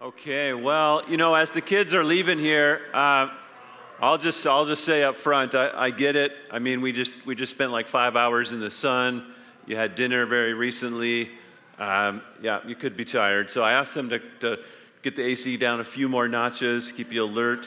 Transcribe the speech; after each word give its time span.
Okay, 0.00 0.54
well, 0.54 1.02
you 1.08 1.16
know, 1.16 1.34
as 1.34 1.50
the 1.50 1.60
kids 1.60 1.92
are 1.92 2.04
leaving 2.04 2.38
here, 2.38 2.82
uh, 2.94 3.30
I'll 3.98 4.16
just 4.16 4.46
I'll 4.46 4.64
just 4.64 4.84
say 4.84 5.02
up 5.02 5.16
front, 5.16 5.56
I, 5.56 5.72
I, 5.74 5.90
get 5.90 6.14
it. 6.14 6.30
I 6.52 6.60
mean, 6.60 6.80
we 6.80 6.92
just 6.92 7.10
we 7.26 7.34
just 7.34 7.50
spent 7.50 7.72
like 7.72 7.88
five 7.88 8.14
hours 8.14 8.52
in 8.52 8.60
the 8.60 8.70
sun. 8.70 9.34
You 9.66 9.74
had 9.74 9.96
dinner 9.96 10.24
very 10.24 10.54
recently. 10.54 11.32
Um, 11.80 12.22
yeah, 12.40 12.60
you 12.64 12.76
could 12.76 12.96
be 12.96 13.04
tired. 13.04 13.50
So 13.50 13.64
I 13.64 13.72
asked 13.72 13.92
them 13.94 14.08
to, 14.10 14.20
to, 14.38 14.60
get 15.02 15.16
the 15.16 15.24
AC 15.24 15.56
down 15.56 15.80
a 15.80 15.84
few 15.84 16.08
more 16.08 16.28
notches, 16.28 16.92
keep 16.92 17.10
you 17.10 17.24
alert. 17.24 17.66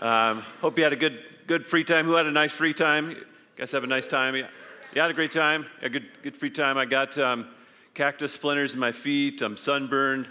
Um, 0.00 0.40
hope 0.62 0.78
you 0.78 0.84
had 0.84 0.94
a 0.94 0.96
good 0.96 1.22
good 1.46 1.66
free 1.66 1.84
time. 1.84 2.06
Who 2.06 2.14
had 2.14 2.24
a 2.24 2.32
nice 2.32 2.52
free 2.52 2.72
time? 2.72 3.10
You 3.10 3.26
guys 3.58 3.72
have 3.72 3.84
a 3.84 3.86
nice 3.86 4.08
time. 4.08 4.36
Yeah, 4.36 4.48
you 4.94 5.02
had 5.02 5.10
a 5.10 5.14
great 5.14 5.32
time. 5.32 5.66
A 5.82 5.90
good 5.90 6.06
good 6.22 6.34
free 6.34 6.48
time. 6.48 6.78
I 6.78 6.86
got 6.86 7.18
um, 7.18 7.48
cactus 7.92 8.32
splinters 8.32 8.72
in 8.72 8.80
my 8.80 8.92
feet. 8.92 9.42
I'm 9.42 9.58
sunburned 9.58 10.28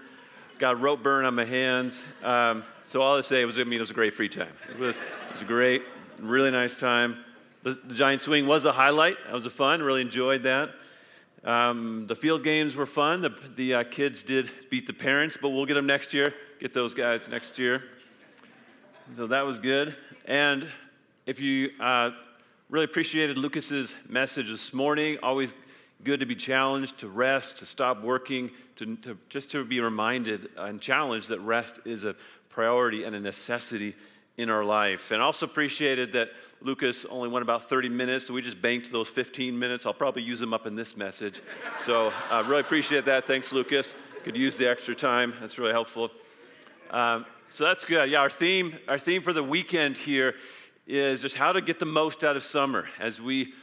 got 0.59 0.79
rope 0.79 1.03
burn 1.03 1.25
on 1.25 1.35
my 1.35 1.45
hands. 1.45 2.01
Um, 2.23 2.63
so 2.85 3.01
all 3.01 3.17
I 3.17 3.21
say 3.21 3.43
was, 3.45 3.57
I 3.57 3.63
mean, 3.63 3.73
it 3.73 3.79
was 3.79 3.91
a 3.91 3.95
great 3.95 4.13
free 4.13 4.29
time. 4.29 4.53
It 4.69 4.79
was, 4.79 4.97
it 4.97 5.33
was 5.33 5.41
a 5.41 5.45
great, 5.45 5.83
really 6.19 6.51
nice 6.51 6.77
time. 6.77 7.17
The, 7.63 7.79
the, 7.83 7.93
giant 7.93 8.21
swing 8.21 8.45
was 8.45 8.65
a 8.65 8.71
highlight. 8.71 9.17
That 9.25 9.33
was 9.33 9.45
a 9.45 9.49
fun. 9.49 9.81
Really 9.81 10.01
enjoyed 10.01 10.43
that. 10.43 10.69
Um, 11.43 12.05
the 12.07 12.15
field 12.15 12.43
games 12.43 12.75
were 12.75 12.85
fun. 12.85 13.21
The, 13.21 13.33
the 13.55 13.73
uh, 13.75 13.83
kids 13.83 14.23
did 14.23 14.51
beat 14.69 14.87
the 14.87 14.93
parents, 14.93 15.37
but 15.41 15.49
we'll 15.49 15.65
get 15.65 15.73
them 15.73 15.87
next 15.87 16.13
year. 16.13 16.33
Get 16.59 16.73
those 16.73 16.93
guys 16.93 17.27
next 17.27 17.57
year. 17.57 17.83
So 19.17 19.27
that 19.27 19.41
was 19.41 19.59
good. 19.59 19.95
And 20.25 20.67
if 21.25 21.39
you 21.39 21.71
uh, 21.79 22.11
really 22.69 22.85
appreciated 22.85 23.37
Lucas's 23.37 23.95
message 24.07 24.47
this 24.47 24.73
morning, 24.73 25.17
always 25.21 25.53
good 26.03 26.19
to 26.19 26.25
be 26.25 26.35
challenged, 26.35 26.99
to 26.99 27.07
rest, 27.07 27.57
to 27.57 27.65
stop 27.65 28.01
working, 28.01 28.51
to, 28.75 28.95
to, 28.97 29.17
just 29.29 29.51
to 29.51 29.63
be 29.63 29.79
reminded 29.79 30.49
and 30.57 30.81
challenged 30.81 31.29
that 31.29 31.39
rest 31.39 31.79
is 31.85 32.03
a 32.03 32.15
priority 32.49 33.03
and 33.03 33.15
a 33.15 33.19
necessity 33.19 33.95
in 34.37 34.49
our 34.49 34.63
life. 34.63 35.11
And 35.11 35.21
also 35.21 35.45
appreciated 35.45 36.13
that 36.13 36.29
Lucas 36.61 37.05
only 37.05 37.29
went 37.29 37.43
about 37.43 37.69
30 37.69 37.89
minutes, 37.89 38.27
so 38.27 38.33
we 38.33 38.41
just 38.41 38.61
banked 38.61 38.91
those 38.91 39.07
15 39.07 39.57
minutes. 39.57 39.85
I'll 39.85 39.93
probably 39.93 40.23
use 40.23 40.39
them 40.39 40.53
up 40.53 40.65
in 40.65 40.75
this 40.75 40.97
message. 40.97 41.41
So 41.83 42.11
I 42.29 42.39
uh, 42.39 42.43
really 42.43 42.61
appreciate 42.61 43.05
that. 43.05 43.27
Thanks, 43.27 43.51
Lucas. 43.51 43.95
Could 44.23 44.35
use 44.35 44.55
the 44.55 44.67
extra 44.67 44.95
time. 44.95 45.33
That's 45.39 45.57
really 45.57 45.71
helpful. 45.71 46.11
Um, 46.89 47.25
so 47.49 47.63
that's 47.63 47.85
good. 47.85 48.09
Yeah, 48.09 48.21
our 48.21 48.29
theme, 48.29 48.77
our 48.87 48.97
theme 48.97 49.21
for 49.21 49.33
the 49.33 49.43
weekend 49.43 49.97
here 49.97 50.35
is 50.87 51.21
just 51.21 51.35
how 51.35 51.51
to 51.51 51.61
get 51.61 51.79
the 51.79 51.85
most 51.85 52.23
out 52.23 52.35
of 52.35 52.43
summer 52.43 52.87
as 52.99 53.21
we 53.21 53.53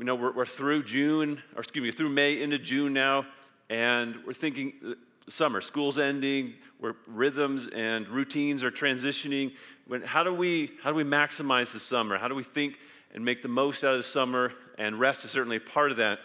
we 0.00 0.06
know 0.06 0.14
we're, 0.14 0.32
we're 0.32 0.46
through 0.46 0.82
June, 0.82 1.42
or 1.54 1.60
excuse 1.60 1.82
me, 1.82 1.90
through 1.90 2.08
May 2.08 2.40
into 2.40 2.58
June 2.58 2.94
now, 2.94 3.26
and 3.68 4.16
we're 4.26 4.32
thinking 4.32 4.72
uh, 4.82 4.94
summer, 5.28 5.60
school's 5.60 5.98
ending, 5.98 6.54
where 6.78 6.96
rhythms 7.06 7.68
and 7.74 8.08
routines 8.08 8.64
are 8.64 8.70
transitioning. 8.70 9.52
When, 9.86 10.00
how, 10.00 10.24
do 10.24 10.32
we, 10.32 10.70
how 10.82 10.88
do 10.88 10.96
we 10.96 11.04
maximize 11.04 11.74
the 11.74 11.80
summer? 11.80 12.16
How 12.16 12.28
do 12.28 12.34
we 12.34 12.44
think 12.44 12.78
and 13.12 13.22
make 13.22 13.42
the 13.42 13.48
most 13.48 13.84
out 13.84 13.92
of 13.92 13.98
the 13.98 14.02
summer? 14.02 14.54
And 14.78 14.98
rest 14.98 15.26
is 15.26 15.32
certainly 15.32 15.58
part 15.58 15.90
of 15.90 15.98
that. 15.98 16.20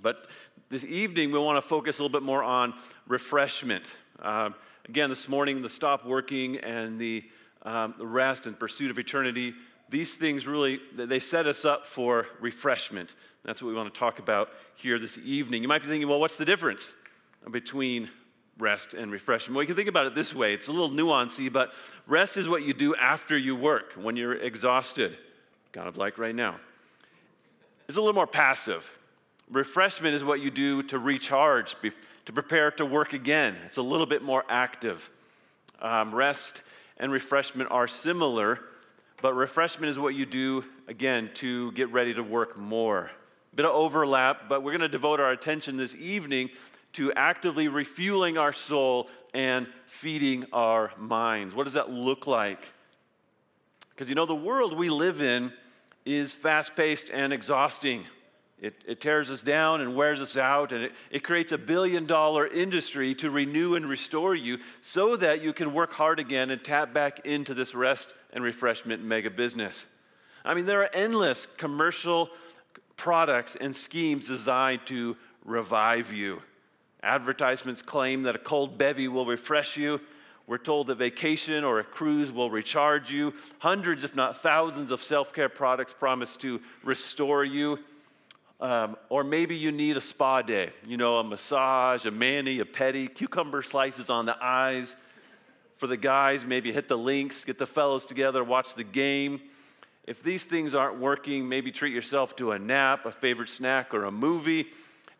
But 0.00 0.28
this 0.70 0.82
evening, 0.86 1.32
we 1.32 1.38
want 1.38 1.62
to 1.62 1.68
focus 1.68 1.98
a 1.98 2.02
little 2.02 2.18
bit 2.18 2.24
more 2.24 2.42
on 2.42 2.72
refreshment. 3.06 3.84
Um, 4.22 4.54
again, 4.88 5.10
this 5.10 5.28
morning, 5.28 5.60
the 5.60 5.68
stop 5.68 6.06
working 6.06 6.56
and 6.60 6.98
the, 6.98 7.24
um, 7.60 7.92
the 7.98 8.06
rest 8.06 8.46
and 8.46 8.58
pursuit 8.58 8.90
of 8.90 8.98
eternity 8.98 9.52
these 9.88 10.14
things 10.14 10.46
really 10.46 10.80
they 10.94 11.18
set 11.18 11.46
us 11.46 11.64
up 11.64 11.86
for 11.86 12.26
refreshment. 12.40 13.14
That's 13.44 13.62
what 13.62 13.68
we 13.68 13.74
want 13.74 13.92
to 13.92 13.98
talk 13.98 14.18
about 14.18 14.50
here 14.74 14.98
this 14.98 15.18
evening. 15.18 15.62
You 15.62 15.68
might 15.68 15.82
be 15.82 15.88
thinking 15.88 16.08
well 16.08 16.20
what's 16.20 16.36
the 16.36 16.44
difference 16.44 16.92
between 17.50 18.10
rest 18.58 18.94
and 18.94 19.12
refreshment? 19.12 19.54
Well 19.54 19.62
you 19.62 19.68
can 19.68 19.76
think 19.76 19.88
about 19.88 20.06
it 20.06 20.14
this 20.14 20.34
way. 20.34 20.54
It's 20.54 20.68
a 20.68 20.72
little 20.72 20.90
nuancy 20.90 21.52
but 21.52 21.72
rest 22.06 22.36
is 22.36 22.48
what 22.48 22.62
you 22.62 22.74
do 22.74 22.94
after 22.96 23.38
you 23.38 23.54
work 23.54 23.92
when 23.94 24.16
you're 24.16 24.34
exhausted 24.34 25.18
kind 25.72 25.88
of 25.88 25.96
like 25.96 26.18
right 26.18 26.34
now. 26.34 26.56
It's 27.88 27.96
a 27.96 28.00
little 28.00 28.14
more 28.14 28.26
passive. 28.26 28.90
Refreshment 29.50 30.14
is 30.14 30.24
what 30.24 30.40
you 30.40 30.50
do 30.50 30.82
to 30.84 30.98
recharge 30.98 31.76
to 32.24 32.32
prepare 32.32 32.72
to 32.72 32.84
work 32.84 33.12
again. 33.12 33.56
It's 33.66 33.76
a 33.76 33.82
little 33.82 34.06
bit 34.06 34.22
more 34.22 34.44
active. 34.48 35.08
Um, 35.80 36.14
rest 36.14 36.62
and 36.98 37.12
refreshment 37.12 37.70
are 37.70 37.86
similar 37.86 38.60
but 39.26 39.34
refreshment 39.34 39.90
is 39.90 39.98
what 39.98 40.14
you 40.14 40.24
do, 40.24 40.64
again, 40.86 41.30
to 41.34 41.72
get 41.72 41.90
ready 41.90 42.14
to 42.14 42.22
work 42.22 42.56
more. 42.56 43.10
Bit 43.56 43.66
of 43.66 43.74
overlap, 43.74 44.48
but 44.48 44.62
we're 44.62 44.70
going 44.70 44.82
to 44.82 44.88
devote 44.88 45.18
our 45.18 45.32
attention 45.32 45.76
this 45.76 45.96
evening 45.96 46.50
to 46.92 47.12
actively 47.14 47.66
refueling 47.66 48.38
our 48.38 48.52
soul 48.52 49.08
and 49.34 49.66
feeding 49.88 50.44
our 50.52 50.92
minds. 50.96 51.56
What 51.56 51.64
does 51.64 51.72
that 51.72 51.90
look 51.90 52.28
like? 52.28 52.68
Because 53.90 54.08
you 54.08 54.14
know, 54.14 54.26
the 54.26 54.34
world 54.36 54.78
we 54.78 54.90
live 54.90 55.20
in 55.20 55.52
is 56.04 56.32
fast 56.32 56.76
paced 56.76 57.10
and 57.10 57.32
exhausting. 57.32 58.04
It, 58.58 58.74
it, 58.86 59.02
tears 59.02 59.28
us 59.28 59.42
down 59.42 59.82
and 59.82 59.94
wears 59.94 60.18
us 60.18 60.34
out, 60.34 60.72
and 60.72 60.84
it, 60.84 60.92
it 61.10 61.22
creates 61.22 61.52
a 61.52 61.58
billion 61.58 62.06
dollar 62.06 62.46
industry 62.46 63.14
to 63.16 63.30
renew 63.30 63.74
and 63.74 63.86
restore 63.86 64.34
you 64.34 64.58
so 64.80 65.14
that 65.16 65.42
you 65.42 65.52
can 65.52 65.74
work 65.74 65.92
hard 65.92 66.18
again 66.18 66.50
and 66.50 66.64
tap 66.64 66.94
back 66.94 67.26
into 67.26 67.52
this 67.52 67.74
rest 67.74 68.14
and 68.32 68.42
refreshment 68.42 69.04
mega 69.04 69.28
business. 69.28 69.84
I 70.42 70.54
mean, 70.54 70.64
there 70.64 70.82
are 70.82 70.90
endless 70.94 71.46
commercial 71.58 72.30
products 72.96 73.56
and 73.60 73.76
schemes 73.76 74.28
designed 74.28 74.86
to 74.86 75.18
revive 75.44 76.12
you. 76.12 76.40
Advertisements 77.02 77.82
claim 77.82 78.22
that 78.22 78.36
a 78.36 78.38
cold 78.38 78.78
bevy 78.78 79.06
will 79.06 79.26
refresh 79.26 79.76
you. 79.76 80.00
We're 80.46 80.58
told 80.58 80.86
that 80.86 80.96
vacation 80.96 81.62
or 81.62 81.80
a 81.80 81.84
cruise 81.84 82.32
will 82.32 82.50
recharge 82.50 83.10
you. 83.10 83.34
Hundreds, 83.58 84.02
if 84.02 84.16
not 84.16 84.40
thousands, 84.40 84.90
of 84.90 85.02
self 85.02 85.34
care 85.34 85.48
products 85.48 85.92
promise 85.92 86.36
to 86.38 86.60
restore 86.82 87.44
you. 87.44 87.80
Um, 88.58 88.96
or 89.10 89.22
maybe 89.22 89.54
you 89.54 89.70
need 89.70 89.96
a 89.96 90.00
spa 90.00 90.40
day, 90.40 90.70
you 90.86 90.96
know, 90.96 91.18
a 91.18 91.24
massage, 91.24 92.06
a 92.06 92.10
mani, 92.10 92.60
a 92.60 92.64
pedi, 92.64 93.12
cucumber 93.12 93.60
slices 93.62 94.08
on 94.08 94.24
the 94.24 94.36
eyes. 94.42 94.96
For 95.76 95.86
the 95.86 95.98
guys, 95.98 96.44
maybe 96.44 96.72
hit 96.72 96.88
the 96.88 96.96
links, 96.96 97.44
get 97.44 97.58
the 97.58 97.66
fellows 97.66 98.06
together, 98.06 98.42
watch 98.42 98.74
the 98.74 98.84
game. 98.84 99.40
If 100.06 100.22
these 100.22 100.44
things 100.44 100.74
aren't 100.74 100.98
working, 100.98 101.48
maybe 101.48 101.70
treat 101.70 101.92
yourself 101.92 102.34
to 102.36 102.52
a 102.52 102.58
nap, 102.58 103.04
a 103.04 103.12
favorite 103.12 103.50
snack, 103.50 103.92
or 103.92 104.04
a 104.04 104.10
movie. 104.10 104.68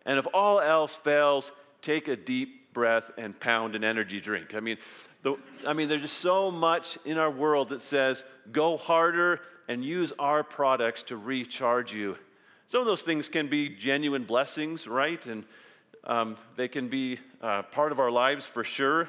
And 0.06 0.18
if 0.18 0.26
all 0.32 0.60
else 0.60 0.94
fails, 0.96 1.52
take 1.82 2.08
a 2.08 2.16
deep 2.16 2.72
breath 2.72 3.10
and 3.18 3.38
pound 3.38 3.74
an 3.74 3.84
energy 3.84 4.20
drink. 4.20 4.54
I 4.54 4.60
mean, 4.60 4.78
the, 5.22 5.36
I 5.66 5.72
mean, 5.72 5.88
there's 5.88 6.02
just 6.02 6.18
so 6.18 6.50
much 6.50 6.98
in 7.04 7.18
our 7.18 7.30
world 7.30 7.70
that 7.70 7.82
says 7.82 8.24
go 8.52 8.76
harder 8.76 9.40
and 9.68 9.84
use 9.84 10.12
our 10.18 10.44
products 10.44 11.02
to 11.04 11.16
recharge 11.16 11.92
you. 11.92 12.16
Some 12.68 12.80
of 12.80 12.86
those 12.86 13.02
things 13.02 13.28
can 13.28 13.48
be 13.48 13.68
genuine 13.68 14.24
blessings, 14.24 14.88
right? 14.88 15.24
And 15.26 15.44
um, 16.04 16.36
they 16.56 16.68
can 16.68 16.88
be 16.88 17.18
uh, 17.40 17.62
part 17.62 17.92
of 17.92 18.00
our 18.00 18.10
lives 18.10 18.44
for 18.46 18.64
sure. 18.64 19.08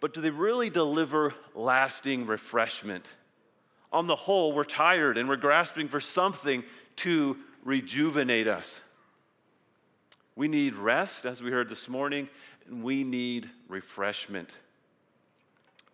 But 0.00 0.12
do 0.12 0.20
they 0.20 0.30
really 0.30 0.70
deliver 0.70 1.34
lasting 1.54 2.26
refreshment? 2.26 3.06
On 3.92 4.06
the 4.06 4.16
whole, 4.16 4.52
we're 4.52 4.64
tired 4.64 5.18
and 5.18 5.28
we're 5.28 5.36
grasping 5.36 5.88
for 5.88 6.00
something 6.00 6.64
to 6.96 7.36
rejuvenate 7.64 8.48
us. 8.48 8.80
We 10.34 10.48
need 10.48 10.74
rest, 10.74 11.24
as 11.24 11.42
we 11.42 11.50
heard 11.50 11.68
this 11.68 11.88
morning, 11.88 12.28
and 12.66 12.82
we 12.82 13.04
need 13.04 13.48
refreshment. 13.68 14.50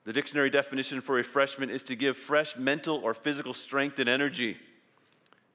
The 0.05 0.13
dictionary 0.13 0.51
definition 0.51 1.01
for 1.01 1.15
refreshment 1.15 1.71
is 1.71 1.85
to 1.85 1.95
give 1.95 2.17
fresh 2.17 2.57
mental 2.57 2.97
or 2.97 3.15
physical 3.15 3.55
strength 3.55 4.01
and 4.01 4.09
energy. 4.09 4.57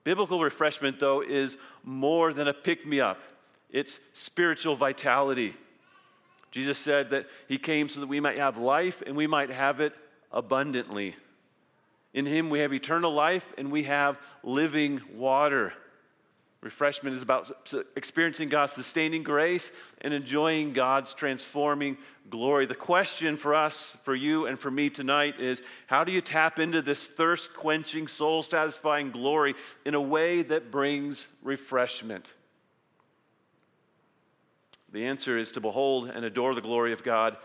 Biblical 0.07 0.39
refreshment, 0.39 1.01
though, 1.01 1.19
is 1.19 1.57
more 1.83 2.31
than 2.31 2.47
a 2.47 2.53
pick 2.53 2.85
me 2.85 3.01
up, 3.01 3.19
it's 3.69 3.99
spiritual 4.13 4.73
vitality. 4.73 5.53
Jesus 6.49 6.77
said 6.77 7.09
that 7.09 7.27
he 7.49 7.57
came 7.57 7.89
so 7.89 7.99
that 7.99 8.07
we 8.07 8.21
might 8.21 8.37
have 8.37 8.57
life 8.57 9.03
and 9.05 9.17
we 9.17 9.27
might 9.27 9.49
have 9.49 9.81
it 9.81 9.91
abundantly. 10.31 11.17
In 12.13 12.25
him, 12.25 12.49
we 12.49 12.59
have 12.59 12.71
eternal 12.73 13.13
life 13.13 13.53
and 13.57 13.69
we 13.69 13.83
have 13.83 14.17
living 14.43 15.01
water. 15.13 15.73
Refreshment 16.61 17.15
is 17.15 17.21
about 17.21 17.51
experiencing 17.95 18.49
God's 18.49 18.73
sustaining 18.73 19.21
grace 19.21 19.71
and 20.01 20.11
enjoying 20.13 20.73
God's 20.73 21.13
transforming 21.13 21.97
glory. 22.31 22.65
The 22.65 22.73
question 22.73 23.37
for 23.37 23.53
us, 23.53 23.95
for 24.03 24.15
you, 24.15 24.47
and 24.47 24.59
for 24.59 24.71
me 24.71 24.89
tonight 24.89 25.39
is 25.39 25.61
how 25.85 26.03
do 26.03 26.11
you 26.11 26.19
tap 26.19 26.57
into 26.57 26.81
this 26.81 27.05
thirst 27.05 27.53
quenching, 27.53 28.07
soul 28.07 28.41
satisfying 28.41 29.11
glory 29.11 29.53
in 29.85 29.93
a 29.93 30.01
way 30.01 30.41
that 30.43 30.71
brings 30.71 31.27
refreshment? 31.43 32.33
The 34.91 35.05
answer 35.05 35.37
is 35.37 35.51
to 35.51 35.61
behold 35.61 36.09
and 36.09 36.25
adore 36.25 36.55
the 36.55 36.61
glory 36.61 36.91
of 36.91 37.03
God 37.03 37.37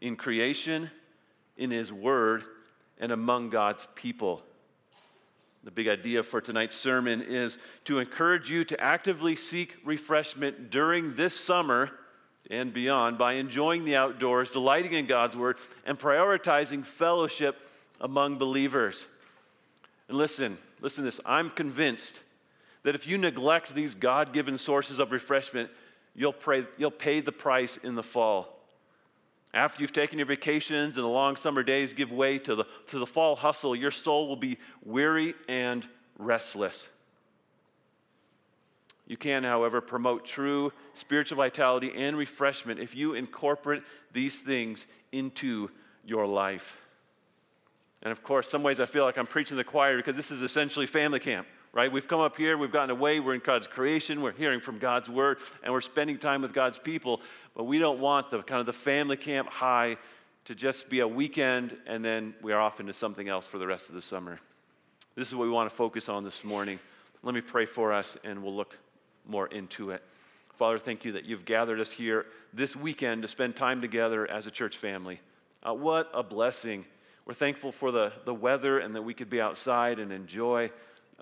in 0.00 0.16
creation, 0.16 0.90
in 1.56 1.70
His 1.70 1.92
Word, 1.92 2.44
and 2.98 3.12
among 3.12 3.50
God's 3.50 3.86
people. 3.94 4.42
The 5.66 5.72
big 5.72 5.88
idea 5.88 6.22
for 6.22 6.40
tonight's 6.40 6.76
sermon 6.76 7.20
is 7.22 7.58
to 7.86 7.98
encourage 7.98 8.48
you 8.48 8.62
to 8.66 8.80
actively 8.80 9.34
seek 9.34 9.74
refreshment 9.84 10.70
during 10.70 11.16
this 11.16 11.34
summer 11.34 11.90
and 12.48 12.72
beyond 12.72 13.18
by 13.18 13.32
enjoying 13.32 13.84
the 13.84 13.96
outdoors, 13.96 14.50
delighting 14.50 14.92
in 14.92 15.06
God's 15.06 15.36
word, 15.36 15.56
and 15.84 15.98
prioritizing 15.98 16.84
fellowship 16.84 17.56
among 18.00 18.38
believers. 18.38 19.06
And 20.08 20.16
listen, 20.16 20.56
listen 20.80 21.02
to 21.02 21.10
this. 21.10 21.18
I'm 21.26 21.50
convinced 21.50 22.20
that 22.84 22.94
if 22.94 23.08
you 23.08 23.18
neglect 23.18 23.74
these 23.74 23.96
God 23.96 24.32
given 24.32 24.58
sources 24.58 25.00
of 25.00 25.10
refreshment, 25.10 25.68
you'll, 26.14 26.32
pray, 26.32 26.64
you'll 26.78 26.92
pay 26.92 27.18
the 27.18 27.32
price 27.32 27.76
in 27.78 27.96
the 27.96 28.04
fall. 28.04 28.55
After 29.54 29.80
you've 29.80 29.92
taken 29.92 30.18
your 30.18 30.26
vacations 30.26 30.96
and 30.96 31.04
the 31.04 31.08
long 31.08 31.36
summer 31.36 31.62
days 31.62 31.94
give 31.94 32.12
way 32.12 32.38
to 32.40 32.54
the, 32.54 32.64
to 32.88 32.98
the 32.98 33.06
fall 33.06 33.36
hustle, 33.36 33.74
your 33.74 33.90
soul 33.90 34.28
will 34.28 34.36
be 34.36 34.58
weary 34.84 35.34
and 35.48 35.88
restless. 36.18 36.88
You 39.06 39.16
can, 39.16 39.44
however, 39.44 39.80
promote 39.80 40.26
true 40.26 40.72
spiritual 40.92 41.36
vitality 41.36 41.92
and 41.94 42.18
refreshment 42.18 42.80
if 42.80 42.94
you 42.96 43.14
incorporate 43.14 43.82
these 44.12 44.36
things 44.36 44.86
into 45.12 45.70
your 46.04 46.26
life. 46.26 46.78
And 48.02 48.12
of 48.12 48.22
course, 48.22 48.48
some 48.48 48.62
ways 48.62 48.80
I 48.80 48.86
feel 48.86 49.04
like 49.04 49.16
I'm 49.16 49.26
preaching 49.26 49.56
the 49.56 49.64
choir 49.64 49.96
because 49.96 50.16
this 50.16 50.30
is 50.30 50.42
essentially 50.42 50.86
family 50.86 51.20
camp, 51.20 51.46
right? 51.76 51.92
We've 51.92 52.08
come 52.08 52.20
up 52.20 52.38
here, 52.38 52.56
we've 52.56 52.72
gotten 52.72 52.88
away, 52.88 53.20
we're 53.20 53.34
in 53.34 53.42
God's 53.44 53.66
creation, 53.66 54.22
we're 54.22 54.32
hearing 54.32 54.60
from 54.60 54.78
God's 54.78 55.10
word, 55.10 55.36
and 55.62 55.74
we're 55.74 55.82
spending 55.82 56.16
time 56.16 56.40
with 56.40 56.54
God's 56.54 56.78
people. 56.78 57.20
But 57.54 57.64
we 57.64 57.78
don't 57.78 58.00
want 58.00 58.30
the 58.30 58.42
kind 58.42 58.60
of 58.60 58.66
the 58.66 58.72
family 58.72 59.18
camp 59.18 59.50
high 59.50 59.98
to 60.46 60.54
just 60.54 60.88
be 60.88 61.00
a 61.00 61.08
weekend 61.08 61.76
and 61.86 62.02
then 62.02 62.34
we 62.40 62.54
are 62.54 62.60
off 62.60 62.80
into 62.80 62.94
something 62.94 63.28
else 63.28 63.46
for 63.46 63.58
the 63.58 63.66
rest 63.66 63.90
of 63.90 63.94
the 63.94 64.00
summer. 64.00 64.40
This 65.16 65.28
is 65.28 65.34
what 65.34 65.44
we 65.44 65.50
want 65.50 65.68
to 65.68 65.76
focus 65.76 66.08
on 66.08 66.24
this 66.24 66.44
morning. 66.44 66.78
Let 67.22 67.34
me 67.34 67.42
pray 67.42 67.66
for 67.66 67.92
us 67.92 68.16
and 68.24 68.42
we'll 68.42 68.56
look 68.56 68.78
more 69.26 69.46
into 69.48 69.90
it. 69.90 70.02
Father, 70.54 70.78
thank 70.78 71.04
you 71.04 71.12
that 71.12 71.26
you've 71.26 71.44
gathered 71.44 71.78
us 71.78 71.92
here 71.92 72.24
this 72.54 72.74
weekend 72.74 73.20
to 73.20 73.28
spend 73.28 73.54
time 73.54 73.82
together 73.82 74.26
as 74.30 74.46
a 74.46 74.50
church 74.50 74.78
family. 74.78 75.20
Uh, 75.62 75.74
what 75.74 76.10
a 76.14 76.22
blessing. 76.22 76.86
We're 77.26 77.34
thankful 77.34 77.70
for 77.70 77.90
the, 77.90 78.12
the 78.24 78.32
weather 78.32 78.78
and 78.78 78.94
that 78.94 79.02
we 79.02 79.12
could 79.12 79.28
be 79.28 79.42
outside 79.42 79.98
and 79.98 80.10
enjoy 80.10 80.70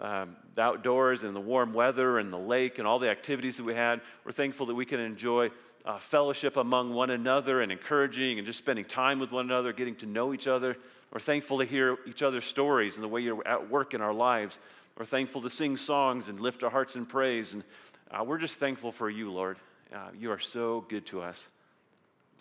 um, 0.00 0.36
the 0.54 0.62
outdoors 0.62 1.22
and 1.22 1.34
the 1.34 1.40
warm 1.40 1.72
weather 1.72 2.18
and 2.18 2.32
the 2.32 2.38
lake 2.38 2.78
and 2.78 2.86
all 2.86 2.98
the 2.98 3.10
activities 3.10 3.56
that 3.58 3.64
we 3.64 3.74
had. 3.74 4.00
We're 4.24 4.32
thankful 4.32 4.66
that 4.66 4.74
we 4.74 4.84
can 4.84 5.00
enjoy 5.00 5.50
uh, 5.84 5.98
fellowship 5.98 6.56
among 6.56 6.94
one 6.94 7.10
another 7.10 7.60
and 7.60 7.70
encouraging 7.70 8.38
and 8.38 8.46
just 8.46 8.58
spending 8.58 8.84
time 8.84 9.18
with 9.18 9.30
one 9.32 9.44
another, 9.44 9.72
getting 9.72 9.96
to 9.96 10.06
know 10.06 10.32
each 10.32 10.46
other. 10.46 10.76
We're 11.12 11.20
thankful 11.20 11.58
to 11.58 11.64
hear 11.64 11.98
each 12.06 12.22
other's 12.22 12.44
stories 12.44 12.96
and 12.96 13.04
the 13.04 13.08
way 13.08 13.20
you're 13.20 13.46
at 13.46 13.70
work 13.70 13.94
in 13.94 14.00
our 14.00 14.12
lives. 14.12 14.58
We're 14.98 15.04
thankful 15.04 15.42
to 15.42 15.50
sing 15.50 15.76
songs 15.76 16.28
and 16.28 16.40
lift 16.40 16.62
our 16.62 16.70
hearts 16.70 16.96
in 16.96 17.06
praise. 17.06 17.52
And 17.52 17.62
uh, 18.10 18.24
we're 18.24 18.38
just 18.38 18.58
thankful 18.58 18.92
for 18.92 19.10
you, 19.10 19.30
Lord. 19.30 19.58
Uh, 19.94 20.08
you 20.18 20.32
are 20.32 20.38
so 20.38 20.84
good 20.88 21.06
to 21.06 21.20
us. 21.20 21.46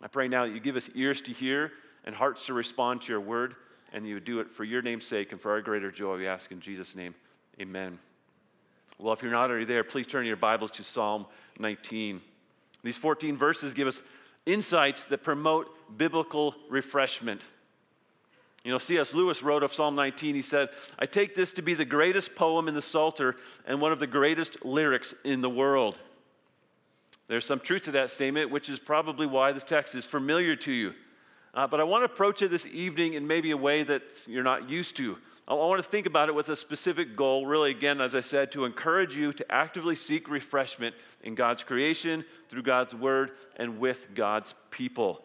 I 0.01 0.07
pray 0.07 0.27
now 0.27 0.45
that 0.45 0.53
you 0.53 0.59
give 0.59 0.75
us 0.75 0.89
ears 0.95 1.21
to 1.21 1.31
hear 1.31 1.71
and 2.03 2.15
hearts 2.15 2.47
to 2.47 2.53
respond 2.53 3.03
to 3.03 3.11
your 3.11 3.21
word, 3.21 3.55
and 3.93 4.07
you 4.07 4.15
would 4.15 4.25
do 4.25 4.39
it 4.39 4.51
for 4.51 4.63
your 4.63 4.81
name's 4.81 5.05
sake 5.05 5.31
and 5.31 5.39
for 5.39 5.51
our 5.51 5.61
greater 5.61 5.91
joy. 5.91 6.17
We 6.17 6.27
ask 6.27 6.51
in 6.51 6.59
Jesus' 6.59 6.95
name. 6.95 7.15
Amen. 7.61 7.99
Well, 8.97 9.13
if 9.13 9.21
you're 9.21 9.31
not 9.31 9.49
already 9.49 9.65
there, 9.65 9.83
please 9.83 10.07
turn 10.07 10.25
your 10.25 10.37
Bibles 10.37 10.71
to 10.71 10.83
Psalm 10.83 11.25
19. 11.59 12.21
These 12.83 12.97
14 12.97 13.37
verses 13.37 13.73
give 13.73 13.87
us 13.87 14.01
insights 14.45 15.03
that 15.05 15.23
promote 15.23 15.69
biblical 15.97 16.55
refreshment. 16.69 17.41
You 18.63 18.71
know, 18.71 18.77
C.S. 18.77 19.13
Lewis 19.13 19.43
wrote 19.43 19.61
of 19.61 19.73
Psalm 19.73 19.95
19, 19.95 20.35
he 20.35 20.41
said, 20.41 20.69
I 20.97 21.05
take 21.05 21.35
this 21.35 21.53
to 21.53 21.61
be 21.61 21.73
the 21.73 21.85
greatest 21.85 22.33
poem 22.33 22.67
in 22.67 22.73
the 22.73 22.81
Psalter 22.81 23.35
and 23.67 23.79
one 23.79 23.91
of 23.91 23.99
the 23.99 24.07
greatest 24.07 24.65
lyrics 24.65 25.13
in 25.23 25.41
the 25.41 25.49
world. 25.49 25.97
There's 27.27 27.45
some 27.45 27.59
truth 27.59 27.83
to 27.83 27.91
that 27.91 28.11
statement, 28.11 28.51
which 28.51 28.69
is 28.69 28.79
probably 28.79 29.27
why 29.27 29.51
this 29.51 29.63
text 29.63 29.95
is 29.95 30.05
familiar 30.05 30.55
to 30.57 30.71
you. 30.71 30.93
Uh, 31.53 31.67
but 31.67 31.79
I 31.79 31.83
want 31.83 32.01
to 32.01 32.11
approach 32.11 32.41
it 32.41 32.49
this 32.49 32.65
evening 32.65 33.13
in 33.13 33.27
maybe 33.27 33.51
a 33.51 33.57
way 33.57 33.83
that 33.83 34.25
you're 34.27 34.43
not 34.43 34.69
used 34.69 34.95
to. 34.97 35.17
I 35.45 35.55
want 35.55 35.83
to 35.83 35.89
think 35.89 36.05
about 36.05 36.29
it 36.29 36.35
with 36.35 36.47
a 36.47 36.55
specific 36.55 37.17
goal, 37.17 37.45
really, 37.45 37.71
again, 37.71 37.99
as 37.99 38.15
I 38.15 38.21
said, 38.21 38.51
to 38.53 38.63
encourage 38.63 39.15
you 39.15 39.33
to 39.33 39.51
actively 39.51 39.95
seek 39.95 40.29
refreshment 40.29 40.95
in 41.21 41.35
God's 41.35 41.63
creation, 41.63 42.23
through 42.47 42.63
God's 42.63 42.95
word, 42.95 43.31
and 43.57 43.77
with 43.77 44.15
God's 44.15 44.55
people. 44.71 45.21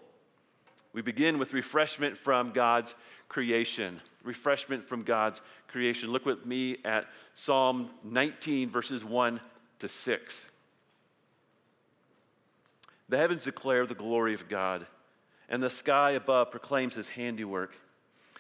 We 0.93 1.03
begin 1.03 1.39
with 1.39 1.53
refreshment 1.53 2.17
from 2.17 2.51
God's 2.51 2.97
creation. 3.29 4.01
Refreshment 4.25 4.89
from 4.89 5.05
God's 5.05 5.41
creation. 5.69 6.11
Look 6.11 6.27
with 6.27 6.45
me 6.45 6.79
at 6.85 7.07
Psalm 7.35 7.91
19, 8.03 8.71
verses 8.71 9.05
1 9.05 9.41
to 9.79 9.89
6. 9.89 10.49
The 13.09 13.17
heavens 13.17 13.45
declare 13.45 13.87
the 13.87 13.95
glory 13.95 14.35
of 14.35 14.49
God, 14.49 14.85
and 15.49 15.63
the 15.63 15.71
sky 15.71 16.11
above 16.11 16.51
proclaims 16.51 16.97
his 16.97 17.09
handiwork. 17.09 17.73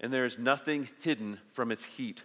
and 0.00 0.12
there 0.12 0.24
is 0.24 0.38
nothing 0.38 0.88
hidden 1.00 1.38
from 1.52 1.70
its 1.70 1.84
heat. 1.84 2.22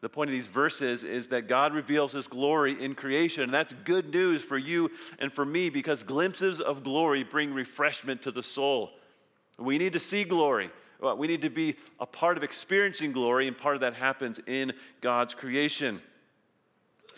The 0.00 0.08
point 0.08 0.28
of 0.28 0.32
these 0.32 0.46
verses 0.46 1.04
is 1.04 1.28
that 1.28 1.48
God 1.48 1.74
reveals 1.74 2.12
his 2.12 2.28
glory 2.28 2.80
in 2.80 2.94
creation, 2.94 3.44
and 3.44 3.54
that's 3.54 3.72
good 3.84 4.12
news 4.12 4.42
for 4.42 4.58
you 4.58 4.90
and 5.18 5.32
for 5.32 5.44
me 5.44 5.70
because 5.70 6.02
glimpses 6.02 6.60
of 6.60 6.84
glory 6.84 7.24
bring 7.24 7.52
refreshment 7.52 8.22
to 8.22 8.30
the 8.30 8.42
soul. 8.42 8.90
We 9.58 9.78
need 9.78 9.94
to 9.94 9.98
see 9.98 10.24
glory. 10.24 10.70
Uh, 11.02 11.14
we 11.14 11.26
need 11.26 11.42
to 11.42 11.50
be 11.50 11.76
a 11.98 12.06
part 12.06 12.36
of 12.36 12.42
experiencing 12.42 13.12
glory, 13.12 13.48
and 13.48 13.56
part 13.56 13.74
of 13.74 13.80
that 13.80 13.94
happens 13.94 14.38
in 14.46 14.72
God's 15.00 15.34
creation 15.34 16.00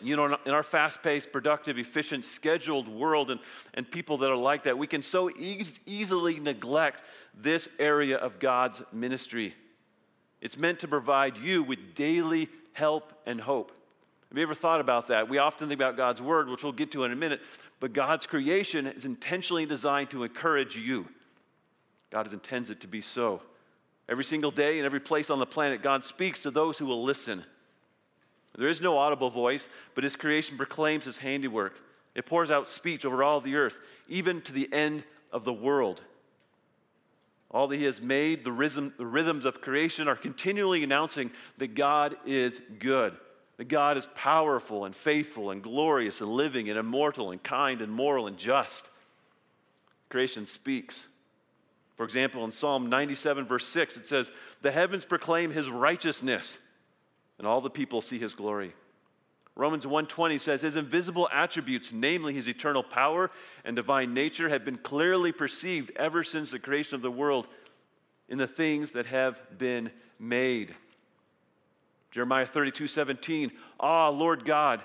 you 0.02 0.16
know, 0.16 0.38
in 0.44 0.52
our 0.52 0.62
fast 0.62 1.02
paced, 1.02 1.32
productive, 1.32 1.78
efficient, 1.78 2.24
scheduled 2.24 2.88
world 2.88 3.30
and, 3.30 3.40
and 3.74 3.90
people 3.90 4.18
that 4.18 4.30
are 4.30 4.36
like 4.36 4.64
that, 4.64 4.78
we 4.78 4.86
can 4.86 5.02
so 5.02 5.30
e- 5.30 5.64
easily 5.86 6.38
neglect 6.40 7.02
this 7.34 7.68
area 7.78 8.16
of 8.16 8.38
God's 8.38 8.82
ministry. 8.92 9.54
It's 10.40 10.56
meant 10.56 10.80
to 10.80 10.88
provide 10.88 11.36
you 11.36 11.62
with 11.62 11.94
daily 11.94 12.48
help 12.72 13.12
and 13.26 13.40
hope. 13.40 13.72
Have 14.28 14.36
you 14.36 14.42
ever 14.42 14.54
thought 14.54 14.80
about 14.80 15.08
that? 15.08 15.28
We 15.28 15.38
often 15.38 15.68
think 15.68 15.78
about 15.78 15.96
God's 15.96 16.20
word, 16.20 16.48
which 16.48 16.62
we'll 16.62 16.72
get 16.72 16.92
to 16.92 17.04
in 17.04 17.12
a 17.12 17.16
minute, 17.16 17.40
but 17.80 17.92
God's 17.92 18.26
creation 18.26 18.86
is 18.86 19.04
intentionally 19.04 19.66
designed 19.66 20.10
to 20.10 20.22
encourage 20.22 20.76
you. 20.76 21.08
God 22.10 22.32
intends 22.32 22.70
it 22.70 22.80
to 22.80 22.86
be 22.86 23.00
so. 23.00 23.42
Every 24.08 24.24
single 24.24 24.50
day 24.50 24.78
in 24.78 24.84
every 24.84 25.00
place 25.00 25.30
on 25.30 25.38
the 25.38 25.46
planet, 25.46 25.82
God 25.82 26.04
speaks 26.04 26.42
to 26.42 26.50
those 26.50 26.78
who 26.78 26.86
will 26.86 27.02
listen. 27.02 27.44
There 28.58 28.68
is 28.68 28.82
no 28.82 28.98
audible 28.98 29.30
voice, 29.30 29.68
but 29.94 30.02
his 30.02 30.16
creation 30.16 30.56
proclaims 30.56 31.04
his 31.04 31.18
handiwork. 31.18 31.78
It 32.16 32.26
pours 32.26 32.50
out 32.50 32.68
speech 32.68 33.04
over 33.04 33.22
all 33.22 33.40
the 33.40 33.54
earth, 33.54 33.78
even 34.08 34.42
to 34.42 34.52
the 34.52 34.68
end 34.72 35.04
of 35.32 35.44
the 35.44 35.52
world. 35.52 36.02
All 37.52 37.68
that 37.68 37.76
he 37.76 37.84
has 37.84 38.02
made, 38.02 38.44
the, 38.44 38.50
rhythm, 38.50 38.92
the 38.98 39.06
rhythms 39.06 39.44
of 39.44 39.60
creation, 39.60 40.08
are 40.08 40.16
continually 40.16 40.82
announcing 40.82 41.30
that 41.58 41.76
God 41.76 42.16
is 42.26 42.60
good, 42.80 43.16
that 43.58 43.68
God 43.68 43.96
is 43.96 44.08
powerful 44.16 44.84
and 44.84 44.94
faithful 44.94 45.52
and 45.52 45.62
glorious 45.62 46.20
and 46.20 46.28
living 46.28 46.68
and 46.68 46.76
immortal 46.76 47.30
and 47.30 47.40
kind 47.40 47.80
and 47.80 47.92
moral 47.92 48.26
and 48.26 48.36
just. 48.36 48.88
Creation 50.08 50.46
speaks. 50.46 51.06
For 51.96 52.02
example, 52.02 52.44
in 52.44 52.50
Psalm 52.50 52.88
97, 52.88 53.46
verse 53.46 53.66
6, 53.68 53.98
it 53.98 54.06
says, 54.08 54.32
The 54.62 54.72
heavens 54.72 55.04
proclaim 55.04 55.52
his 55.52 55.70
righteousness 55.70 56.58
and 57.38 57.46
all 57.46 57.60
the 57.60 57.70
people 57.70 58.00
see 58.00 58.18
his 58.18 58.34
glory. 58.34 58.74
Romans 59.54 59.84
1:20 59.84 60.38
says 60.38 60.60
his 60.60 60.76
invisible 60.76 61.28
attributes 61.32 61.92
namely 61.92 62.32
his 62.32 62.48
eternal 62.48 62.82
power 62.82 63.30
and 63.64 63.74
divine 63.74 64.14
nature 64.14 64.48
have 64.48 64.64
been 64.64 64.78
clearly 64.78 65.32
perceived 65.32 65.90
ever 65.96 66.22
since 66.22 66.50
the 66.50 66.60
creation 66.60 66.94
of 66.94 67.02
the 67.02 67.10
world 67.10 67.48
in 68.28 68.38
the 68.38 68.46
things 68.46 68.92
that 68.92 69.06
have 69.06 69.40
been 69.58 69.90
made. 70.18 70.74
Jeremiah 72.12 72.46
32:17 72.46 73.50
Ah 73.80 74.08
Lord 74.08 74.44
God 74.44 74.82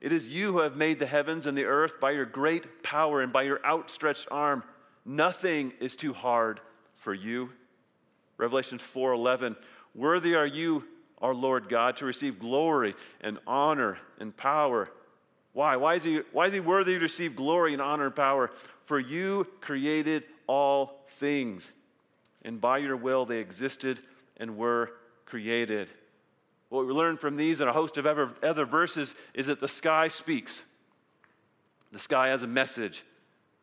it 0.00 0.12
is 0.12 0.28
you 0.28 0.52
who 0.52 0.58
have 0.58 0.76
made 0.76 0.98
the 0.98 1.06
heavens 1.06 1.46
and 1.46 1.56
the 1.56 1.64
earth 1.64 1.98
by 1.98 2.10
your 2.10 2.26
great 2.26 2.82
power 2.82 3.22
and 3.22 3.32
by 3.32 3.42
your 3.42 3.64
outstretched 3.64 4.28
arm 4.30 4.62
nothing 5.04 5.72
is 5.80 5.96
too 5.96 6.12
hard 6.12 6.60
for 6.94 7.14
you. 7.14 7.52
Revelation 8.36 8.78
4:11 8.78 9.56
Worthy 9.94 10.34
are 10.34 10.46
you 10.46 10.84
our 11.20 11.34
Lord 11.34 11.68
God, 11.68 11.96
to 11.98 12.04
receive 12.04 12.38
glory 12.38 12.94
and 13.20 13.38
honor 13.46 13.98
and 14.18 14.36
power. 14.36 14.90
Why? 15.52 15.76
Why 15.76 15.94
is, 15.94 16.04
he, 16.04 16.20
why 16.32 16.46
is 16.46 16.52
he 16.52 16.60
worthy 16.60 16.94
to 16.94 17.00
receive 17.00 17.36
glory 17.36 17.72
and 17.72 17.80
honor 17.80 18.06
and 18.06 18.16
power? 18.16 18.50
For 18.84 18.98
you 18.98 19.46
created 19.60 20.24
all 20.46 21.04
things, 21.08 21.70
and 22.42 22.60
by 22.60 22.78
your 22.78 22.96
will 22.96 23.24
they 23.24 23.38
existed 23.38 24.00
and 24.36 24.56
were 24.56 24.90
created. 25.24 25.88
What 26.68 26.86
we 26.86 26.92
learn 26.92 27.16
from 27.16 27.36
these 27.36 27.60
and 27.60 27.70
a 27.70 27.72
host 27.72 27.96
of 27.96 28.06
other 28.06 28.64
verses 28.64 29.14
is 29.32 29.46
that 29.46 29.60
the 29.60 29.68
sky 29.68 30.08
speaks. 30.08 30.62
The 31.92 31.98
sky 31.98 32.28
has 32.28 32.42
a 32.42 32.48
message. 32.48 33.04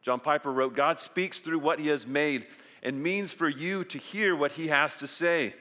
John 0.01 0.19
Piper 0.19 0.51
wrote 0.51 0.75
God 0.75 0.99
speaks 0.99 1.39
through 1.39 1.59
what 1.59 1.79
he 1.79 1.89
has 1.89 2.07
made 2.07 2.47
and 2.81 3.03
means 3.03 3.33
for 3.33 3.49
you 3.49 3.83
to 3.83 3.97
hear 3.97 4.35
what 4.35 4.53
he 4.53 4.69
has 4.69 4.97
to 4.97 5.07
say. 5.07 5.53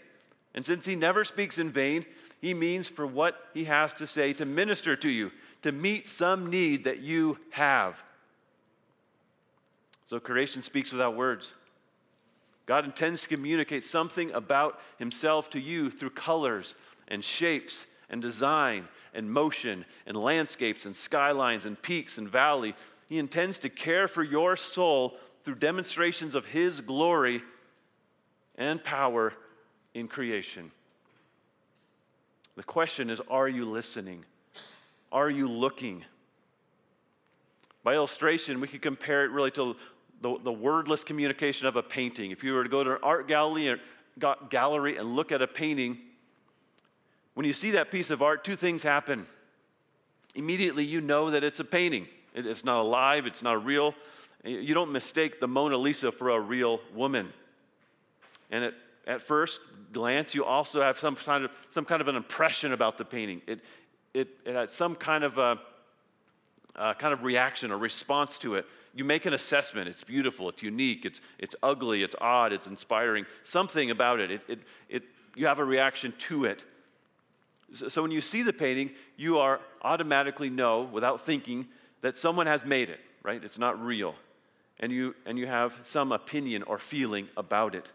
And 0.55 0.67
since 0.67 0.85
he 0.85 0.97
never 0.97 1.25
speaks 1.25 1.59
in 1.59 1.71
vain, 1.71 2.05
he 2.41 2.55
means 2.55 2.89
for 2.89 3.07
what 3.07 3.37
he 3.55 3.65
has 3.65 3.93
to 3.95 4.07
say 4.07 4.33
to 4.35 4.45
minister 4.45 4.97
to 4.97 5.09
you, 5.09 5.31
to 5.63 5.73
meet 5.73 6.09
some 6.09 6.49
need 6.49 6.85
that 6.85 7.01
you 7.01 7.39
have. 7.51 8.03
So 10.07 10.19
creation 10.19 10.63
speaks 10.63 10.91
without 10.91 11.17
words. 11.17 11.53
God 12.67 12.85
intends 12.85 13.23
to 13.23 13.29
communicate 13.29 13.85
something 13.85 14.31
about 14.33 14.81
himself 14.99 15.51
to 15.51 15.61
you 15.61 15.91
through 15.91 16.11
colors 16.11 16.75
and 17.09 17.25
shapes 17.25 17.87
and 18.09 18.23
design 18.23 18.89
and 19.15 19.31
motion 19.31 19.85
and 20.07 20.17
landscapes 20.17 20.87
and 20.87 20.97
skylines 20.97 21.65
and 21.65 21.81
peaks 21.81 22.19
and 22.19 22.29
valley. 22.29 22.75
He 23.09 23.19
intends 23.19 23.59
to 23.61 23.69
care 23.69 24.09
for 24.09 24.23
your 24.23 24.57
soul 24.57 25.17
through 25.45 25.57
demonstrations 25.57 26.35
of 26.35 26.47
his 26.47 26.81
glory 26.81 27.43
and 28.57 28.83
power 28.83 29.33
in 29.95 30.09
creation. 30.09 30.71
The 32.57 32.63
question 32.63 33.11
is 33.11 33.21
are 33.29 33.49
you 33.49 33.65
listening? 33.65 34.25
Are 35.13 35.31
you 35.31 35.49
looking? 35.49 36.05
By 37.83 37.95
illustration, 37.95 38.61
we 38.61 38.69
could 38.69 38.83
compare 38.83 39.25
it 39.25 39.31
really 39.31 39.51
to 39.53 39.75
the, 40.21 40.39
the 40.43 40.53
wordless 40.53 41.03
communication 41.03 41.67
of 41.67 41.77
a 41.77 41.83
painting. 41.83 42.31
If 42.31 42.45
you 42.45 42.53
were 42.53 42.63
to 42.63 42.69
go 42.69 42.85
to 42.85 42.93
an 42.93 42.99
art 43.03 43.27
gallery, 43.27 43.81
gallery 44.51 44.97
and 44.97 45.17
look 45.17 45.33
at 45.33 45.41
a 45.41 45.47
painting, 45.47 45.99
when 47.35 47.47
you 47.47 47.53
see 47.53 47.71
that 47.71 47.91
piece 47.91 48.11
of 48.11 48.23
art, 48.23 48.45
two 48.45 48.57
things 48.57 48.83
happen. 48.83 49.27
Immediately, 50.35 50.85
you 50.85 51.01
know 51.01 51.31
that 51.31 51.43
it's 51.43 51.61
a 51.61 51.65
painting. 51.65 52.07
It's 52.35 52.65
not 52.65 52.81
alive, 52.81 53.27
it's 53.27 53.43
not 53.43 53.65
real. 53.65 53.95
You 54.45 54.75
don't 54.75 54.93
mistake 54.93 55.41
the 55.41 55.49
Mona 55.49 55.77
Lisa 55.77 56.13
for 56.13 56.31
a 56.31 56.41
real 56.41 56.81
woman. 56.95 57.33
And 58.51 58.65
at, 58.65 58.75
at 59.07 59.23
first 59.23 59.61
glance, 59.93 60.35
you 60.35 60.45
also 60.45 60.81
have 60.81 60.99
some 60.99 61.17
kind 61.17 61.45
of, 61.45 61.51
some 61.71 61.85
kind 61.85 62.01
of 62.01 62.09
an 62.09 62.17
impression 62.17 62.73
about 62.73 62.99
the 62.99 63.05
painting. 63.05 63.43
It, 63.47 63.61
it, 64.15 64.29
it 64.45 64.55
had 64.55 64.71
some 64.71 64.95
kind 64.95 65.25
of 65.25 65.39
a, 65.39 65.59
a 66.77 66.95
kind 66.95 67.13
of 67.13 67.23
reaction 67.23 67.71
or 67.71 67.79
response 67.79 68.39
to 68.41 68.55
it. 68.55 68.67
You 68.95 69.05
make 69.05 69.27
an 69.27 69.35
assessment. 69.35 69.89
It's 69.89 70.03
beautiful, 70.03 70.49
it's 70.49 70.63
unique, 70.63 71.05
it's, 71.05 71.21
it's 71.39 71.55
ugly, 71.63 72.03
it's 72.03 72.17
odd, 72.21 72.53
it's 72.53 72.67
inspiring. 72.67 73.25
Something 73.43 73.91
about 73.91 74.21
it. 74.21 74.31
It, 74.31 74.43
it, 74.49 74.59
it, 74.89 75.03
you 75.37 75.47
have 75.47 75.59
a 75.59 75.65
reaction 75.65 76.13
to 76.19 76.45
it. 76.45 76.65
So, 77.73 77.89
so 77.89 78.03
when 78.03 78.11
you 78.11 78.21
see 78.21 78.43
the 78.43 78.53
painting, 78.53 78.91
you 79.17 79.39
are 79.39 79.61
automatically 79.83 80.51
know, 80.51 80.83
without 80.83 81.25
thinking, 81.25 81.69
that 82.01 82.19
someone 82.19 82.47
has 82.47 82.65
made 82.65 82.91
it, 82.91 83.01
right? 83.23 83.43
It's 83.43 83.59
not 83.59 83.81
real. 83.85 84.15
And 84.81 84.91
you, 84.91 85.15
and 85.27 85.39
you 85.39 85.47
have 85.47 85.79
some 85.85 86.11
opinion 86.11 86.63
or 86.65 86.79
feeling 86.79 87.29
about 87.37 87.75
it. 87.75 87.93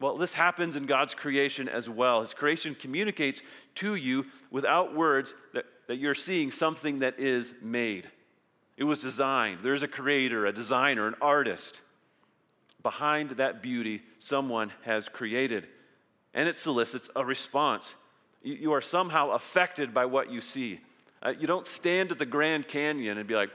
Well, 0.00 0.16
this 0.16 0.32
happens 0.32 0.76
in 0.76 0.86
God's 0.86 1.14
creation 1.14 1.68
as 1.68 1.88
well. 1.88 2.20
His 2.20 2.34
creation 2.34 2.74
communicates 2.74 3.42
to 3.76 3.96
you 3.96 4.26
without 4.50 4.94
words 4.94 5.34
that, 5.54 5.64
that 5.88 5.96
you're 5.96 6.14
seeing 6.14 6.52
something 6.52 7.00
that 7.00 7.18
is 7.18 7.52
made. 7.60 8.08
It 8.76 8.84
was 8.84 9.02
designed. 9.02 9.58
There's 9.62 9.82
a 9.82 9.88
creator, 9.88 10.46
a 10.46 10.52
designer, 10.52 11.08
an 11.08 11.16
artist. 11.20 11.80
Behind 12.82 13.30
that 13.32 13.60
beauty, 13.60 14.02
someone 14.20 14.72
has 14.82 15.08
created. 15.08 15.66
And 16.32 16.48
it 16.48 16.56
solicits 16.56 17.10
a 17.16 17.24
response. 17.24 17.96
You, 18.44 18.54
you 18.54 18.72
are 18.72 18.80
somehow 18.80 19.30
affected 19.30 19.92
by 19.92 20.06
what 20.06 20.30
you 20.30 20.40
see. 20.40 20.80
Uh, 21.20 21.34
you 21.36 21.48
don't 21.48 21.66
stand 21.66 22.12
at 22.12 22.18
the 22.18 22.26
Grand 22.26 22.68
Canyon 22.68 23.18
and 23.18 23.26
be 23.26 23.34
like, 23.34 23.50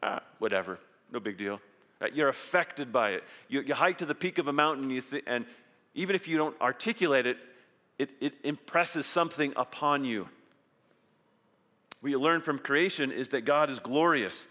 ah, 0.00 0.20
whatever, 0.38 0.78
no 1.10 1.18
big 1.18 1.36
deal. 1.36 1.60
Uh, 2.00 2.06
you're 2.14 2.28
affected 2.28 2.92
by 2.92 3.10
it. 3.10 3.24
You, 3.48 3.62
you, 3.62 3.74
hike 3.74 3.98
to 3.98 4.06
the 4.06 4.14
peak 4.14 4.38
of 4.38 4.46
a 4.46 4.52
mountain, 4.52 4.84
and, 4.84 4.92
you 4.92 5.00
th- 5.00 5.24
and 5.26 5.44
even 5.94 6.14
if 6.14 6.28
you 6.28 6.36
don't 6.36 6.58
articulate 6.60 7.26
it, 7.26 7.38
it, 7.98 8.10
it 8.20 8.34
impresses 8.44 9.06
something 9.06 9.52
upon 9.56 10.04
you. 10.04 10.28
What 12.00 12.10
you 12.10 12.20
learn 12.20 12.40
from 12.42 12.58
creation 12.58 13.10
is 13.10 13.28
that 13.30 13.42
God 13.42 13.70
is 13.70 13.78
glorious 13.78 14.46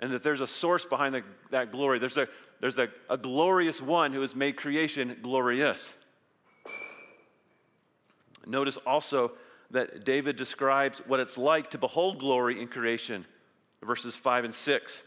and 0.00 0.12
that 0.12 0.24
there's 0.24 0.40
a 0.40 0.48
source 0.48 0.84
behind 0.84 1.14
the, 1.14 1.22
that 1.50 1.70
glory. 1.70 2.00
There's, 2.00 2.16
a, 2.16 2.26
there's 2.60 2.78
a, 2.78 2.88
a 3.08 3.16
glorious 3.16 3.80
one 3.80 4.12
who 4.12 4.20
has 4.20 4.34
made 4.34 4.56
creation 4.56 5.16
glorious. 5.22 5.94
Notice 8.46 8.76
also 8.78 9.32
that 9.70 10.04
David 10.04 10.36
describes 10.36 10.98
what 11.06 11.20
it's 11.20 11.38
like 11.38 11.70
to 11.70 11.78
behold 11.78 12.18
glory 12.18 12.60
in 12.60 12.66
creation, 12.66 13.24
verses 13.82 14.16
5 14.16 14.46
and 14.46 14.54
6. 14.54 15.02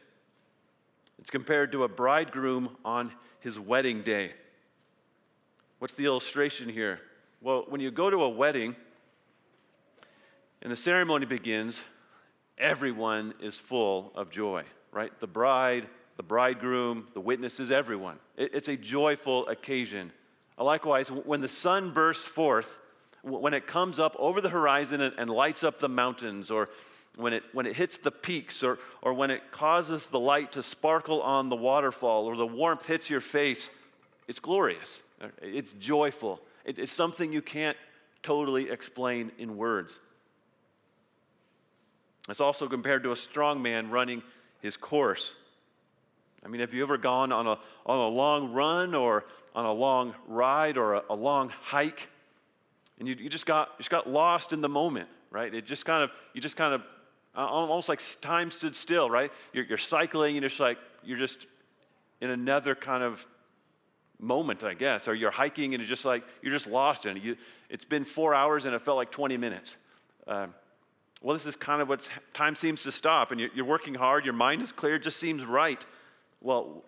It's 1.20 1.30
compared 1.30 1.74
to 1.74 1.84
a 1.84 1.88
bridegroom 1.90 2.78
on 2.86 3.12
his 3.42 3.60
wedding 3.60 4.02
day. 4.02 4.32
What's 5.86 5.94
the 5.94 6.06
illustration 6.06 6.68
here? 6.68 7.00
Well, 7.42 7.66
when 7.70 7.80
you 7.80 7.92
go 7.92 8.10
to 8.10 8.24
a 8.24 8.30
wedding 8.30 8.76
and 10.64 10.72
the 10.72 10.76
ceremony 10.76 11.28
begins, 11.28 11.80
everyone 12.58 13.36
is 13.40 13.60
full 13.60 14.12
of 14.16 14.32
joy, 14.32 14.64
right? 14.92 15.12
The 15.20 15.28
bride, 15.28 15.86
the 16.18 16.24
bridegroom, 16.24 17.10
the 17.14 17.20
witnesses, 17.20 17.70
everyone. 17.70 18.18
It's 18.36 18.68
a 18.68 18.76
joyful 18.76 19.48
occasion. 19.48 20.12
Likewise, 20.58 21.12
when 21.12 21.42
the 21.42 21.48
sun 21.48 21.94
bursts 21.94 22.28
forth, 22.28 22.80
when 23.22 23.54
it 23.54 23.68
comes 23.68 24.00
up 24.00 24.16
over 24.18 24.42
the 24.42 24.50
horizon 24.50 25.02
and, 25.02 25.30
lights 25.30 25.64
up 25.64 25.78
the 25.78 25.88
mountains, 25.88 26.50
or 26.50 26.68
when 27.16 27.32
it, 27.32 27.44
when 27.54 27.68
it 27.68 27.76
hits 27.76 28.00
the 28.00 28.10
peaks, 28.10 28.64
or, 28.64 28.80
or 29.04 29.14
when 29.14 29.30
it 29.30 29.52
causes 29.52 30.10
the 30.10 30.20
light 30.20 30.54
to 30.54 30.64
sparkle 30.64 31.22
on 31.22 31.50
the 31.50 31.56
waterfall, 31.56 32.26
or 32.26 32.36
the 32.36 32.48
warmth 32.48 32.88
hits 32.88 33.08
your 33.08 33.22
face, 33.22 33.70
it's 34.28 34.40
glorious. 34.40 35.02
It's 35.42 35.74
joyful. 35.74 36.42
it's 36.66 36.92
something 36.92 37.32
you 37.32 37.42
can't 37.42 37.78
totally 38.24 38.70
explain 38.70 39.32
in 39.38 39.56
words. 39.56 40.00
It's 42.28 42.42
also 42.42 42.68
compared 42.68 43.04
to 43.04 43.12
a 43.12 43.16
strong 43.16 43.62
man 43.62 43.92
running 43.92 44.24
his 44.62 44.78
course. 44.78 45.34
I 46.44 46.48
mean, 46.48 46.62
have 46.62 46.74
you 46.74 46.84
ever 46.84 46.98
gone 46.98 47.32
on 47.32 47.48
a, 47.48 47.60
on 47.86 48.00
a 48.00 48.08
long 48.08 48.52
run 48.52 48.96
or 48.96 49.26
on 49.56 49.66
a 49.66 49.74
long 49.74 50.16
ride 50.28 50.78
or 50.78 50.96
a, 50.96 51.04
a 51.10 51.16
long 51.16 51.50
hike? 51.50 52.10
And 53.00 53.08
you, 53.08 53.16
you, 53.16 53.30
just 53.30 53.46
got, 53.46 53.70
you 53.74 53.80
just 53.80 53.90
got 53.90 54.10
lost 54.10 54.54
in 54.54 54.62
the 54.62 54.70
moment, 54.70 55.10
right? 55.32 55.54
It 55.54 55.66
just 55.66 55.86
kind 55.86 56.04
of, 56.04 56.12
you 56.34 56.42
just 56.42 56.56
kind 56.56 56.74
of, 56.74 56.82
uh, 57.36 57.46
almost 57.46 57.90
like 57.90 58.02
time 58.22 58.50
stood 58.50 58.76
still, 58.76 59.10
right? 59.10 59.32
You're, 59.54 59.66
you're 59.66 59.78
cycling 59.78 60.36
and 60.38 60.46
it's 60.46 60.60
like, 60.60 60.78
you're 61.04 61.18
just 61.18 61.46
in 62.22 62.30
another 62.30 62.74
kind 62.74 63.04
of 63.04 63.26
moment, 64.20 64.64
I 64.64 64.74
guess. 64.74 65.08
Or 65.08 65.14
you're 65.14 65.32
hiking 65.32 65.74
and 65.74 65.82
it's 65.82 65.90
just 65.90 66.06
like, 66.06 66.24
you're 66.42 66.52
just 66.52 66.68
lost 66.68 67.06
in 67.06 67.18
it. 67.18 67.24
You, 67.24 67.38
it's 67.70 67.86
been 67.86 68.06
four 68.06 68.34
hours 68.34 68.66
and 68.66 68.74
it 68.74 68.82
felt 68.82 68.98
like 68.98 69.12
20 69.12 69.38
minutes. 69.38 69.78
Uh, 70.28 70.48
well, 71.22 71.36
this 71.36 71.46
is 71.46 71.56
kind 71.56 71.82
of 71.82 71.90
what 71.90 72.08
time 72.34 72.56
seems 72.56 72.84
to 72.84 72.92
stop, 72.92 73.32
and 73.32 73.42
you're 73.42 73.66
working 73.66 73.96
hard, 73.96 74.26
your 74.26 74.34
mind 74.34 74.62
is 74.62 74.72
clear, 74.72 74.96
it 74.96 75.04
just 75.04 75.20
seems 75.20 75.44
right. 75.44 75.84
Well, 76.40 76.84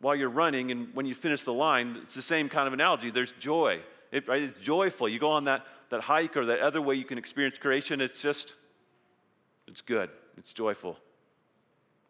while 0.00 0.14
you're 0.14 0.28
running 0.28 0.70
and 0.70 0.94
when 0.94 1.06
you 1.06 1.14
finish 1.14 1.42
the 1.42 1.52
line, 1.52 2.00
it's 2.02 2.14
the 2.14 2.22
same 2.22 2.48
kind 2.48 2.66
of 2.66 2.74
analogy. 2.74 3.10
There's 3.10 3.32
joy. 3.32 3.80
It, 4.10 4.28
right? 4.28 4.42
It's 4.42 4.60
joyful. 4.60 5.08
You 5.08 5.18
go 5.18 5.30
on 5.30 5.44
that, 5.44 5.64
that 5.90 6.02
hike 6.02 6.36
or 6.36 6.44
that 6.46 6.60
other 6.60 6.82
way 6.82 6.96
you 6.96 7.04
can 7.04 7.18
experience 7.18 7.56
creation, 7.56 8.00
it's 8.00 8.20
just, 8.20 8.56
it's 9.66 9.80
good. 9.80 10.10
It's 10.36 10.52
joyful. 10.52 10.98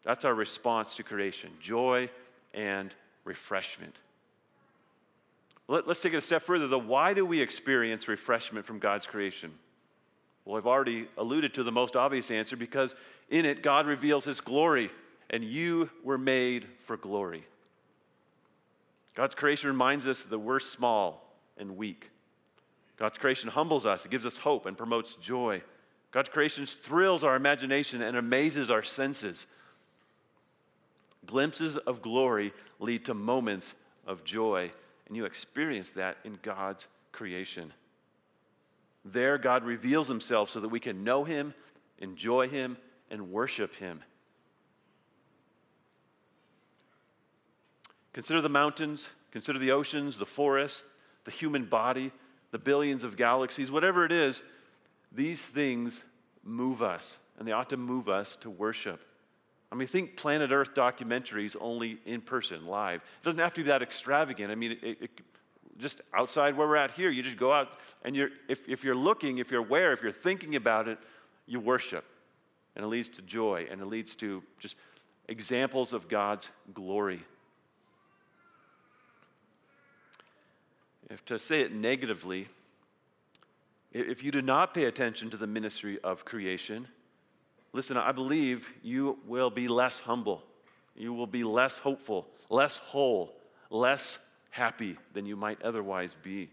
That's 0.03 0.25
our 0.25 0.33
response 0.33 0.95
to 0.97 1.03
creation 1.03 1.51
joy 1.61 2.09
and 2.53 2.93
refreshment. 3.23 3.95
Let, 5.67 5.87
us 5.87 6.01
take 6.01 6.13
it 6.13 6.17
a 6.17 6.21
step 6.21 6.43
further, 6.43 6.67
though. 6.67 6.77
Why 6.77 7.13
do 7.13 7.25
we 7.25 7.41
experience 7.41 8.07
refreshment 8.07 8.65
from 8.65 8.79
God's 8.79 9.05
creation? 9.05 9.53
Well, 10.45 10.57
I've 10.57 10.67
already 10.67 11.07
alluded 11.17 11.53
to 11.53 11.63
the 11.63 11.71
most 11.71 11.95
obvious 11.95 12.29
answer 12.29 12.57
because 12.57 12.95
in 13.29 13.45
it, 13.45 13.63
God 13.63 13.87
reveals 13.87 14.25
His 14.25 14.41
glory, 14.41 14.89
and 15.29 15.43
you 15.43 15.89
were 16.03 16.17
made 16.17 16.67
for 16.79 16.97
glory. 16.97 17.45
God's 19.15 19.35
creation 19.35 19.69
reminds 19.69 20.07
us 20.07 20.23
that 20.23 20.39
we're 20.39 20.59
small 20.59 21.33
and 21.57 21.77
weak. 21.77 22.09
God's 22.97 23.17
creation 23.17 23.49
humbles 23.49 23.85
us, 23.85 24.05
it 24.05 24.11
gives 24.11 24.25
us 24.25 24.37
hope 24.37 24.65
and 24.65 24.77
promotes 24.77 25.15
joy. 25.15 25.61
God's 26.11 26.29
creation 26.29 26.65
thrills 26.65 27.23
our 27.23 27.35
imagination 27.35 28.01
and 28.03 28.15
amazes 28.15 28.69
our 28.69 28.83
senses. 28.83 29.47
Glimpses 31.25 31.77
of 31.77 32.01
glory 32.01 32.53
lead 32.79 33.05
to 33.05 33.13
moments 33.13 33.73
of 34.05 34.23
joy, 34.23 34.71
and 35.07 35.15
you 35.15 35.25
experience 35.25 35.91
that 35.93 36.17
in 36.23 36.37
God's 36.41 36.87
creation. 37.11 37.73
There, 39.05 39.37
God 39.37 39.63
reveals 39.63 40.07
himself 40.07 40.49
so 40.49 40.59
that 40.59 40.69
we 40.69 40.79
can 40.79 41.03
know 41.03 41.23
him, 41.23 41.53
enjoy 41.99 42.47
him, 42.47 42.77
and 43.11 43.31
worship 43.31 43.75
him. 43.75 44.01
Consider 48.13 48.41
the 48.41 48.49
mountains, 48.49 49.09
consider 49.31 49.59
the 49.59 49.71
oceans, 49.71 50.17
the 50.17 50.25
forests, 50.25 50.83
the 51.23 51.31
human 51.31 51.65
body, 51.65 52.11
the 52.51 52.59
billions 52.59 53.03
of 53.03 53.17
galaxies, 53.17 53.71
whatever 53.71 54.05
it 54.05 54.11
is, 54.11 54.41
these 55.11 55.41
things 55.41 56.03
move 56.43 56.81
us, 56.81 57.17
and 57.37 57.47
they 57.47 57.51
ought 57.51 57.69
to 57.69 57.77
move 57.77 58.07
us 58.07 58.35
to 58.37 58.49
worship. 58.49 59.01
I 59.73 59.75
mean, 59.75 59.87
think 59.87 60.15
Planet 60.15 60.51
Earth 60.51 60.75
documentaries 60.75 61.55
only 61.59 61.97
in 62.05 62.21
person, 62.21 62.67
live. 62.67 63.01
It 63.01 63.23
doesn't 63.23 63.39
have 63.39 63.55
to 63.55 63.63
be 63.63 63.69
that 63.69 63.81
extravagant. 63.81 64.51
I 64.51 64.55
mean, 64.55 64.77
it, 64.83 64.97
it, 65.01 65.09
just 65.79 65.99
outside 66.13 66.55
where 66.55 66.67
we're 66.67 66.75
at 66.75 66.91
here, 66.91 67.09
you 67.09 67.23
just 67.23 67.37
go 67.37 67.51
out 67.51 67.79
and 68.03 68.15
you're, 68.15 68.29
if, 68.47 68.69
if 68.69 68.83
you're 68.83 68.93
looking, 68.93 69.39
if 69.39 69.49
you're 69.49 69.61
aware, 69.61 69.91
if 69.91 70.03
you're 70.03 70.11
thinking 70.11 70.55
about 70.55 70.87
it, 70.87 70.99
you 71.47 71.59
worship. 71.59 72.05
And 72.75 72.85
it 72.85 72.87
leads 72.87 73.09
to 73.09 73.23
joy 73.23 73.65
and 73.71 73.81
it 73.81 73.85
leads 73.87 74.15
to 74.17 74.43
just 74.59 74.75
examples 75.27 75.91
of 75.91 76.07
God's 76.07 76.51
glory. 76.71 77.21
If 81.09 81.25
to 81.25 81.39
say 81.39 81.61
it 81.61 81.73
negatively, 81.73 82.47
if 83.91 84.23
you 84.23 84.29
do 84.29 84.43
not 84.43 84.75
pay 84.75 84.85
attention 84.85 85.31
to 85.31 85.37
the 85.37 85.47
ministry 85.47 85.97
of 86.03 86.25
creation, 86.25 86.87
listen, 87.73 87.97
I 87.97 88.11
believe 88.11 88.71
you 88.81 89.19
will 89.27 89.49
be 89.49 89.67
less 89.67 89.99
humble. 89.99 90.43
You 90.95 91.13
will 91.13 91.27
be 91.27 91.43
less 91.43 91.77
hopeful, 91.77 92.27
less 92.49 92.77
whole, 92.77 93.33
less 93.69 94.19
happy 94.51 94.97
than 95.13 95.25
you 95.25 95.35
might 95.35 95.61
otherwise 95.61 96.15
be. 96.23 96.49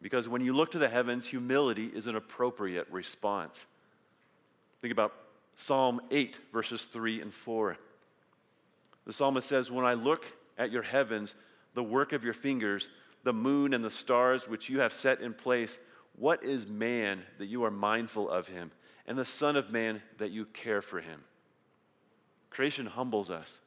Because 0.00 0.28
when 0.28 0.44
you 0.44 0.52
look 0.54 0.70
to 0.72 0.78
the 0.78 0.88
heavens, 0.88 1.26
humility 1.26 1.86
is 1.86 2.06
an 2.06 2.14
appropriate 2.14 2.86
response. 2.90 3.66
Think 4.80 4.92
about 4.92 5.12
Psalm 5.54 6.00
8, 6.10 6.38
verses 6.52 6.84
3 6.84 7.22
and 7.22 7.32
4. 7.32 7.76
The 9.06 9.12
psalmist 9.12 9.48
says, 9.48 9.70
When 9.70 9.84
I 9.84 9.94
look 9.94 10.26
at 10.58 10.70
your 10.70 10.82
heavens, 10.82 11.34
the 11.74 11.82
work 11.82 12.12
of 12.12 12.22
your 12.22 12.34
fingers, 12.34 12.88
the 13.22 13.32
moon 13.32 13.74
and 13.74 13.84
the 13.84 13.90
stars 13.90 14.46
which 14.46 14.68
you 14.68 14.80
have 14.80 14.92
set 14.92 15.20
in 15.20 15.32
place, 15.32 15.78
what 16.16 16.44
is 16.44 16.66
man 16.66 17.22
that 17.38 17.46
you 17.46 17.64
are 17.64 17.70
mindful 17.70 18.28
of 18.28 18.46
him, 18.46 18.70
and 19.06 19.18
the 19.18 19.24
Son 19.24 19.56
of 19.56 19.70
Man 19.70 20.02
that 20.18 20.30
you 20.30 20.46
care 20.46 20.82
for 20.82 21.00
him? 21.00 21.20
Creation 22.50 22.86
humbles 22.86 23.30
us. 23.30 23.60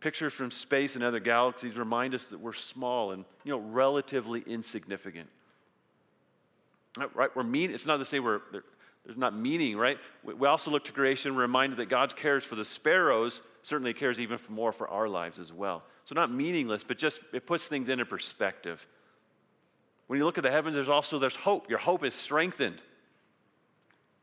Pictures 0.00 0.32
from 0.32 0.50
space 0.50 0.94
and 0.94 1.02
other 1.04 1.20
galaxies 1.20 1.76
remind 1.76 2.14
us 2.14 2.24
that 2.26 2.38
we're 2.38 2.52
small 2.52 3.12
and 3.12 3.24
you 3.44 3.52
know 3.52 3.58
relatively 3.58 4.42
insignificant. 4.46 5.28
Right? 7.14 7.34
We're 7.34 7.42
mean. 7.42 7.70
It's 7.72 7.86
not 7.86 7.98
to 7.98 8.04
say 8.04 8.20
we're 8.20 8.40
there's 9.06 9.16
not 9.16 9.36
meaning, 9.36 9.76
right? 9.76 9.98
We 10.24 10.48
also 10.48 10.72
look 10.72 10.84
to 10.86 10.92
creation, 10.92 11.36
we're 11.36 11.42
reminded 11.42 11.78
that 11.78 11.86
God 11.86 12.16
cares 12.16 12.44
for 12.44 12.56
the 12.56 12.64
sparrows. 12.64 13.40
Certainly 13.62 13.94
cares 13.94 14.18
even 14.18 14.38
more 14.48 14.72
for 14.72 14.88
our 14.88 15.08
lives 15.08 15.38
as 15.38 15.52
well. 15.52 15.84
So 16.04 16.14
not 16.14 16.30
meaningless, 16.30 16.82
but 16.82 16.98
just 16.98 17.20
it 17.32 17.46
puts 17.46 17.66
things 17.66 17.88
into 17.88 18.04
perspective. 18.04 18.84
When 20.08 20.18
you 20.18 20.24
look 20.24 20.38
at 20.38 20.44
the 20.44 20.50
heavens, 20.50 20.74
there's 20.74 20.88
also 20.88 21.18
there's 21.18 21.36
hope. 21.36 21.70
Your 21.70 21.78
hope 21.78 22.04
is 22.04 22.14
strengthened. 22.14 22.82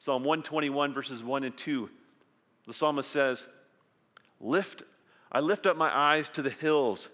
Psalm 0.03 0.25
121 0.25 0.93
verses 0.93 1.23
1 1.23 1.45
and 1.45 1.55
2. 1.55 1.89
The 2.67 2.73
psalmist 2.73 3.09
says, 3.09 3.47
"Lift 4.41 4.83
I 5.31 5.39
lift 5.39 5.65
up 5.65 5.77
my 5.77 5.97
eyes 5.97 6.27
to 6.31 6.41
the 6.41 6.49
hills. 6.49 7.07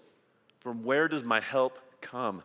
From 0.58 0.82
where 0.82 1.06
does 1.06 1.22
my 1.22 1.38
help 1.38 1.78
come? 2.00 2.42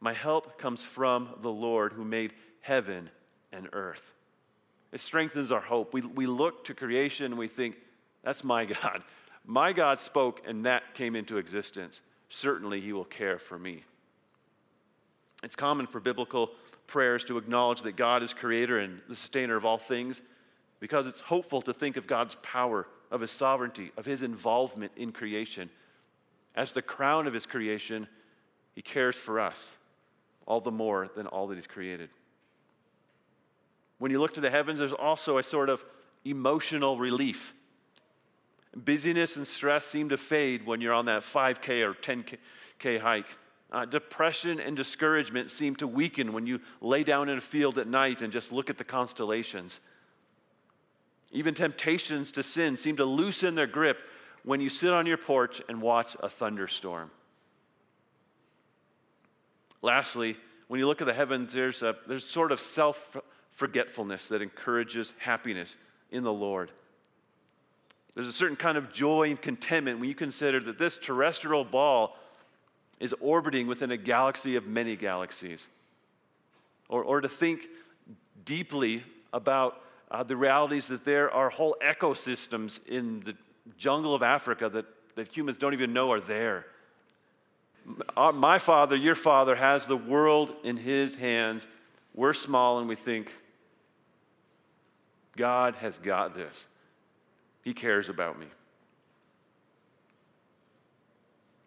My 0.00 0.14
help 0.14 0.58
comes 0.58 0.86
from 0.86 1.34
the 1.42 1.52
Lord 1.52 1.92
who 1.92 2.02
made 2.02 2.32
heaven 2.62 3.10
and 3.52 3.68
earth. 3.74 4.14
It 4.90 5.02
strengthens 5.02 5.52
our 5.52 5.60
hope. 5.60 5.92
We, 5.92 6.00
we 6.00 6.26
look 6.26 6.64
to 6.64 6.74
creation 6.74 7.26
and 7.26 7.38
we 7.38 7.46
think, 7.46 7.76
that's 8.22 8.42
my 8.42 8.64
God. 8.82 9.02
My 9.44 9.74
God 9.74 10.00
spoke 10.00 10.40
and 10.46 10.64
that 10.64 10.94
came 10.94 11.14
into 11.14 11.36
existence. 11.36 12.00
Certainly, 12.30 12.80
He 12.80 12.94
will 12.94 13.04
care 13.04 13.38
for 13.38 13.58
me. 13.58 13.84
It's 15.42 15.56
common 15.56 15.86
for 15.86 16.00
biblical 16.00 16.52
prayers 16.86 17.24
to 17.24 17.38
acknowledge 17.38 17.82
that 17.82 17.96
God 17.96 18.22
is 18.22 18.32
creator 18.32 18.78
and 18.78 19.00
the 19.08 19.16
sustainer 19.16 19.56
of 19.56 19.64
all 19.64 19.78
things 19.78 20.22
because 20.80 21.06
it's 21.06 21.20
hopeful 21.20 21.62
to 21.62 21.72
think 21.72 21.96
of 21.96 22.06
God's 22.06 22.36
power 22.36 22.86
of 23.10 23.20
his 23.20 23.30
sovereignty, 23.30 23.90
of 23.96 24.04
his 24.04 24.22
involvement 24.22 24.92
in 24.96 25.12
creation. 25.12 25.70
As 26.54 26.72
the 26.72 26.82
crown 26.82 27.26
of 27.26 27.32
his 27.32 27.46
creation, 27.46 28.06
he 28.74 28.82
cares 28.82 29.16
for 29.16 29.40
us 29.40 29.72
all 30.46 30.60
the 30.60 30.70
more 30.70 31.08
than 31.16 31.26
all 31.26 31.46
that 31.48 31.54
he's 31.54 31.66
created. 31.66 32.10
When 33.98 34.10
you 34.10 34.20
look 34.20 34.34
to 34.34 34.40
the 34.40 34.50
heavens, 34.50 34.78
there's 34.78 34.92
also 34.92 35.38
a 35.38 35.42
sort 35.42 35.70
of 35.70 35.84
emotional 36.24 36.98
relief. 36.98 37.54
Busyness 38.76 39.36
and 39.36 39.46
stress 39.46 39.86
seem 39.86 40.08
to 40.08 40.16
fade 40.16 40.66
when 40.66 40.80
you're 40.80 40.92
on 40.92 41.06
that 41.06 41.22
5K 41.22 41.82
or 41.82 41.94
10K 41.94 43.00
hike. 43.00 43.28
Uh, 43.74 43.84
depression 43.84 44.60
and 44.60 44.76
discouragement 44.76 45.50
seem 45.50 45.74
to 45.74 45.84
weaken 45.84 46.32
when 46.32 46.46
you 46.46 46.60
lay 46.80 47.02
down 47.02 47.28
in 47.28 47.36
a 47.36 47.40
field 47.40 47.76
at 47.76 47.88
night 47.88 48.22
and 48.22 48.32
just 48.32 48.52
look 48.52 48.70
at 48.70 48.78
the 48.78 48.84
constellations. 48.84 49.80
Even 51.32 51.54
temptations 51.54 52.30
to 52.30 52.44
sin 52.44 52.76
seem 52.76 52.94
to 52.96 53.04
loosen 53.04 53.56
their 53.56 53.66
grip 53.66 53.98
when 54.44 54.60
you 54.60 54.68
sit 54.68 54.92
on 54.92 55.06
your 55.06 55.16
porch 55.16 55.60
and 55.68 55.82
watch 55.82 56.16
a 56.22 56.28
thunderstorm. 56.28 57.10
Lastly, 59.82 60.36
when 60.68 60.78
you 60.78 60.86
look 60.86 61.00
at 61.00 61.08
the 61.08 61.12
heavens, 61.12 61.52
there's, 61.52 61.82
a, 61.82 61.96
there's 62.06 62.24
sort 62.24 62.52
of 62.52 62.60
self 62.60 63.16
forgetfulness 63.50 64.28
that 64.28 64.40
encourages 64.40 65.12
happiness 65.18 65.76
in 66.12 66.22
the 66.22 66.32
Lord. 66.32 66.70
There's 68.14 68.28
a 68.28 68.32
certain 68.32 68.54
kind 68.54 68.78
of 68.78 68.92
joy 68.92 69.30
and 69.30 69.42
contentment 69.42 69.98
when 69.98 70.08
you 70.08 70.14
consider 70.14 70.60
that 70.60 70.78
this 70.78 70.96
terrestrial 70.96 71.64
ball 71.64 72.16
is 73.00 73.14
orbiting 73.20 73.66
within 73.66 73.90
a 73.90 73.96
galaxy 73.96 74.56
of 74.56 74.66
many 74.66 74.96
galaxies. 74.96 75.66
Or, 76.88 77.02
or 77.02 77.20
to 77.20 77.28
think 77.28 77.62
deeply 78.44 79.02
about 79.32 79.80
uh, 80.10 80.22
the 80.22 80.36
realities 80.36 80.86
that 80.88 81.04
there 81.04 81.30
are 81.30 81.50
whole 81.50 81.76
ecosystems 81.82 82.84
in 82.86 83.20
the 83.20 83.34
jungle 83.76 84.14
of 84.14 84.22
Africa 84.22 84.68
that, 84.68 84.86
that 85.16 85.34
humans 85.34 85.56
don't 85.56 85.72
even 85.72 85.92
know 85.92 86.12
are 86.12 86.20
there. 86.20 86.66
Uh, 88.16 88.32
my 88.32 88.58
father, 88.58 88.96
your 88.96 89.14
father, 89.14 89.54
has 89.56 89.84
the 89.86 89.96
world 89.96 90.54
in 90.62 90.76
his 90.76 91.16
hands. 91.16 91.66
We're 92.14 92.32
small 92.32 92.78
and 92.78 92.88
we 92.88 92.94
think, 92.94 93.30
God 95.36 95.74
has 95.76 95.98
got 95.98 96.34
this. 96.34 96.66
He 97.62 97.74
cares 97.74 98.08
about 98.08 98.38
me. 98.38 98.46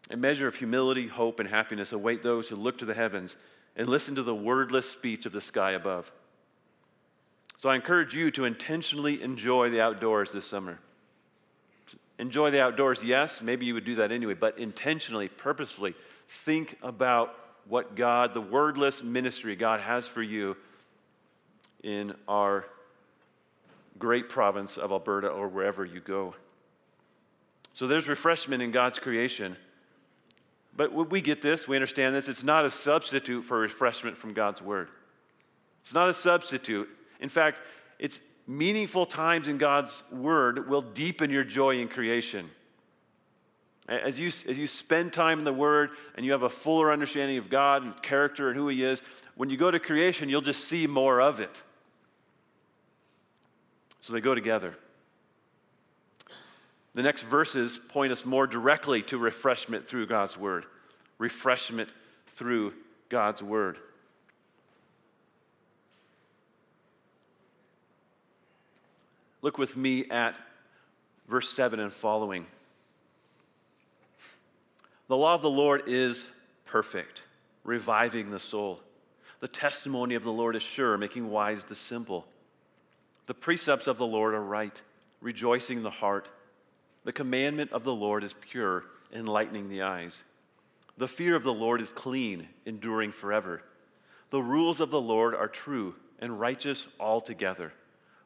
A 0.09 0.17
measure 0.17 0.47
of 0.47 0.55
humility, 0.55 1.07
hope, 1.07 1.39
and 1.39 1.49
happiness 1.49 1.91
await 1.91 2.23
those 2.23 2.47
who 2.47 2.55
look 2.55 2.77
to 2.77 2.85
the 2.85 2.93
heavens 2.93 3.35
and 3.75 3.87
listen 3.87 4.15
to 4.15 4.23
the 4.23 4.35
wordless 4.35 4.89
speech 4.89 5.25
of 5.25 5.33
the 5.33 5.41
sky 5.41 5.71
above. 5.71 6.11
So 7.57 7.69
I 7.69 7.75
encourage 7.75 8.15
you 8.15 8.31
to 8.31 8.45
intentionally 8.45 9.21
enjoy 9.21 9.69
the 9.69 9.81
outdoors 9.81 10.31
this 10.31 10.45
summer. 10.45 10.79
Enjoy 12.19 12.49
the 12.49 12.61
outdoors, 12.61 13.03
yes, 13.03 13.41
maybe 13.41 13.65
you 13.65 13.73
would 13.73 13.85
do 13.85 13.95
that 13.95 14.11
anyway, 14.11 14.33
but 14.33 14.57
intentionally, 14.57 15.27
purposefully, 15.27 15.93
think 16.27 16.77
about 16.81 17.35
what 17.67 17.95
God, 17.95 18.33
the 18.33 18.41
wordless 18.41 19.03
ministry 19.03 19.55
God 19.55 19.81
has 19.81 20.07
for 20.07 20.23
you 20.23 20.55
in 21.83 22.15
our 22.27 22.65
great 23.99 24.29
province 24.29 24.77
of 24.77 24.91
Alberta 24.91 25.27
or 25.27 25.47
wherever 25.47 25.83
you 25.83 25.99
go. 25.99 26.35
So 27.73 27.87
there's 27.87 28.07
refreshment 28.07 28.63
in 28.63 28.71
God's 28.71 28.99
creation. 28.99 29.57
But 30.77 30.93
we 30.93 31.21
get 31.21 31.41
this, 31.41 31.67
we 31.67 31.75
understand 31.75 32.15
this. 32.15 32.29
It's 32.29 32.43
not 32.43 32.63
a 32.63 32.69
substitute 32.69 33.43
for 33.43 33.59
refreshment 33.59 34.15
from 34.15 34.33
God's 34.33 34.61
word. 34.61 34.89
It's 35.81 35.93
not 35.93 36.07
a 36.07 36.13
substitute. 36.13 36.87
In 37.19 37.29
fact, 37.29 37.59
it's 37.97 38.19
meaningful 38.45 39.05
times 39.05 39.47
in 39.47 39.57
God's 39.57 40.03
word 40.11 40.69
will 40.69 40.83
deepen 40.83 41.31
your 41.31 41.43
joy 41.43 41.79
in 41.79 41.87
creation. 41.87 42.49
As 43.89 44.19
you, 44.19 44.27
as 44.27 44.57
you 44.57 44.67
spend 44.67 45.13
time 45.13 45.39
in 45.39 45.45
the 45.45 45.53
Word 45.53 45.91
and 46.15 46.25
you 46.25 46.33
have 46.33 46.43
a 46.43 46.49
fuller 46.49 46.91
understanding 46.91 47.37
of 47.37 47.49
God 47.49 47.83
and 47.83 48.01
character 48.03 48.49
and 48.49 48.57
who 48.57 48.67
He 48.67 48.83
is, 48.83 49.01
when 49.35 49.49
you 49.49 49.55
go 49.55 49.71
to 49.71 49.79
creation, 49.79 50.27
you'll 50.27 50.41
just 50.41 50.67
see 50.67 50.87
more 50.87 51.21
of 51.21 51.39
it. 51.39 51.63
So 54.01 54.11
they 54.11 54.19
go 54.19 54.35
together. 54.35 54.75
The 56.97 57.03
next 57.03 57.21
verses 57.21 57.77
point 57.77 58.11
us 58.11 58.25
more 58.25 58.47
directly 58.47 59.03
to 59.03 59.19
refreshment 59.19 59.87
through 59.87 60.07
God's 60.07 60.35
Word. 60.35 60.65
Refreshment 61.19 61.89
through 62.25 62.73
God's 63.07 63.43
Word. 63.43 63.77
Look 69.43 69.59
with 69.59 69.77
me 69.77 70.09
at 70.09 70.39
verse 71.27 71.49
7 71.49 71.79
and 71.79 71.93
following. 71.93 72.47
The 75.07 75.17
law 75.17 75.35
of 75.35 75.43
the 75.43 75.51
Lord 75.51 75.83
is 75.85 76.25
perfect, 76.65 77.21
reviving 77.63 78.31
the 78.31 78.39
soul. 78.39 78.79
The 79.39 79.47
testimony 79.47 80.15
of 80.15 80.23
the 80.23 80.31
Lord 80.31 80.55
is 80.55 80.63
sure, 80.63 80.97
making 80.97 81.29
wise 81.29 81.63
the 81.63 81.75
simple. 81.75 82.25
The 83.27 83.35
precepts 83.35 83.85
of 83.85 83.99
the 83.99 84.07
Lord 84.07 84.33
are 84.33 84.41
right, 84.41 84.81
rejoicing 85.21 85.83
the 85.83 85.91
heart. 85.91 86.27
The 87.07 87.13
commandment 87.13 87.71
of 87.71 87.85
the 87.85 87.95
Lord 87.95 88.25
is 88.25 88.33
pure, 88.33 88.83
enlightening 89.13 89.69
the 89.69 89.83
eyes. 89.83 90.23
The 90.97 91.07
fear 91.07 91.37
of 91.37 91.43
the 91.43 91.53
Lord 91.53 91.79
is 91.79 91.87
clean, 91.87 92.49
enduring 92.65 93.13
forever. 93.13 93.61
The 94.29 94.41
rules 94.41 94.81
of 94.81 94.91
the 94.91 94.99
Lord 94.99 95.33
are 95.33 95.47
true 95.47 95.95
and 96.19 96.37
righteous 96.37 96.85
altogether. 96.99 97.71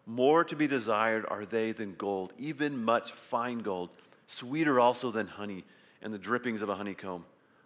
More 0.08 0.44
to 0.44 0.56
be 0.56 0.66
desired 0.66 1.28
are 1.30 1.46
they 1.46 1.74
than 1.74 1.94
gold, 1.94 2.34
even 2.40 2.84
much 2.84 3.12
fine 3.12 3.60
gold, 3.60 3.92
sweeter 4.26 4.80
also 4.80 5.12
than 5.12 5.28
honey 5.28 5.64
and 6.02 6.12
the 6.12 6.18
drippings 6.18 6.64
of 6.64 6.70
a 6.70 6.76
honeycomb. 6.76 7.24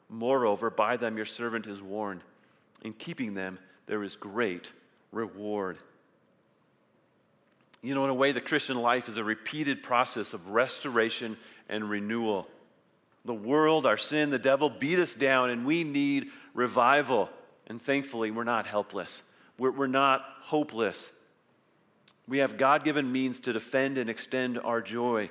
Moreover, 0.10 0.70
by 0.70 0.98
them 0.98 1.16
your 1.16 1.26
servant 1.26 1.66
is 1.66 1.82
warned. 1.82 2.24
In 2.82 2.92
keeping 2.92 3.36
them, 3.36 3.58
there 3.88 4.04
is 4.04 4.18
great 4.18 4.74
reward. 5.14 5.78
You 7.86 7.94
know, 7.94 8.04
in 8.04 8.10
a 8.10 8.16
way, 8.16 8.32
the 8.32 8.42
Christian 8.42 8.80
life 8.80 9.08
is 9.10 9.18
a 9.18 9.24
repeated 9.24 9.84
process 9.84 10.34
of 10.34 10.50
restoration 10.50 11.38
and 11.70 11.88
renewal. 11.88 12.48
The 13.26 13.34
world, 13.36 13.86
our 13.86 13.96
sin, 13.96 14.32
the 14.32 14.40
devil 14.40 14.72
beat 14.72 14.98
us 14.98 15.14
down, 15.14 15.52
and 15.52 15.68
we 15.68 15.84
need 15.84 16.32
revival. 16.56 17.30
And 17.68 17.80
thankfully, 17.80 18.32
we're 18.32 18.44
not 18.44 18.66
helpless. 18.66 19.22
We're, 19.60 19.70
we're 19.70 19.86
not 19.86 20.26
hopeless. 20.42 21.12
We 22.28 22.40
have 22.40 22.58
God 22.58 22.84
given 22.84 23.12
means 23.12 23.40
to 23.42 23.54
defend 23.54 24.00
and 24.00 24.10
extend 24.10 24.58
our 24.58 24.82
joy. 24.82 25.30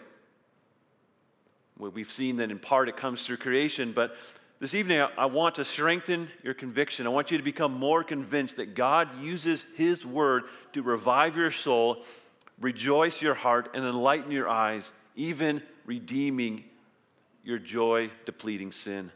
We've 1.77 2.13
seen 2.13 2.37
that 2.37 2.53
in 2.53 2.61
part 2.61 2.89
it 2.89 2.97
comes 2.97 3.23
through 3.23 3.39
creation, 3.39 3.91
but 3.93 4.15
this 4.61 4.75
evening 4.75 5.05
I 5.19 5.27
want 5.27 5.57
to 5.57 5.65
strengthen 5.65 6.29
your 6.45 6.55
conviction. 6.55 7.05
I 7.05 7.11
want 7.11 7.33
you 7.33 7.37
to 7.37 7.43
become 7.43 7.73
more 7.73 8.05
convinced 8.05 8.57
that 8.57 8.77
God 8.77 9.21
uses 9.21 9.65
His 9.75 10.07
word 10.07 10.45
to 10.73 10.83
revive 10.83 11.37
your 11.37 11.51
soul, 11.51 12.05
rejoice 12.65 13.21
your 13.21 13.35
heart, 13.35 13.69
and 13.75 13.85
enlighten 13.85 14.33
your 14.33 14.49
eyes, 14.49 14.91
even 15.17 15.61
redeeming 15.85 16.65
your 17.45 17.59
joy 17.59 18.11
depleting 18.25 18.73
sin. 18.73 19.13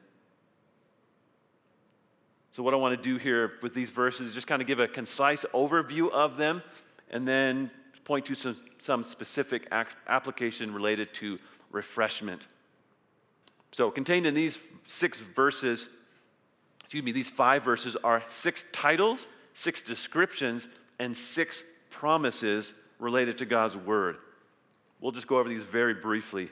So, 2.52 2.62
what 2.62 2.74
I 2.74 2.76
want 2.76 2.94
to 2.94 3.02
do 3.02 3.16
here 3.16 3.54
with 3.62 3.72
these 3.72 3.88
verses 3.88 4.28
is 4.28 4.34
just 4.34 4.46
kind 4.46 4.60
of 4.60 4.68
give 4.68 4.80
a 4.80 4.86
concise 4.86 5.46
overview 5.54 6.10
of 6.10 6.36
them 6.36 6.62
and 7.10 7.26
then 7.26 7.70
point 8.04 8.26
to 8.26 8.34
some, 8.34 8.60
some 8.76 9.02
specific 9.02 9.66
application 9.72 10.74
related 10.74 11.14
to 11.14 11.38
refreshment. 11.72 12.46
So, 13.72 13.90
contained 13.90 14.26
in 14.26 14.34
these 14.34 14.58
six 14.86 15.22
verses, 15.22 15.88
excuse 16.80 17.02
me, 17.02 17.12
these 17.12 17.30
five 17.30 17.64
verses 17.64 17.96
are 18.04 18.22
six 18.28 18.66
titles, 18.72 19.26
six 19.54 19.80
descriptions, 19.80 20.68
and 20.98 21.16
six 21.16 21.62
promises 21.88 22.74
related 22.98 23.38
to 23.38 23.46
God's 23.46 23.76
word. 23.76 24.16
We'll 25.00 25.12
just 25.12 25.26
go 25.26 25.38
over 25.38 25.48
these 25.48 25.62
very 25.62 25.94
briefly. 25.94 26.50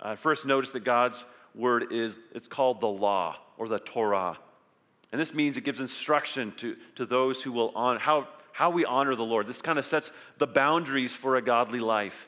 Uh, 0.00 0.16
first, 0.16 0.46
notice 0.46 0.70
that 0.70 0.84
God's 0.84 1.24
word 1.54 1.92
is 1.92 2.18
it's 2.34 2.48
called 2.48 2.80
the 2.80 2.88
law 2.88 3.36
or 3.58 3.68
the 3.68 3.78
Torah. 3.78 4.38
And 5.12 5.20
this 5.20 5.34
means 5.34 5.56
it 5.56 5.64
gives 5.64 5.80
instruction 5.80 6.52
to, 6.58 6.76
to 6.96 7.06
those 7.06 7.42
who 7.42 7.52
will 7.52 7.72
honor 7.74 7.98
how, 7.98 8.28
how 8.52 8.70
we 8.70 8.84
honor 8.84 9.14
the 9.14 9.24
Lord. 9.24 9.46
This 9.46 9.62
kind 9.62 9.78
of 9.78 9.86
sets 9.86 10.10
the 10.38 10.46
boundaries 10.46 11.14
for 11.14 11.36
a 11.36 11.42
godly 11.42 11.78
life. 11.78 12.26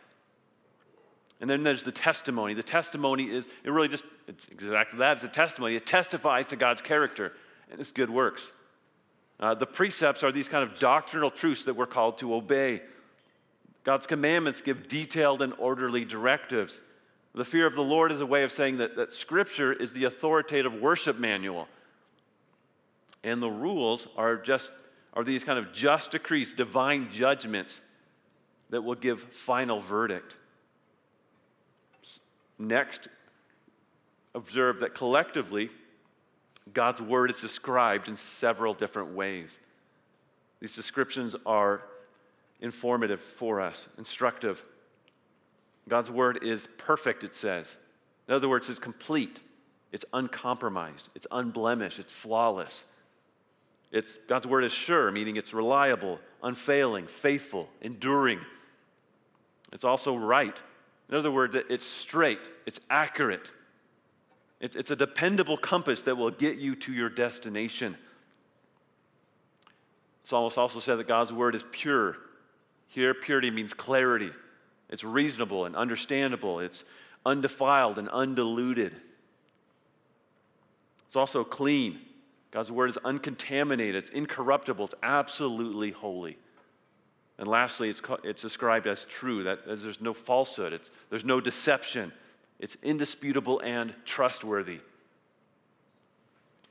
And 1.41 1.49
then 1.49 1.63
there's 1.63 1.85
the 1.85 1.93
testimony. 1.93 2.55
The 2.55 2.63
testimony 2.63 3.25
is, 3.25 3.45
it 3.65 3.71
really 3.71 3.89
just, 3.89 4.05
it's 4.27 4.49
exactly 4.49 4.99
that. 4.99 5.19
It's 5.19 5.25
a 5.25 5.29
testimony. 5.29 5.77
It 5.77 5.87
testifies 5.87 6.47
to 6.47 6.57
God's 6.57 6.83
character 6.83 7.33
and 7.71 7.81
its 7.81 7.93
good 7.93 8.11
works. 8.11 8.51
Uh, 9.39 9.55
the 9.55 9.67
precepts 9.67 10.25
are 10.25 10.33
these 10.33 10.49
kind 10.49 10.65
of 10.65 10.79
doctrinal 10.81 11.31
truths 11.31 11.65
that 11.65 11.75
we're 11.75 11.87
called 11.87 12.19
to 12.19 12.35
obey. 12.35 12.83
God's 13.89 14.07
commandments 14.07 14.61
give 14.61 14.87
detailed 14.87 15.41
and 15.41 15.55
orderly 15.57 16.05
directives. 16.05 16.79
The 17.35 17.43
fear 17.43 17.67
of 17.67 17.75
the 17.75 17.81
Lord 17.81 18.13
is 18.13 18.21
a 18.21 18.27
way 18.27 18.43
of 18.43 18.53
saying 18.53 18.77
that, 18.77 18.97
that 18.97 19.15
Scripture 19.15 19.73
is 19.73 19.95
the 19.95 20.05
authoritative 20.05 20.75
worship 20.75 21.19
manual. 21.19 21.69
And 23.25 23.43
the 23.43 23.51
rules 23.51 24.07
are 24.15 24.37
just 24.37 24.73
are 25.15 25.25
these 25.25 25.43
kind 25.43 25.59
of 25.59 25.73
just 25.73 26.11
decrees, 26.11 26.53
divine 26.53 27.11
judgments 27.11 27.81
that 28.69 28.83
will 28.83 28.95
give 28.95 29.23
final 29.23 29.81
verdict. 29.81 30.37
Next, 32.59 33.09
observe 34.35 34.81
that 34.81 34.95
collectively, 34.95 35.71
God's 36.75 37.01
word 37.01 37.31
is 37.31 37.41
described 37.41 38.07
in 38.07 38.19
several 38.19 38.75
different 38.75 39.15
ways. 39.15 39.57
These 40.61 40.77
descriptions 40.77 41.35
are 41.47 41.85
informative 42.61 43.21
for 43.21 43.61
us, 43.61 43.89
instructive. 43.99 44.63
God's 45.89 46.11
word 46.11 46.41
is 46.43 46.69
perfect, 46.77 47.25
it 47.25 47.35
says. 47.35 47.77
In 48.27 48.35
other 48.35 48.49
words, 48.49 48.69
it's 48.69 48.79
complete, 48.79 49.41
it's 49.93 50.05
uncompromised, 50.13 51.09
it's 51.15 51.27
unblemished, 51.31 51.99
it's 51.99 52.13
flawless. 52.13 52.85
It's, 53.91 54.19
God's 54.27 54.47
word 54.47 54.65
is 54.65 54.73
sure, 54.73 55.11
meaning 55.11 55.37
it's 55.37 55.55
reliable, 55.55 56.19
unfailing, 56.43 57.07
faithful, 57.07 57.71
enduring. 57.81 58.41
It's 59.73 59.85
also 59.85 60.15
right. 60.15 60.61
In 61.09 61.15
other 61.15 61.31
words, 61.31 61.57
it's 61.71 61.87
straight, 61.87 62.41
it's 62.67 62.81
accurate. 62.91 63.51
It, 64.61 64.77
it's 64.77 64.91
a 64.91 64.97
dependable 64.97 65.57
compass 65.57 66.03
that 66.03 66.17
will 66.17 66.31
get 66.31 66.59
you 66.59 66.75
to 66.77 66.93
your 66.93 67.09
destination. 67.09 67.97
Psalmist 70.25 70.59
also 70.59 70.81
said 70.81 70.97
that 70.97 71.09
God's 71.09 71.33
word 71.33 71.55
is 71.55 71.65
pure. 71.71 72.19
Here, 72.89 73.15
purity 73.15 73.51
means 73.51 73.75
clarity. 73.75 74.31
It's 74.89 75.05
reasonable 75.05 75.67
and 75.67 75.77
understandable. 75.77 76.61
It's 76.61 76.85
undefiled 77.25 77.99
and 77.99 78.09
undiluted. 78.09 78.95
It's 81.07 81.17
also 81.17 81.45
clean. 81.45 82.01
God's 82.51 82.73
word 82.73 82.91
is 82.91 82.99
uncontaminated, 83.05 83.97
it's 83.97 84.11
incorruptible, 84.11 84.87
it's 84.87 84.95
absolutely 85.03 85.91
holy. 85.91 86.39
And 87.39 87.47
lastly, 87.47 87.89
it's, 87.91 88.01
it's 88.25 88.43
described 88.43 88.87
as 88.87 89.05
true, 89.05 89.45
that 89.45 89.61
as 89.69 89.83
there's 89.83 90.01
no 90.01 90.15
falsehood, 90.15 90.73
it's, 90.73 90.91
there's 91.11 91.25
no 91.25 91.41
deception, 91.41 92.11
it's 92.59 92.77
indisputable 92.83 93.61
and 93.61 93.95
trustworthy. 94.05 94.81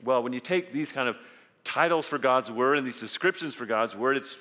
Well, 0.04 0.24
when 0.24 0.34
you 0.34 0.40
take 0.40 0.74
these 0.74 0.92
kind 0.92 1.08
of 1.08 1.18
titles 1.64 2.08
for 2.08 2.18
God's 2.18 2.52
word 2.52 2.80
and 2.80 2.86
these 2.86 3.00
descriptions 3.00 3.56
for 3.56 3.66
God's 3.66 3.96
word, 3.96 4.18
it's, 4.18 4.38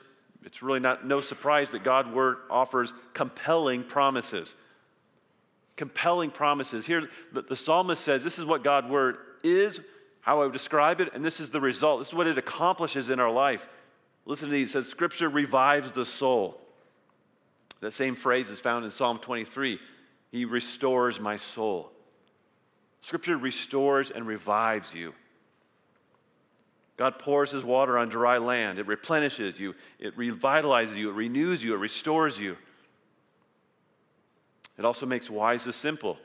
it's 0.47 0.63
really 0.63 0.79
not 0.79 1.05
no 1.05 1.21
surprise 1.21 1.73
that 1.73 1.83
God's 1.83 2.09
word 2.09 2.39
offers 2.49 2.95
compelling 3.13 3.83
promises. 3.83 4.55
Compelling 5.77 6.31
promises. 6.31 6.87
Here, 6.87 7.11
the, 7.33 7.43
the 7.43 7.57
psalmist 7.57 8.03
says, 8.03 8.23
This 8.23 8.39
is 8.39 8.47
what 8.47 8.63
God's 8.63 8.89
word 8.89 9.19
is, 9.43 9.81
how 10.21 10.41
I 10.41 10.45
would 10.45 10.53
describe 10.53 11.01
it, 11.01 11.13
and 11.13 11.25
this 11.25 11.41
is 11.41 11.51
the 11.51 11.61
result. 11.61 11.99
This 11.99 12.09
is 12.09 12.15
what 12.15 12.29
it 12.29 12.39
accomplishes 12.39 13.11
in 13.11 13.19
our 13.19 13.31
life. 13.31 13.67
Listen 14.25 14.49
to 14.49 14.53
these. 14.53 14.71
It 14.71 14.85
says, 14.85 14.89
Scripture 14.89 15.29
revives 15.29 15.91
the 15.91 16.07
soul. 16.07 16.61
That 17.81 17.93
same 17.93 18.15
phrase 18.15 18.49
is 18.49 18.61
found 18.61 18.85
in 18.85 18.91
Psalm 18.93 19.19
23. 19.19 19.81
He 20.31 20.45
restores 20.45 21.19
my 21.19 21.37
soul. 21.37 21.91
Scripture 23.01 23.37
restores 23.37 24.11
and 24.11 24.27
revives 24.27 24.95
you. 24.95 25.13
God 26.97 27.19
pours 27.19 27.51
his 27.51 27.63
water 27.63 27.99
on 27.99 28.09
dry 28.09 28.39
land. 28.39 28.79
It 28.79 28.87
replenishes 28.87 29.61
you, 29.61 29.75
it 29.99 30.17
revitalizes 30.17 30.97
you, 30.97 31.11
it 31.11 31.15
renews 31.15 31.63
you, 31.63 31.75
it 31.75 31.79
restores 31.79 32.39
you. 32.39 32.57
It 34.79 34.85
also 34.85 35.07
makes 35.07 35.31
wise 35.31 35.65
the 35.65 35.73
simple. 35.73 36.19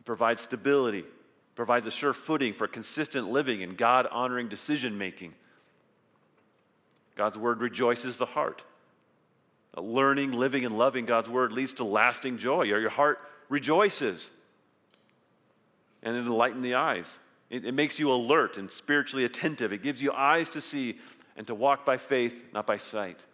It 0.00 0.04
provides 0.04 0.42
stability, 0.42 1.04
provides 1.54 1.86
a 1.86 1.90
sure 1.90 2.12
footing 2.12 2.52
for 2.52 2.66
consistent 2.66 3.30
living 3.30 3.62
and 3.62 3.76
God 3.76 4.06
honoring 4.10 4.48
decision 4.48 4.98
making. 4.98 5.34
God's 7.16 7.38
word 7.38 7.60
rejoices 7.60 8.16
the 8.16 8.26
heart. 8.26 8.62
Learning, 9.76 10.32
living, 10.32 10.64
and 10.64 10.76
loving 10.76 11.04
God's 11.04 11.28
word 11.28 11.52
leads 11.52 11.74
to 11.74 11.84
lasting 11.84 12.38
joy. 12.38 12.62
Your 12.62 12.88
heart 12.88 13.18
rejoices. 13.48 14.30
And 16.02 16.16
it 16.16 16.20
enlightens 16.20 16.62
the 16.62 16.74
eyes. 16.74 17.14
It, 17.50 17.64
it 17.64 17.72
makes 17.72 17.98
you 17.98 18.12
alert 18.12 18.56
and 18.56 18.70
spiritually 18.70 19.24
attentive. 19.24 19.72
It 19.72 19.82
gives 19.82 20.02
you 20.02 20.12
eyes 20.12 20.48
to 20.50 20.60
see 20.60 20.98
and 21.36 21.46
to 21.46 21.54
walk 21.54 21.84
by 21.84 21.96
faith, 21.96 22.34
not 22.52 22.66
by 22.66 22.78
sight. 22.78 23.24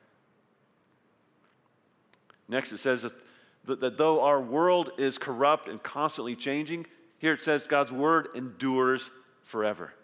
Next, 2.48 2.72
it 2.72 2.78
says 2.78 3.02
that, 3.02 3.80
that 3.80 3.96
though 3.96 4.20
our 4.20 4.40
world 4.40 4.92
is 4.98 5.18
corrupt 5.18 5.68
and 5.68 5.82
constantly 5.82 6.36
changing, 6.36 6.86
here 7.18 7.32
it 7.32 7.40
says 7.40 7.64
God's 7.64 7.92
word 7.92 8.28
endures 8.34 9.10
forever. 9.42 9.94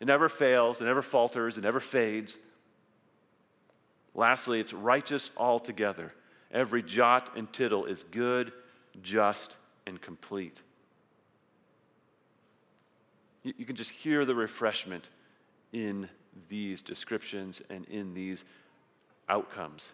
It 0.00 0.06
never 0.06 0.28
fails, 0.28 0.80
it 0.80 0.84
never 0.84 1.02
falters, 1.02 1.58
it 1.58 1.60
never 1.60 1.78
fades. 1.78 2.36
Lastly, 4.14 4.58
it's 4.58 4.72
righteous 4.72 5.30
altogether. 5.36 6.12
Every 6.50 6.82
jot 6.82 7.36
and 7.36 7.50
tittle 7.52 7.84
is 7.84 8.02
good, 8.02 8.52
just, 9.00 9.56
and 9.86 10.00
complete. 10.00 10.60
You, 13.42 13.54
you 13.58 13.64
can 13.64 13.76
just 13.76 13.90
hear 13.90 14.24
the 14.24 14.34
refreshment 14.34 15.08
in 15.72 16.08
these 16.48 16.82
descriptions 16.82 17.62
and 17.70 17.84
in 17.86 18.14
these 18.14 18.44
outcomes. 19.28 19.92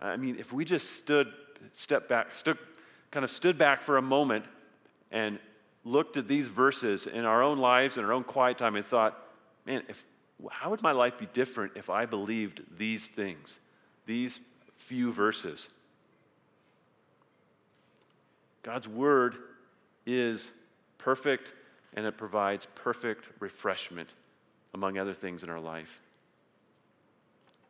I 0.00 0.16
mean, 0.16 0.36
if 0.38 0.52
we 0.52 0.64
just 0.64 0.96
stood 0.96 1.32
stepped 1.74 2.08
back, 2.08 2.34
stood, 2.34 2.58
kind 3.10 3.24
of 3.24 3.30
stood 3.30 3.58
back 3.58 3.82
for 3.82 3.96
a 3.96 4.02
moment 4.02 4.44
and 5.10 5.38
looked 5.84 6.16
at 6.16 6.28
these 6.28 6.46
verses 6.46 7.06
in 7.06 7.24
our 7.24 7.42
own 7.42 7.58
lives 7.58 7.96
and 7.96 8.06
our 8.06 8.12
own 8.12 8.24
quiet 8.24 8.58
time 8.58 8.76
and 8.76 8.84
thought, 8.84 9.18
man, 9.66 9.82
if, 9.88 10.04
how 10.50 10.70
would 10.70 10.82
my 10.82 10.92
life 10.92 11.18
be 11.18 11.26
different 11.26 11.72
if 11.74 11.90
I 11.90 12.06
believed 12.06 12.62
these 12.76 13.06
things, 13.06 13.58
these 14.06 14.40
few 14.76 15.12
verses? 15.12 15.68
God's 18.62 18.88
word 18.88 19.36
is 20.06 20.50
perfect 21.00 21.52
and 21.94 22.06
it 22.06 22.16
provides 22.16 22.66
perfect 22.74 23.26
refreshment, 23.40 24.10
among 24.74 24.98
other 24.98 25.14
things 25.14 25.42
in 25.42 25.50
our 25.50 25.60
life. 25.60 26.00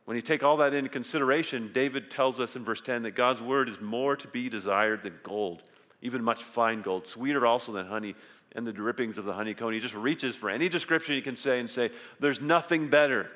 When 0.05 0.15
you 0.15 0.21
take 0.21 0.43
all 0.43 0.57
that 0.57 0.73
into 0.73 0.89
consideration, 0.89 1.71
David 1.73 2.11
tells 2.11 2.39
us 2.39 2.55
in 2.55 2.63
verse 2.63 2.81
10 2.81 3.03
that 3.03 3.11
God's 3.11 3.41
word 3.41 3.69
is 3.69 3.79
more 3.79 4.15
to 4.15 4.27
be 4.27 4.49
desired 4.49 5.03
than 5.03 5.17
gold, 5.23 5.63
even 6.01 6.23
much 6.23 6.43
fine 6.43 6.81
gold, 6.81 7.07
sweeter 7.07 7.45
also 7.45 7.71
than 7.71 7.87
honey 7.87 8.15
and 8.53 8.67
the 8.67 8.73
drippings 8.73 9.17
of 9.17 9.25
the 9.25 9.33
honeycomb. 9.33 9.71
He 9.71 9.79
just 9.79 9.95
reaches 9.95 10.35
for 10.35 10.49
any 10.49 10.69
description 10.69 11.15
he 11.15 11.21
can 11.21 11.35
say 11.35 11.59
and 11.59 11.69
say, 11.69 11.91
There's 12.19 12.41
nothing 12.41 12.89
better. 12.89 13.31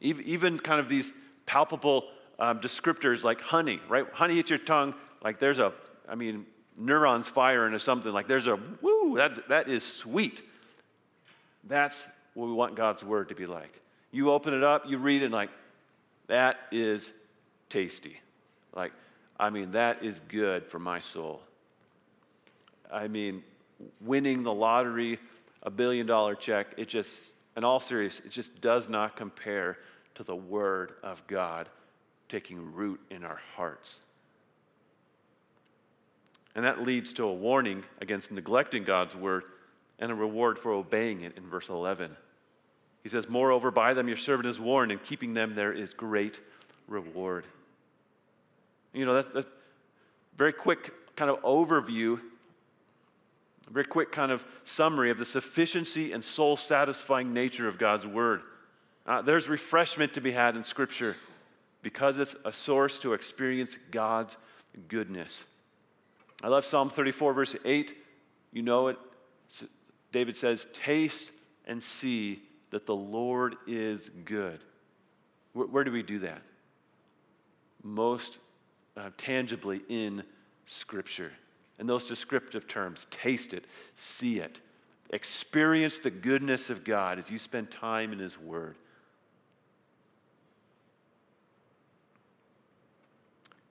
Even 0.00 0.58
kind 0.58 0.80
of 0.80 0.88
these 0.88 1.12
palpable 1.44 2.04
um, 2.38 2.60
descriptors 2.60 3.24
like 3.24 3.40
honey, 3.40 3.80
right? 3.88 4.06
Honey 4.12 4.36
hits 4.36 4.48
your 4.48 4.60
tongue, 4.60 4.94
like 5.22 5.40
there's 5.40 5.58
a, 5.58 5.72
I 6.08 6.14
mean, 6.14 6.46
neurons 6.78 7.28
firing 7.28 7.74
or 7.74 7.78
something, 7.78 8.12
like 8.12 8.28
there's 8.28 8.46
a 8.46 8.58
woo, 8.80 9.16
that, 9.16 9.48
that 9.48 9.68
is 9.68 9.84
sweet. 9.84 10.42
That's 11.64 12.06
what 12.34 12.46
we 12.46 12.52
want 12.52 12.76
God's 12.76 13.04
word 13.04 13.28
to 13.30 13.34
be 13.34 13.46
like. 13.46 13.80
You 14.12 14.30
open 14.30 14.54
it 14.54 14.62
up, 14.62 14.84
you 14.86 14.98
read 14.98 15.22
it, 15.22 15.26
and 15.26 15.34
like, 15.34 15.50
that 16.28 16.56
is 16.70 17.10
tasty. 17.68 18.20
Like, 18.74 18.92
I 19.38 19.50
mean, 19.50 19.72
that 19.72 20.02
is 20.02 20.20
good 20.28 20.66
for 20.66 20.78
my 20.78 21.00
soul. 21.00 21.42
I 22.92 23.08
mean, 23.08 23.42
winning 24.00 24.42
the 24.42 24.52
lottery, 24.52 25.18
a 25.62 25.70
billion 25.70 26.06
dollar 26.06 26.34
check, 26.34 26.68
it 26.76 26.88
just, 26.88 27.10
in 27.56 27.64
all 27.64 27.80
seriousness, 27.80 28.26
it 28.26 28.32
just 28.32 28.60
does 28.60 28.88
not 28.88 29.16
compare 29.16 29.78
to 30.14 30.22
the 30.22 30.36
Word 30.36 30.92
of 31.02 31.26
God 31.26 31.68
taking 32.28 32.72
root 32.74 33.00
in 33.10 33.24
our 33.24 33.40
hearts. 33.56 34.00
And 36.58 36.64
that 36.64 36.82
leads 36.82 37.12
to 37.12 37.22
a 37.22 37.32
warning 37.32 37.84
against 38.00 38.32
neglecting 38.32 38.82
God's 38.82 39.14
Word 39.14 39.44
and 40.00 40.10
a 40.10 40.14
reward 40.16 40.58
for 40.58 40.72
obeying 40.72 41.20
it 41.20 41.38
in 41.38 41.48
verse 41.48 41.68
11. 41.68 42.16
He 43.04 43.08
says, 43.08 43.28
Moreover, 43.28 43.70
by 43.70 43.94
them 43.94 44.08
your 44.08 44.16
servant 44.16 44.48
is 44.48 44.58
warned, 44.58 44.90
and 44.90 45.00
keeping 45.00 45.34
them 45.34 45.54
there 45.54 45.72
is 45.72 45.92
great 45.92 46.40
reward. 46.88 47.44
You 48.92 49.06
know, 49.06 49.14
that's, 49.14 49.28
that's 49.32 49.46
very 50.36 50.52
quick 50.52 50.90
kind 51.14 51.30
of 51.30 51.40
overview 51.42 52.18
a 53.68 53.72
very 53.72 53.86
quick 53.86 54.10
kind 54.10 54.32
of 54.32 54.44
summary 54.64 55.12
of 55.12 55.18
the 55.18 55.24
sufficiency 55.24 56.10
and 56.10 56.24
soul 56.24 56.56
satisfying 56.56 57.32
nature 57.32 57.68
of 57.68 57.78
God's 57.78 58.04
Word. 58.04 58.42
Uh, 59.06 59.22
there's 59.22 59.48
refreshment 59.48 60.14
to 60.14 60.20
be 60.20 60.32
had 60.32 60.56
in 60.56 60.64
Scripture 60.64 61.14
because 61.82 62.18
it's 62.18 62.34
a 62.44 62.50
source 62.50 62.98
to 62.98 63.12
experience 63.12 63.78
God's 63.92 64.36
goodness. 64.88 65.44
I 66.42 66.48
love 66.48 66.64
Psalm 66.64 66.90
34, 66.90 67.32
verse 67.32 67.56
8. 67.64 67.96
You 68.52 68.62
know 68.62 68.88
it. 68.88 68.98
David 70.12 70.36
says, 70.36 70.66
Taste 70.72 71.32
and 71.66 71.82
see 71.82 72.42
that 72.70 72.86
the 72.86 72.94
Lord 72.94 73.56
is 73.66 74.10
good. 74.24 74.60
Where, 75.52 75.66
where 75.66 75.84
do 75.84 75.92
we 75.92 76.02
do 76.02 76.20
that? 76.20 76.42
Most 77.82 78.38
uh, 78.96 79.10
tangibly 79.16 79.82
in 79.88 80.22
Scripture 80.66 81.32
and 81.78 81.88
those 81.88 82.06
descriptive 82.06 82.66
terms. 82.66 83.06
Taste 83.10 83.52
it, 83.54 83.64
see 83.94 84.38
it, 84.38 84.60
experience 85.10 85.98
the 85.98 86.10
goodness 86.10 86.70
of 86.70 86.84
God 86.84 87.18
as 87.18 87.30
you 87.30 87.38
spend 87.38 87.70
time 87.70 88.12
in 88.12 88.18
His 88.18 88.38
Word. 88.38 88.76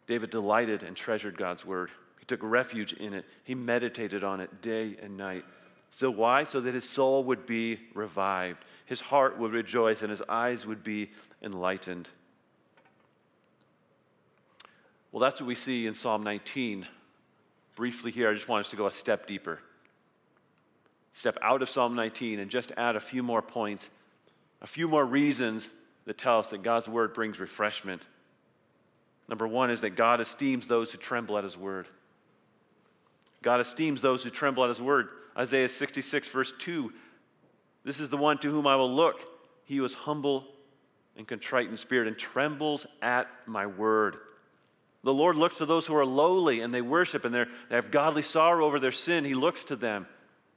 David 0.08 0.30
delighted 0.30 0.84
and 0.84 0.96
treasured 0.96 1.38
God's 1.38 1.66
Word. 1.66 1.92
Took 2.28 2.40
refuge 2.44 2.94
in 2.94 3.14
it. 3.14 3.26
He 3.44 3.56
meditated 3.56 4.24
on 4.24 4.42
it 4.42 4.62
day 4.62 4.98
and 5.02 5.18
night. 5.18 5.46
So, 5.90 6.12
why? 6.12 6.44
So 6.44 6.60
that 6.62 6.74
his 6.74 6.88
soul 6.88 7.24
would 7.26 7.46
be 7.46 7.80
revived, 7.94 8.66
his 8.86 9.00
heart 9.00 9.38
would 9.38 9.54
rejoice, 9.54 10.02
and 10.02 10.10
his 10.10 10.22
eyes 10.28 10.66
would 10.66 10.84
be 10.84 11.12
enlightened. 11.42 12.10
Well, 15.12 15.22
that's 15.22 15.40
what 15.40 15.48
we 15.48 15.56
see 15.56 15.88
in 15.88 15.96
Psalm 15.96 16.24
19 16.24 16.86
briefly 17.78 18.10
here, 18.12 18.28
I 18.28 18.34
just 18.34 18.50
want 18.50 18.66
us 18.66 18.72
to 18.72 18.76
go 18.76 18.88
a 18.88 18.92
step 18.92 19.28
deeper. 19.28 19.60
Step 21.14 21.38
out 21.44 21.62
of 21.62 21.70
Psalm 21.70 21.96
19 21.96 22.40
and 22.40 22.50
just 22.50 22.72
add 22.76 22.96
a 22.96 23.00
few 23.00 23.22
more 23.22 23.42
points, 23.42 23.90
a 24.62 24.68
few 24.68 24.88
more 24.88 25.06
reasons 25.06 25.70
that 26.06 26.18
tell 26.18 26.40
us 26.40 26.50
that 26.50 26.64
God's 26.64 26.90
word 26.90 27.14
brings 27.14 27.40
refreshment. 27.40 28.02
Number 29.30 29.48
one 29.48 29.70
is 29.70 29.82
that 29.82 29.92
God 29.92 30.20
esteems 30.22 30.66
those 30.66 30.92
who 30.92 30.98
tremble 30.98 31.38
at 31.38 31.44
his 31.44 31.56
word. 31.56 31.88
God 33.48 33.62
esteems 33.62 34.02
those 34.02 34.26
who 34.26 34.30
tremble 34.30 34.66
at 34.66 34.68
his 34.68 34.82
word. 34.82 35.08
Isaiah 35.38 35.70
66, 35.70 36.28
verse 36.28 36.52
2 36.60 36.92
This 37.86 38.02
is 38.02 38.10
the 38.10 38.18
one 38.18 38.38
to 38.40 38.52
whom 38.52 38.68
I 38.68 38.76
will 38.76 38.94
look. 38.94 39.22
He 39.64 39.80
was 39.80 39.94
humble 39.94 40.44
and 41.16 41.26
contrite 41.26 41.70
in 41.70 41.78
spirit 41.78 42.10
and 42.10 42.18
trembles 42.18 42.86
at 43.02 43.30
my 43.46 43.66
word. 43.66 44.18
The 45.06 45.14
Lord 45.14 45.38
looks 45.38 45.60
to 45.60 45.66
those 45.66 45.88
who 45.88 45.96
are 45.96 46.06
lowly 46.06 46.60
and 46.60 46.74
they 46.74 46.82
worship 46.82 47.24
and 47.24 47.34
they 47.34 47.46
have 47.70 47.90
godly 47.90 48.22
sorrow 48.22 48.66
over 48.66 48.82
their 48.82 48.92
sin. 48.92 49.24
He 49.24 49.34
looks 49.34 49.64
to 49.64 49.78
them. 49.78 50.08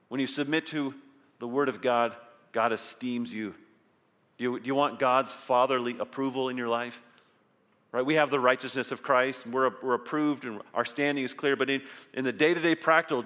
When 0.09 0.21
you 0.21 0.27
submit 0.27 0.67
to 0.69 0.93
the 1.39 1.47
Word 1.47 1.69
of 1.69 1.81
God, 1.81 2.17
God 2.51 2.73
esteems 2.73 3.33
you. 3.33 3.55
Do 4.37 4.43
you, 4.43 4.59
do 4.59 4.67
you 4.67 4.75
want 4.75 4.99
God's 4.99 5.33
fatherly 5.33 5.97
approval 6.01 6.49
in 6.49 6.57
your 6.57 6.67
life? 6.67 7.01
Right? 7.93 8.07
We 8.07 8.15
have 8.15 8.31
the 8.31 8.39
righteousness 8.39 8.93
of 8.93 9.03
Christ 9.03 9.45
and 9.45 9.55
we're, 9.55 9.71
we're 9.83 9.95
approved 9.95 10.45
and 10.45 10.61
our 10.75 10.85
standing 10.85 11.25
is 11.25 11.35
clear. 11.35 11.57
But 11.57 11.71
in, 11.71 11.83
in 12.15 12.25
the 12.25 12.33
day 12.33 12.55
to 12.55 12.61
day 12.61 12.75
practical, 12.75 13.23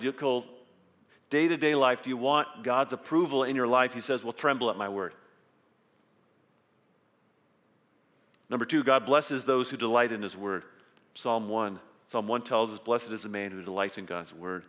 day 1.29 1.49
to 1.49 1.57
day 1.57 1.75
life, 1.75 2.03
do 2.03 2.11
you 2.11 2.17
want 2.17 2.63
God's 2.63 2.93
approval 2.93 3.45
in 3.45 3.57
your 3.57 3.67
life? 3.67 3.93
He 3.93 4.01
says, 4.01 4.25
Well, 4.25 4.33
tremble 4.33 4.71
at 4.71 4.77
my 4.77 4.89
word. 4.89 5.13
Number 8.49 8.65
two, 8.65 8.85
God 8.85 9.05
blesses 9.05 9.45
those 9.45 9.69
who 9.69 9.77
delight 9.77 10.13
in 10.13 10.23
his 10.23 10.37
word. 10.37 10.65
Psalm 11.15 11.49
1. 11.49 11.79
Psalm 12.09 12.29
1 12.29 12.43
tells 12.43 12.73
us, 12.73 12.79
Blessed 12.79 13.11
is 13.11 13.25
the 13.25 13.29
man 13.29 13.51
who 13.51 13.63
delights 13.63 13.99
in 13.99 14.05
God's 14.05 14.33
word. 14.33 14.65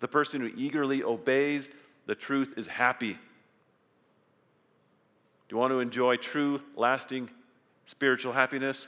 The 0.00 0.08
person 0.08 0.40
who 0.40 0.50
eagerly 0.56 1.02
obeys 1.02 1.68
the 2.06 2.14
truth 2.14 2.54
is 2.56 2.66
happy. 2.66 3.12
Do 3.12 3.18
you 5.50 5.56
want 5.56 5.70
to 5.70 5.80
enjoy 5.80 6.16
true, 6.16 6.60
lasting 6.76 7.30
spiritual 7.86 8.32
happiness? 8.32 8.86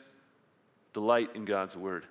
Delight 0.92 1.30
in 1.35 1.44
God's 1.44 1.76
word. 1.76 2.07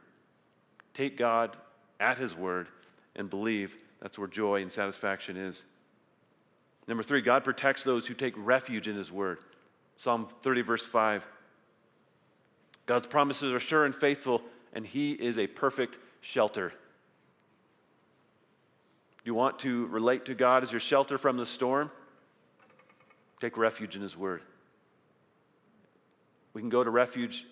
Take 0.93 1.17
God 1.17 1.55
at 1.99 2.17
his 2.17 2.35
word 2.35 2.67
and 3.15 3.29
believe 3.29 3.75
that's 4.01 4.17
where 4.17 4.27
joy 4.27 4.61
and 4.61 4.71
satisfaction 4.71 5.37
is. 5.37 5.63
Number 6.87 7.03
three, 7.03 7.21
God 7.21 7.43
protects 7.43 7.83
those 7.83 8.05
who 8.05 8.13
take 8.13 8.33
refuge 8.37 8.87
in 8.87 8.95
his 8.95 9.11
word. 9.11 9.39
Psalm 9.97 10.27
30, 10.41 10.61
verse 10.61 10.85
5. 10.85 11.25
God's 12.85 13.05
promises 13.05 13.53
are 13.53 13.59
sure 13.59 13.85
and 13.85 13.95
faithful, 13.95 14.41
and 14.73 14.85
He 14.85 15.13
is 15.13 15.37
a 15.37 15.47
perfect 15.47 15.97
shelter. 16.21 16.73
You 19.23 19.33
want 19.33 19.59
to 19.59 19.85
relate 19.87 20.25
to 20.25 20.35
God 20.35 20.63
as 20.63 20.71
your 20.71 20.81
shelter 20.81 21.17
from 21.17 21.37
the 21.37 21.45
storm? 21.45 21.89
Take 23.39 23.57
refuge 23.57 23.95
in 23.95 24.01
His 24.01 24.17
Word. 24.17 24.41
We 26.53 26.61
can 26.61 26.69
go 26.69 26.83
to 26.83 26.89
refuge, 26.89 27.45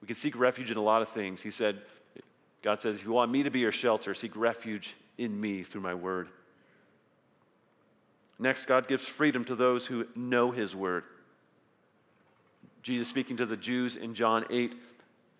we 0.00 0.06
can 0.06 0.16
seek 0.16 0.38
refuge 0.38 0.70
in 0.70 0.76
a 0.76 0.82
lot 0.82 1.02
of 1.02 1.08
things. 1.08 1.42
He 1.42 1.50
said, 1.50 1.80
God 2.62 2.80
says, 2.80 2.96
if 2.96 3.04
you 3.04 3.12
want 3.12 3.30
me 3.30 3.42
to 3.42 3.50
be 3.50 3.60
your 3.60 3.72
shelter, 3.72 4.14
seek 4.14 4.36
refuge 4.36 4.94
in 5.18 5.38
me 5.38 5.62
through 5.62 5.80
my 5.80 5.94
Word. 5.94 6.28
Next, 8.38 8.66
God 8.66 8.88
gives 8.88 9.04
freedom 9.04 9.44
to 9.46 9.54
those 9.54 9.86
who 9.86 10.06
know 10.14 10.50
His 10.50 10.74
Word. 10.74 11.04
Jesus, 12.82 13.08
speaking 13.08 13.36
to 13.38 13.46
the 13.46 13.56
Jews 13.56 13.96
in 13.96 14.14
John 14.14 14.44
8, 14.48 14.72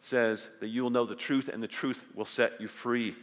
says 0.01 0.47
that 0.61 0.69
you 0.69 0.83
will 0.83 0.91
know 0.91 1.07
the 1.07 1.15
truth 1.15 1.49
and 1.49 1.63
the 1.63 1.69
truth 1.69 2.03
will 2.15 2.25
set 2.25 2.61
you 2.61 2.69
free. 2.69 3.15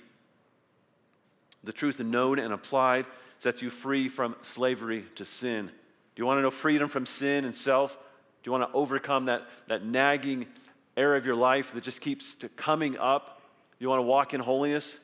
The 1.64 1.74
truth 1.74 2.00
known 2.00 2.40
and 2.40 2.54
applied 2.54 3.06
sets 3.40 3.62
you 3.62 3.70
free 3.70 4.08
from 4.08 4.36
slavery 4.42 5.06
to 5.16 5.26
sin. 5.26 5.68
Do 5.68 6.22
you 6.22 6.26
want 6.26 6.38
to 6.40 6.42
know 6.42 6.52
freedom 6.52 6.90
from 6.90 7.06
sin 7.06 7.46
and 7.46 7.56
self? 7.56 7.98
Do 8.44 8.50
you 8.50 8.52
want 8.52 8.70
to 8.70 8.76
overcome 8.76 9.26
that, 9.26 9.44
that 9.68 9.86
nagging 9.86 10.48
area 10.96 11.18
of 11.18 11.26
your 11.26 11.36
life 11.36 11.74
that 11.74 11.84
just 11.84 12.02
keeps 12.02 12.38
coming 12.56 12.98
up? 12.98 13.42
You 13.80 13.90
want 13.90 14.00
to 14.00 14.04
walk 14.04 14.34
in 14.34 14.42
holiness? 14.42 14.98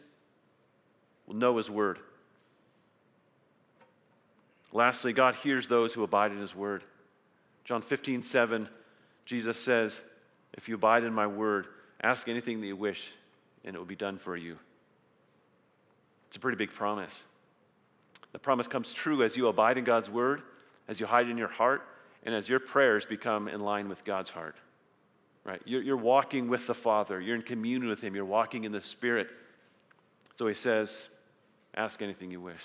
Well, 1.27 1.37
know 1.37 1.57
His 1.57 1.69
Word. 1.69 1.99
Lastly, 4.71 5.13
God 5.13 5.35
hears 5.35 5.67
those 5.67 5.93
who 5.93 6.03
abide 6.03 6.31
in 6.31 6.39
His 6.39 6.55
Word. 6.55 6.83
John 7.63 7.81
15, 7.81 8.23
7 8.23 8.69
Jesus 9.25 9.57
says, 9.57 10.01
If 10.53 10.67
you 10.67 10.75
abide 10.75 11.05
in 11.05 11.13
my 11.13 11.27
word, 11.27 11.67
Ask 12.03 12.27
anything 12.27 12.59
that 12.59 12.67
you 12.67 12.75
wish, 12.75 13.11
and 13.63 13.75
it 13.75 13.79
will 13.79 13.85
be 13.85 13.95
done 13.95 14.17
for 14.17 14.35
you. 14.35 14.57
It's 16.27 16.35
a 16.35 16.39
pretty 16.39 16.57
big 16.57 16.73
promise. 16.73 17.21
The 18.33 18.39
promise 18.39 18.67
comes 18.67 18.91
true 18.91 19.23
as 19.23 19.37
you 19.37 19.47
abide 19.47 19.77
in 19.77 19.85
God's 19.85 20.09
word, 20.09 20.41
as 20.89 20.99
you 20.99 21.05
hide 21.05 21.29
in 21.29 21.37
your 21.37 21.47
heart, 21.47 21.87
and 22.23 22.33
as 22.33 22.47
your 22.47 22.59
prayers 22.59 23.05
become 23.05 23.47
in 23.47 23.61
line 23.61 23.89
with 23.89 24.03
God's 24.05 24.29
heart. 24.29 24.55
Right? 25.43 25.61
You're, 25.65 25.81
you're 25.81 25.97
walking 25.97 26.47
with 26.47 26.67
the 26.67 26.73
Father, 26.73 27.19
you're 27.19 27.35
in 27.35 27.41
communion 27.41 27.89
with 27.89 28.01
Him, 28.01 28.15
you're 28.15 28.25
walking 28.25 28.63
in 28.63 28.71
the 28.71 28.81
Spirit. 28.81 29.29
So 30.37 30.47
He 30.47 30.53
says, 30.53 31.09
Ask 31.75 32.01
anything 32.01 32.31
you 32.31 32.39
wish. 32.39 32.61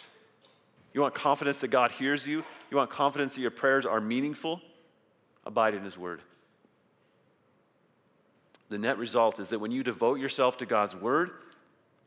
You 0.92 1.01
want 1.01 1.14
confidence 1.14 1.59
that 1.59 1.68
God 1.68 1.90
hears 1.90 2.27
you? 2.27 2.44
You 2.71 2.77
want 2.77 2.90
confidence 2.90 3.35
that 3.35 3.40
your 3.40 3.51
prayers 3.51 3.87
are 3.87 4.01
meaningful? 4.01 4.61
Abide 5.47 5.75
in 5.75 5.83
His 5.83 5.97
Word. 5.97 6.21
The 8.68 8.79
net 8.79 8.99
result 8.99 9.38
is 9.38 9.49
that 9.49 9.61
when 9.61 9.71
you 9.71 9.83
devote 9.83 10.21
yourself 10.21 10.59
to 10.59 10.66
God's 10.66 10.94
Word, 10.94 11.31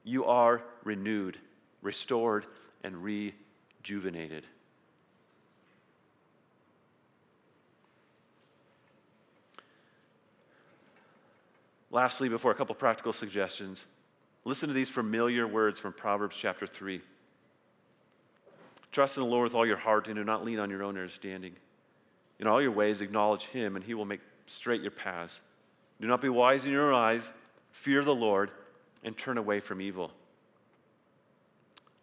you 0.04 0.26
are 0.26 0.62
renewed, 0.84 1.38
restored, 1.82 2.46
and 2.84 3.04
rejuvenated. 3.04 4.46
Lastly, 11.92 12.30
before 12.30 12.52
a 12.52 12.56
couple 12.56 12.74
practical 12.74 13.12
suggestions, 13.12 13.86
listen 14.46 14.70
to 14.70 14.74
these 14.74 14.90
familiar 14.90 15.46
words 15.46 15.80
from 15.80 15.92
Proverbs 15.92 16.38
chapter 16.38 16.66
3. 16.66 17.02
Trust 18.94 19.18
in 19.18 19.24
the 19.24 19.30
Lord 19.30 19.44
with 19.44 19.56
all 19.56 19.66
your 19.66 19.78
heart 19.78 20.08
and 20.08 20.16
do 20.16 20.24
not 20.24 20.46
lean 20.46 20.60
on 20.60 20.70
your 20.70 20.84
own 20.84 20.98
understanding. 20.98 21.54
In 22.40 22.48
all 22.48 22.62
your 22.62 22.72
ways, 22.72 23.02
acknowledge 23.02 23.46
him, 23.46 23.76
and 23.76 23.84
he 23.84 23.94
will 23.94 24.06
make 24.06 24.22
straight 24.48 24.82
your 24.82 24.92
paths. 24.92 25.42
Do 26.00 26.08
not 26.08 26.22
be 26.22 26.30
wise 26.30 26.66
in 26.66 26.72
your 26.72 26.94
eyes, 26.94 27.30
fear 27.72 28.04
the 28.04 28.16
Lord, 28.16 28.52
and 29.04 29.18
turn 29.18 29.38
away 29.38 29.60
from 29.60 29.82
evil. 29.82 30.12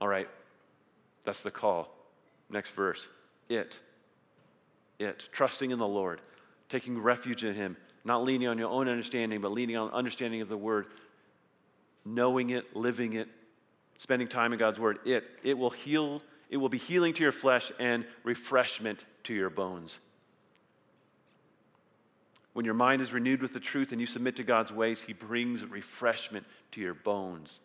All 0.01 0.09
right, 0.09 0.29
that's 1.25 1.43
the 1.43 1.51
call. 1.51 1.95
Next 2.51 2.71
verse. 2.71 3.09
It. 3.49 3.81
It. 4.99 5.29
Trusting 5.33 5.71
in 5.71 5.79
the 5.79 5.89
Lord, 5.89 6.21
taking 6.69 7.01
refuge 7.01 7.43
in 7.43 7.55
him 7.55 7.77
not 8.05 8.25
leaning 8.25 8.49
on 8.49 8.59
your 8.59 8.71
own 8.71 8.89
understanding, 8.89 9.41
but 9.41 9.53
leaning 9.53 9.77
on 9.77 9.91
understanding 9.91 10.41
of 10.41 10.49
the 10.49 10.57
word, 10.57 10.87
knowing 12.05 12.51
it, 12.51 12.77
living 12.77 13.15
it, 13.15 13.29
spending 13.99 14.29
time 14.29 14.53
in 14.53 14.59
God's 14.59 14.81
word. 14.81 14.99
It, 15.05 15.25
it 15.43 15.59
will 15.59 15.71
heal, 15.71 16.23
it 16.51 16.57
will 16.57 16.69
be 16.69 16.79
healing 16.79 17.13
to 17.15 17.23
your 17.23 17.33
flesh 17.33 17.71
and 17.79 18.05
refreshment 18.25 19.05
to 19.25 19.35
your 19.35 19.51
bones. 19.51 19.99
When 22.53 22.65
your 22.65 22.75
mind 22.75 23.03
is 23.03 23.13
renewed 23.13 23.43
with 23.43 23.53
the 23.53 23.61
truth 23.61 23.93
and 23.93 24.01
you 24.01 24.07
submit 24.07 24.37
to 24.37 24.43
God's 24.43 24.73
ways, 24.73 25.01
He 25.01 25.13
brings 25.13 25.65
refreshment 25.65 26.47
to 26.73 26.81
your 26.81 26.95
bones. 26.95 27.61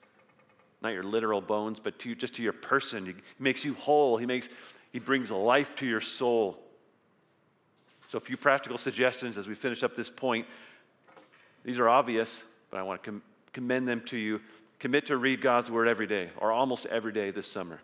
Not 0.82 0.94
your 0.94 1.04
literal 1.04 1.42
bones, 1.42 1.80
but 1.80 1.98
to, 2.00 2.14
just 2.14 2.36
to 2.36 2.44
your 2.44 2.54
person. 2.54 3.06
He 3.06 3.14
makes 3.40 3.64
you 3.64 3.74
whole. 3.74 4.18
He, 4.18 4.26
makes, 4.26 4.50
he 4.92 5.00
brings 5.00 5.32
life 5.32 5.76
to 5.78 5.86
your 5.86 6.02
soul. 6.02 6.60
So, 8.14 8.18
a 8.18 8.22
few 8.22 8.38
practical 8.38 8.78
suggestions 8.78 9.40
as 9.40 9.48
we 9.48 9.56
finish 9.56 9.82
up 9.82 9.96
this 9.96 10.12
point. 10.12 10.46
These 11.64 11.80
are 11.80 11.90
obvious, 11.90 12.44
but 12.70 12.80
I 12.80 12.84
want 12.84 13.02
to 13.02 13.10
com- 13.10 13.24
commend 13.54 13.88
them 13.88 14.02
to 14.02 14.18
you. 14.18 14.40
Commit 14.78 15.08
to 15.08 15.18
read 15.18 15.42
God's 15.42 15.72
Word 15.72 15.88
every 15.88 16.06
day, 16.06 16.30
or 16.38 16.52
almost 16.52 16.86
every 16.86 17.12
day 17.12 17.32
this 17.32 17.48
summer. 17.48 17.80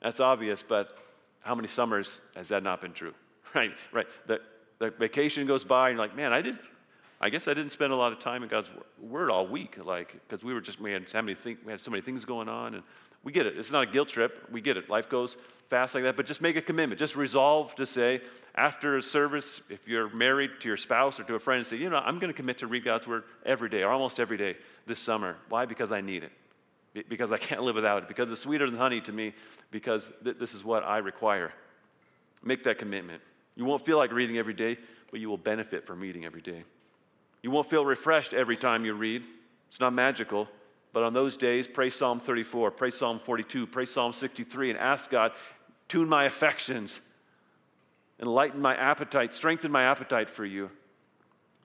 That's 0.00 0.20
obvious, 0.20 0.62
but 0.62 0.96
how 1.40 1.56
many 1.56 1.66
summers 1.66 2.20
has 2.36 2.46
that 2.46 2.62
not 2.62 2.80
been 2.80 2.92
true? 2.92 3.12
Right, 3.54 3.72
right. 3.90 4.06
The, 4.28 4.40
the 4.78 4.90
vacation 4.90 5.48
goes 5.48 5.64
by, 5.64 5.88
and 5.88 5.96
you're 5.96 6.06
like, 6.06 6.14
man, 6.14 6.32
I 6.32 6.40
didn't. 6.40 6.60
I 7.20 7.28
guess 7.28 7.48
I 7.48 7.54
didn't 7.54 7.72
spend 7.72 7.92
a 7.92 7.96
lot 7.96 8.12
of 8.12 8.20
time 8.20 8.44
in 8.44 8.48
God's 8.48 8.70
Word 9.00 9.30
all 9.30 9.48
week, 9.48 9.84
like 9.84 10.12
because 10.12 10.44
we 10.44 10.54
were 10.54 10.60
just 10.60 10.78
had 10.78 11.08
so 11.08 11.22
many 11.22 11.34
things, 11.34 11.58
we 11.64 11.72
had 11.72 11.80
so 11.80 11.90
many 11.90 12.02
things 12.02 12.24
going 12.24 12.48
on, 12.48 12.76
and 12.76 12.84
we 13.26 13.32
get 13.32 13.44
it. 13.44 13.58
It's 13.58 13.72
not 13.72 13.88
a 13.88 13.90
guilt 13.90 14.08
trip. 14.08 14.46
We 14.52 14.60
get 14.60 14.76
it. 14.76 14.88
Life 14.88 15.08
goes 15.08 15.36
fast 15.68 15.96
like 15.96 16.04
that. 16.04 16.16
But 16.16 16.26
just 16.26 16.40
make 16.40 16.54
a 16.54 16.62
commitment. 16.62 17.00
Just 17.00 17.16
resolve 17.16 17.74
to 17.74 17.84
say, 17.84 18.20
after 18.54 18.96
a 18.96 19.02
service, 19.02 19.60
if 19.68 19.88
you're 19.88 20.08
married 20.10 20.52
to 20.60 20.68
your 20.68 20.76
spouse 20.76 21.18
or 21.18 21.24
to 21.24 21.34
a 21.34 21.40
friend, 21.40 21.66
say, 21.66 21.76
you 21.76 21.90
know, 21.90 21.96
I'm 21.96 22.20
going 22.20 22.32
to 22.32 22.36
commit 22.36 22.58
to 22.58 22.68
read 22.68 22.84
God's 22.84 23.04
word 23.08 23.24
every 23.44 23.68
day 23.68 23.82
or 23.82 23.90
almost 23.90 24.20
every 24.20 24.36
day 24.36 24.54
this 24.86 25.00
summer. 25.00 25.34
Why? 25.48 25.66
Because 25.66 25.90
I 25.90 26.02
need 26.02 26.22
it. 26.22 27.08
Because 27.08 27.32
I 27.32 27.36
can't 27.36 27.62
live 27.64 27.74
without 27.74 28.04
it. 28.04 28.08
Because 28.08 28.30
it's 28.30 28.42
sweeter 28.42 28.70
than 28.70 28.78
honey 28.78 29.00
to 29.00 29.12
me. 29.12 29.34
Because 29.72 30.08
th- 30.22 30.38
this 30.38 30.54
is 30.54 30.64
what 30.64 30.84
I 30.84 30.98
require. 30.98 31.52
Make 32.44 32.62
that 32.62 32.78
commitment. 32.78 33.22
You 33.56 33.64
won't 33.64 33.84
feel 33.84 33.98
like 33.98 34.12
reading 34.12 34.38
every 34.38 34.54
day, 34.54 34.78
but 35.10 35.18
you 35.18 35.28
will 35.28 35.36
benefit 35.36 35.84
from 35.84 35.98
reading 35.98 36.24
every 36.24 36.42
day. 36.42 36.62
You 37.42 37.50
won't 37.50 37.68
feel 37.68 37.84
refreshed 37.84 38.34
every 38.34 38.56
time 38.56 38.84
you 38.84 38.94
read. 38.94 39.24
It's 39.68 39.80
not 39.80 39.92
magical. 39.92 40.46
But 40.96 41.04
on 41.04 41.12
those 41.12 41.36
days, 41.36 41.68
pray 41.68 41.90
Psalm 41.90 42.20
34, 42.20 42.70
pray 42.70 42.90
Psalm 42.90 43.18
42, 43.18 43.66
pray 43.66 43.84
Psalm 43.84 44.14
63, 44.14 44.70
and 44.70 44.78
ask 44.78 45.10
God, 45.10 45.32
tune 45.88 46.08
my 46.08 46.24
affections, 46.24 47.02
enlighten 48.18 48.62
my 48.62 48.74
appetite, 48.74 49.34
strengthen 49.34 49.70
my 49.70 49.82
appetite 49.82 50.30
for 50.30 50.46
you. 50.46 50.70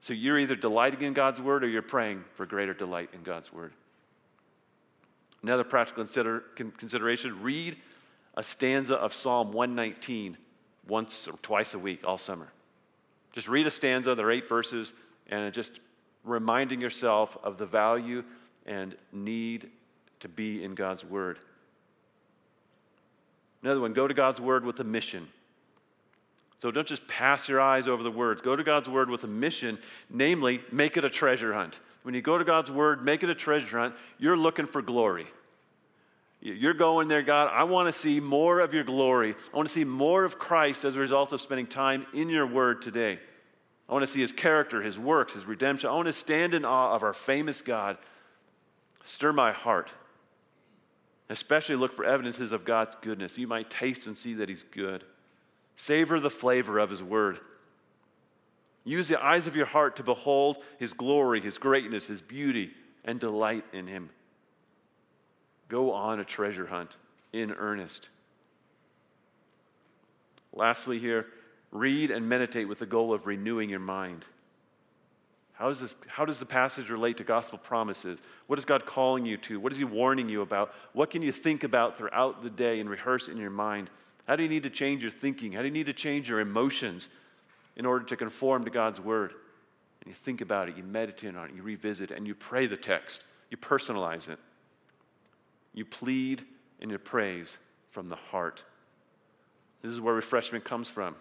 So 0.02 0.12
you're 0.12 0.38
either 0.38 0.58
delighting 0.58 1.04
in 1.04 1.14
God's 1.14 1.42
word 1.42 1.64
or 1.64 1.70
you're 1.70 1.82
praying 1.82 2.26
for 2.34 2.46
greater 2.46 2.74
delight 2.74 3.12
in 3.14 3.24
God's 3.24 3.54
word. 3.54 3.72
Another 5.42 5.64
practical 5.64 6.04
consider, 6.04 6.44
consideration 6.58 7.42
read 7.42 7.78
a 8.36 8.44
stanza 8.44 8.96
of 8.96 9.14
Psalm 9.14 9.54
119 9.54 10.36
once 10.90 11.30
or 11.30 11.38
twice 11.38 11.74
a 11.74 11.80
week 11.80 12.02
all 12.06 12.18
summer. 12.18 12.52
Just 13.32 13.48
read 13.48 13.66
a 13.66 13.72
stanza, 13.72 14.14
there 14.14 14.28
are 14.28 14.32
eight 14.32 14.50
verses, 14.50 14.92
and 15.30 15.54
just 15.54 15.80
reminding 16.26 16.82
yourself 16.82 17.38
of 17.46 17.58
the 17.58 17.66
value 17.66 18.26
and 18.66 18.96
need 19.12 19.70
to 20.20 20.30
be 20.30 20.64
in 20.64 20.76
God's 20.76 21.04
Word. 21.04 21.40
Another 23.64 23.80
one, 23.80 23.94
go 23.94 24.08
to 24.08 24.14
God's 24.14 24.40
Word 24.40 24.66
with 24.66 24.80
a 24.80 24.84
mission. 24.84 25.28
So 26.60 26.70
don't 26.70 26.88
just 26.88 27.08
pass 27.08 27.50
your 27.50 27.60
eyes 27.60 27.88
over 27.88 28.04
the 28.04 28.12
words. 28.12 28.42
Go 28.42 28.56
to 28.56 28.64
God's 28.64 28.88
Word 28.88 29.10
with 29.10 29.24
a 29.24 29.28
mission, 29.28 29.80
namely, 30.10 30.62
make 30.72 30.96
it 30.98 31.06
a 31.06 31.10
treasure 31.10 31.54
hunt. 31.54 31.80
When 32.04 32.14
you 32.14 32.22
go 32.22 32.38
to 32.38 32.44
God's 32.44 32.72
Word, 32.72 33.04
make 33.04 33.24
it 33.24 33.30
a 33.30 33.36
treasure 33.36 33.80
hunt, 33.80 33.96
you're 34.20 34.38
looking 34.38 34.68
for 34.68 34.82
glory. 34.82 35.28
You're 36.40 36.74
going 36.74 37.08
there, 37.08 37.22
God, 37.22 37.52
I 37.54 37.64
want 37.64 37.88
to 37.88 37.94
see 37.94 38.20
more 38.20 38.62
of 38.62 38.74
your 38.74 38.84
glory. 38.84 39.36
I 39.54 39.56
want 39.56 39.68
to 39.68 39.74
see 39.74 39.84
more 39.84 40.24
of 40.24 40.40
Christ 40.40 40.86
as 40.86 40.96
a 40.96 41.00
result 41.00 41.32
of 41.34 41.42
spending 41.42 41.68
time 41.68 42.08
in 42.14 42.30
your 42.30 42.48
Word 42.48 42.82
today. 42.82 43.20
I 43.88 43.94
want 43.94 44.04
to 44.04 44.12
see 44.12 44.22
his 44.22 44.32
character, 44.32 44.82
his 44.82 44.98
works, 44.98 45.34
his 45.34 45.46
redemption. 45.46 45.90
I 45.90 45.94
want 45.94 46.08
to 46.08 46.14
stand 46.14 46.54
in 46.54 46.64
awe 46.64 46.94
of 46.96 47.04
our 47.04 47.14
famous 47.14 47.62
God 47.62 47.98
Stir 49.04 49.34
my 49.34 49.52
heart. 49.52 49.92
Especially 51.30 51.76
look 51.76 51.96
for 51.96 52.04
evidences 52.04 52.52
of 52.52 52.66
God's 52.66 52.96
goodness. 53.02 53.38
You 53.38 53.48
might 53.48 53.70
taste 53.70 54.08
and 54.08 54.18
see 54.18 54.34
that 54.36 54.50
He's 54.50 54.64
good. 54.64 55.04
Savor 55.76 56.20
the 56.20 56.30
flavor 56.30 56.78
of 56.78 56.90
His 56.90 57.02
word. 57.02 57.40
Use 58.84 59.08
the 59.08 59.24
eyes 59.24 59.48
of 59.48 59.56
your 59.56 59.66
heart 59.66 59.96
to 59.98 60.04
behold 60.04 60.58
His 60.80 60.94
glory, 60.94 61.40
His 61.40 61.58
greatness, 61.58 62.08
His 62.08 62.22
beauty, 62.22 62.72
and 63.06 63.20
delight 63.20 63.64
in 63.72 63.88
Him. 63.88 64.10
Go 65.70 65.94
on 65.94 66.20
a 66.20 66.26
treasure 66.26 66.68
hunt 66.68 66.92
in 67.32 67.52
earnest. 67.52 68.10
Lastly, 70.54 71.00
here, 71.00 71.28
read 71.72 72.12
and 72.12 72.28
meditate 72.28 72.68
with 72.68 72.80
the 72.80 72.86
goal 72.86 73.14
of 73.14 73.26
renewing 73.26 73.70
your 73.70 73.80
mind. 73.80 74.26
How 75.62 75.68
does, 75.68 75.80
this, 75.80 75.96
how 76.08 76.26
does 76.26 76.40
the 76.40 76.46
passage 76.48 76.90
relate 76.90 77.18
to 77.18 77.24
gospel 77.24 77.60
promises? 77.60 78.20
What 78.48 78.58
is 78.58 78.66
God 78.66 78.88
calling 78.88 79.28
you 79.28 79.38
to? 79.38 79.60
What 79.60 79.72
is 79.72 79.78
He 79.78 79.84
warning 79.84 80.28
you 80.28 80.42
about? 80.42 80.74
What 80.94 81.12
can 81.12 81.22
you 81.22 81.32
think 81.32 81.64
about 81.64 82.00
throughout 82.00 82.42
the 82.42 82.50
day 82.50 82.80
and 82.80 82.90
rehearse 82.90 83.28
in 83.28 83.38
your 83.38 83.52
mind? 83.52 83.92
How 84.28 84.36
do 84.36 84.42
you 84.42 84.50
need 84.50 84.64
to 84.64 84.72
change 84.72 85.04
your 85.04 85.12
thinking? 85.12 85.52
How 85.52 85.60
do 85.60 85.66
you 85.66 85.72
need 85.72 85.86
to 85.86 85.94
change 85.94 86.28
your 86.28 86.40
emotions 86.40 87.10
in 87.76 87.86
order 87.86 88.04
to 88.06 88.18
conform 88.18 88.66
to 88.66 88.72
God's 88.72 89.00
word? 89.00 89.34
And 90.02 90.08
you 90.08 90.16
think 90.16 90.42
about 90.42 90.68
it, 90.68 90.78
you 90.78 90.84
meditate 90.84 91.36
on 91.36 91.50
it, 91.50 91.56
you 91.56 91.62
revisit 91.62 92.10
it, 92.10 92.18
and 92.18 92.26
you 92.26 92.34
pray 92.34 92.66
the 92.66 92.76
text, 92.76 93.22
you 93.52 93.58
personalize 93.58 94.30
it. 94.30 94.40
You 95.76 95.86
plead 95.86 96.44
and 96.80 96.90
you 96.90 96.98
praise 96.98 97.56
from 97.92 98.10
the 98.10 98.16
heart. 98.16 98.64
This 99.84 99.94
is 99.94 100.02
where 100.02 100.16
refreshment 100.16 100.64
comes 100.64 100.90
from. 100.90 101.16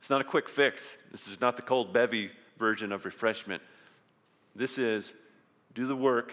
It's 0.00 0.10
not 0.10 0.20
a 0.20 0.24
quick 0.24 0.48
fix. 0.48 0.84
This 1.12 1.28
is 1.28 1.40
not 1.40 1.54
the 1.54 1.62
cold 1.62 1.92
bevy 1.92 2.32
version 2.58 2.92
of 2.92 3.04
refreshment. 3.04 3.62
This 4.54 4.78
is 4.78 5.12
do 5.74 5.86
the 5.86 5.96
work 5.96 6.32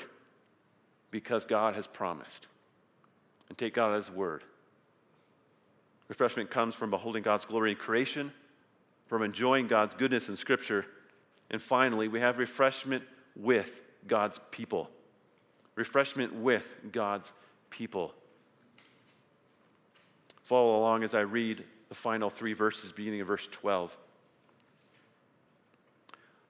because 1.11 1.45
God 1.45 1.76
has 1.76 1.88
promised 1.88 2.47
and 3.49 3.57
take 3.57 3.74
God 3.74 3.91
at 3.91 3.97
His 3.97 4.11
word. 4.11 4.43
Refreshment 6.07 6.49
comes 6.49 6.76
from 6.76 6.89
beholding 6.89 7.24
God's 7.24 7.45
glory 7.45 7.71
in 7.71 7.78
creation, 7.78 8.32
from 9.07 9.21
enjoying 9.21 9.67
God's 9.67 9.95
goodness 9.95 10.30
in 10.30 10.38
Scripture, 10.38 10.86
and 11.49 11.61
finally, 11.61 12.07
we 12.07 12.19
have 12.19 12.39
refreshment 12.39 13.03
with 13.36 13.82
God's 14.07 14.39
people. 14.51 14.89
Refreshment 15.76 16.34
with 16.34 16.67
God's 16.91 17.32
people. 17.69 18.13
Follow 20.43 20.80
along 20.80 21.03
as 21.03 21.15
I 21.15 21.21
read 21.21 21.63
the 21.89 21.95
final 21.95 22.30
three 22.30 22.53
verses, 22.53 22.91
beginning 22.91 23.21
of 23.21 23.28
verse 23.28 23.47
12. 23.51 23.95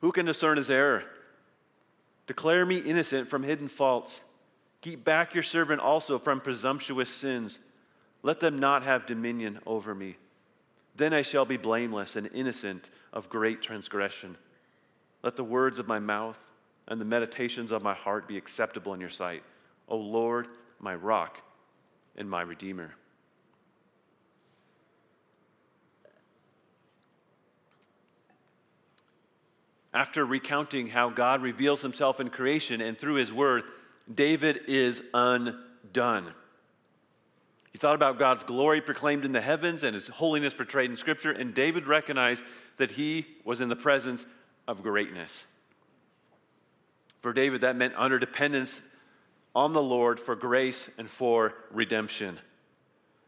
Who 0.04 0.12
can 0.12 0.26
discern 0.26 0.58
his 0.58 0.70
error? 0.70 1.06
Declare 2.28 2.66
me 2.66 2.78
innocent 2.78 3.30
from 3.30 3.42
hidden 3.42 3.70
faults. 3.70 4.20
Keep 4.82 5.06
back 5.06 5.34
your 5.34 5.44
servant 5.44 5.80
also 5.80 6.20
from 6.20 6.42
presumptuous 6.42 7.10
sins. 7.10 7.58
Let 8.22 8.42
them 8.42 8.60
not 8.60 8.84
have 8.84 9.06
dominion 9.06 9.60
over 9.66 9.96
me. 9.96 10.18
Then 10.98 11.14
I 11.14 11.22
shall 11.22 11.46
be 11.46 11.56
blameless 11.56 12.18
and 12.18 12.30
innocent 12.34 12.90
of 13.14 13.30
great 13.30 13.62
transgression. 13.62 14.36
Let 15.22 15.38
the 15.38 15.44
words 15.46 15.80
of 15.80 15.88
my 15.88 16.00
mouth 16.00 16.52
and 16.86 17.00
the 17.00 17.06
meditations 17.06 17.72
of 17.72 17.82
my 17.82 17.94
heart 17.94 18.28
be 18.28 18.36
acceptable 18.36 18.94
in 18.94 19.00
your 19.00 19.10
sight, 19.10 19.44
O 19.88 19.96
Lord, 19.96 20.50
my 20.82 20.96
rock 20.96 21.38
and 22.18 22.30
my 22.30 22.42
redeemer. 22.42 22.94
After 29.94 30.26
recounting 30.26 30.88
how 30.88 31.10
God 31.10 31.42
reveals 31.42 31.82
himself 31.82 32.20
in 32.20 32.30
creation 32.30 32.82
and 32.82 32.98
through 32.98 33.16
his 33.16 33.32
word, 33.32 33.64
David 34.14 34.62
is 34.68 35.04
undone. 35.14 36.34
He 37.72 37.78
thought 37.78 37.96
about 37.96 38.20
God's 38.20 38.44
glory 38.44 38.82
proclaimed 38.82 39.26
in 39.26 39.32
the 39.32 39.42
heavens 39.42 39.84
and 39.84 39.96
his 39.96 40.08
holiness 40.08 40.54
portrayed 40.54 40.90
in 40.90 40.98
Scripture, 40.98 41.32
and 41.32 41.54
David 41.54 41.88
recognized 41.88 42.44
that 42.78 42.92
he 42.92 43.26
was 43.44 43.62
in 43.62 43.70
the 43.70 43.76
presence 43.76 44.26
of 44.68 44.84
greatness. 44.84 45.44
For 47.22 47.34
David, 47.34 47.62
that 47.62 47.76
meant 47.76 47.94
utter 47.98 48.20
dependence 48.20 48.82
on 49.56 49.74
the 49.74 49.82
Lord 49.82 50.20
for 50.20 50.36
grace 50.36 50.90
and 50.98 51.10
for 51.10 51.54
redemption. 51.72 52.40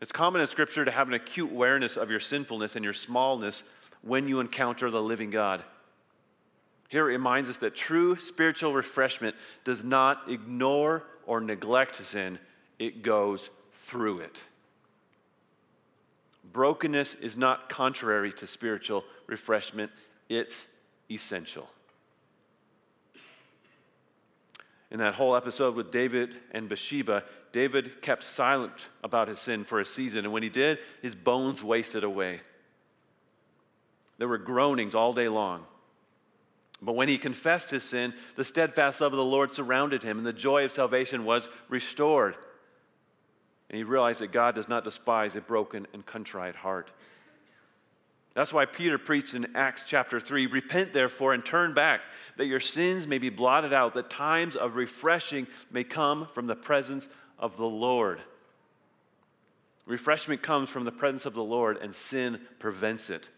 It's 0.02 0.12
common 0.12 0.42
in 0.42 0.48
Scripture 0.48 0.84
to 0.84 0.92
have 0.92 1.08
an 1.08 1.14
acute 1.14 1.52
awareness 1.52 1.96
of 1.96 2.10
your 2.10 2.20
sinfulness 2.20 2.76
and 2.76 2.84
your 2.84 2.94
smallness 2.94 3.64
when 4.02 4.28
you 4.28 4.40
encounter 4.40 4.92
the 4.92 5.02
living 5.02 5.30
God. 5.30 5.64
Here 6.96 7.10
it 7.10 7.12
reminds 7.12 7.50
us 7.50 7.58
that 7.58 7.76
true 7.76 8.16
spiritual 8.16 8.74
refreshment 8.74 9.36
does 9.66 9.84
not 9.84 10.32
ignore 10.32 11.04
or 11.26 11.42
neglect 11.42 11.98
sin, 11.98 12.40
it 12.80 13.04
goes 13.04 13.50
through 13.74 14.20
it. 14.20 14.42
Brokenness 16.54 17.16
is 17.16 17.36
not 17.36 17.68
contrary 17.68 18.32
to 18.32 18.48
spiritual 18.48 19.04
refreshment, 19.28 19.92
it's 20.30 20.68
essential. 21.12 21.68
In 24.90 25.00
that 25.00 25.16
whole 25.16 25.36
episode 25.36 25.76
with 25.76 25.92
David 25.92 26.34
and 26.52 26.70
Bathsheba, 26.70 27.26
David 27.52 28.02
kept 28.02 28.24
silent 28.24 28.88
about 29.04 29.28
his 29.28 29.40
sin 29.42 29.66
for 29.66 29.82
a 29.82 29.86
season, 29.86 30.20
and 30.20 30.32
when 30.32 30.44
he 30.44 30.50
did, 30.50 30.80
his 31.02 31.14
bones 31.14 31.62
wasted 31.62 32.06
away. 32.06 32.40
There 34.18 34.30
were 34.30 34.38
groanings 34.38 34.96
all 34.96 35.12
day 35.12 35.28
long. 35.28 35.66
But 36.82 36.96
when 36.96 37.08
he 37.08 37.18
confessed 37.18 37.72
his 37.72 37.84
sin, 37.84 38.14
the 38.36 38.46
steadfast 38.46 39.02
love 39.02 39.14
of 39.14 39.18
the 39.18 39.24
Lord 39.24 39.54
surrounded 39.54 40.04
him, 40.04 40.18
and 40.18 40.28
the 40.28 40.34
joy 40.34 40.66
of 40.66 40.72
salvation 40.72 41.26
was 41.26 41.48
restored. 41.70 42.36
And 43.70 43.78
he 43.78 43.84
realized 43.84 44.20
that 44.20 44.32
God 44.32 44.56
does 44.56 44.68
not 44.68 44.84
despise 44.84 45.36
a 45.36 45.42
broken 45.42 45.88
and 45.94 46.06
contrite 46.06 46.56
heart. 46.56 46.92
That's 48.36 48.52
why 48.52 48.66
Peter 48.66 48.98
preached 48.98 49.34
in 49.34 49.56
Acts 49.56 49.86
chapter 49.88 50.20
3 50.20 50.48
Repent, 50.48 50.92
therefore, 50.92 51.34
and 51.34 51.44
turn 51.44 51.74
back, 51.74 52.02
that 52.36 52.46
your 52.46 52.60
sins 52.60 53.08
may 53.08 53.18
be 53.18 53.30
blotted 53.30 53.72
out, 53.72 53.94
that 53.94 54.10
times 54.10 54.58
of 54.58 54.76
refreshing 54.76 55.48
may 55.72 55.86
come 55.86 56.28
from 56.34 56.46
the 56.46 56.56
presence 56.56 57.08
of 57.40 57.56
the 57.56 57.66
Lord. 57.66 58.20
Refreshment 59.86 60.42
comes 60.42 60.70
from 60.70 60.84
the 60.84 60.92
presence 60.92 61.26
of 61.26 61.34
the 61.34 61.44
Lord, 61.44 61.78
and 61.78 61.96
sin 61.96 62.42
prevents 62.60 63.10
it. 63.10 63.30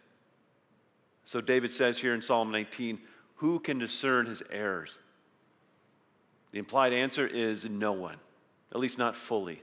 So 1.26 1.42
David 1.42 1.72
says 1.72 2.00
here 2.00 2.16
in 2.16 2.22
Psalm 2.22 2.52
19, 2.52 3.00
who 3.38 3.60
can 3.60 3.80
discern 3.80 4.26
his 4.26 4.44
errors? 4.52 5.00
The 6.52 6.60
implied 6.60 6.94
answer 6.94 7.26
is 7.26 7.66
no 7.66 7.92
one, 7.92 8.18
at 8.72 8.80
least 8.80 8.98
not 8.98 9.16
fully. 9.16 9.62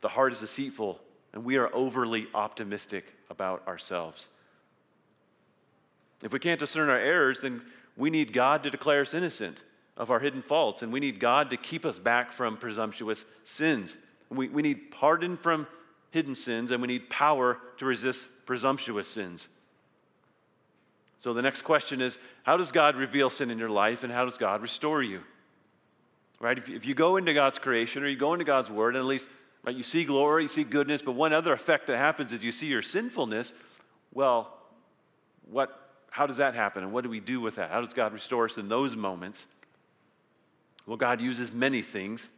The 0.00 0.08
heart 0.08 0.32
is 0.32 0.40
deceitful, 0.40 1.00
and 1.32 1.44
we 1.44 1.56
are 1.56 1.74
overly 1.74 2.26
optimistic 2.34 3.04
about 3.30 3.66
ourselves. 3.66 4.28
If 6.22 6.32
we 6.32 6.38
can't 6.38 6.60
discern 6.60 6.88
our 6.88 6.98
errors, 6.98 7.40
then 7.40 7.62
we 7.96 8.10
need 8.10 8.32
God 8.32 8.62
to 8.62 8.70
declare 8.70 9.02
us 9.02 9.14
innocent 9.14 9.58
of 9.96 10.10
our 10.10 10.20
hidden 10.20 10.42
faults, 10.42 10.82
and 10.82 10.92
we 10.92 11.00
need 11.00 11.20
God 11.20 11.50
to 11.50 11.56
keep 11.56 11.84
us 11.84 11.98
back 11.98 12.32
from 12.32 12.56
presumptuous 12.56 13.24
sins. 13.44 13.96
We, 14.30 14.48
we 14.48 14.62
need 14.62 14.90
pardon 14.90 15.36
from 15.36 15.66
hidden 16.10 16.34
sins, 16.34 16.70
and 16.70 16.80
we 16.80 16.88
need 16.88 17.10
power 17.10 17.58
to 17.78 17.84
resist 17.84 18.28
presumptuous 18.46 19.08
sins. 19.08 19.48
So 21.22 21.32
the 21.32 21.40
next 21.40 21.62
question 21.62 22.00
is 22.00 22.18
how 22.42 22.56
does 22.56 22.72
God 22.72 22.96
reveal 22.96 23.30
sin 23.30 23.52
in 23.52 23.56
your 23.56 23.70
life 23.70 24.02
and 24.02 24.12
how 24.12 24.24
does 24.24 24.38
God 24.38 24.60
restore 24.60 25.04
you? 25.04 25.20
Right? 26.40 26.58
If, 26.58 26.68
if 26.68 26.84
you 26.84 26.94
go 26.94 27.16
into 27.16 27.32
God's 27.32 27.60
creation 27.60 28.02
or 28.02 28.08
you 28.08 28.16
go 28.16 28.32
into 28.32 28.44
God's 28.44 28.68
word, 28.68 28.96
and 28.96 29.04
at 29.04 29.06
least 29.06 29.28
right, 29.62 29.76
you 29.76 29.84
see 29.84 30.04
glory, 30.04 30.42
you 30.42 30.48
see 30.48 30.64
goodness, 30.64 31.00
but 31.00 31.12
one 31.12 31.32
other 31.32 31.52
effect 31.52 31.86
that 31.86 31.96
happens 31.96 32.32
is 32.32 32.42
you 32.42 32.50
see 32.50 32.66
your 32.66 32.82
sinfulness. 32.82 33.52
Well, 34.12 34.52
what, 35.48 35.92
how 36.10 36.26
does 36.26 36.38
that 36.38 36.56
happen? 36.56 36.82
And 36.82 36.92
what 36.92 37.04
do 37.04 37.08
we 37.08 37.20
do 37.20 37.40
with 37.40 37.54
that? 37.54 37.70
How 37.70 37.80
does 37.80 37.94
God 37.94 38.12
restore 38.12 38.46
us 38.46 38.58
in 38.58 38.68
those 38.68 38.96
moments? 38.96 39.46
Well, 40.86 40.96
God 40.96 41.20
uses 41.20 41.52
many 41.52 41.82
things. 41.82 42.28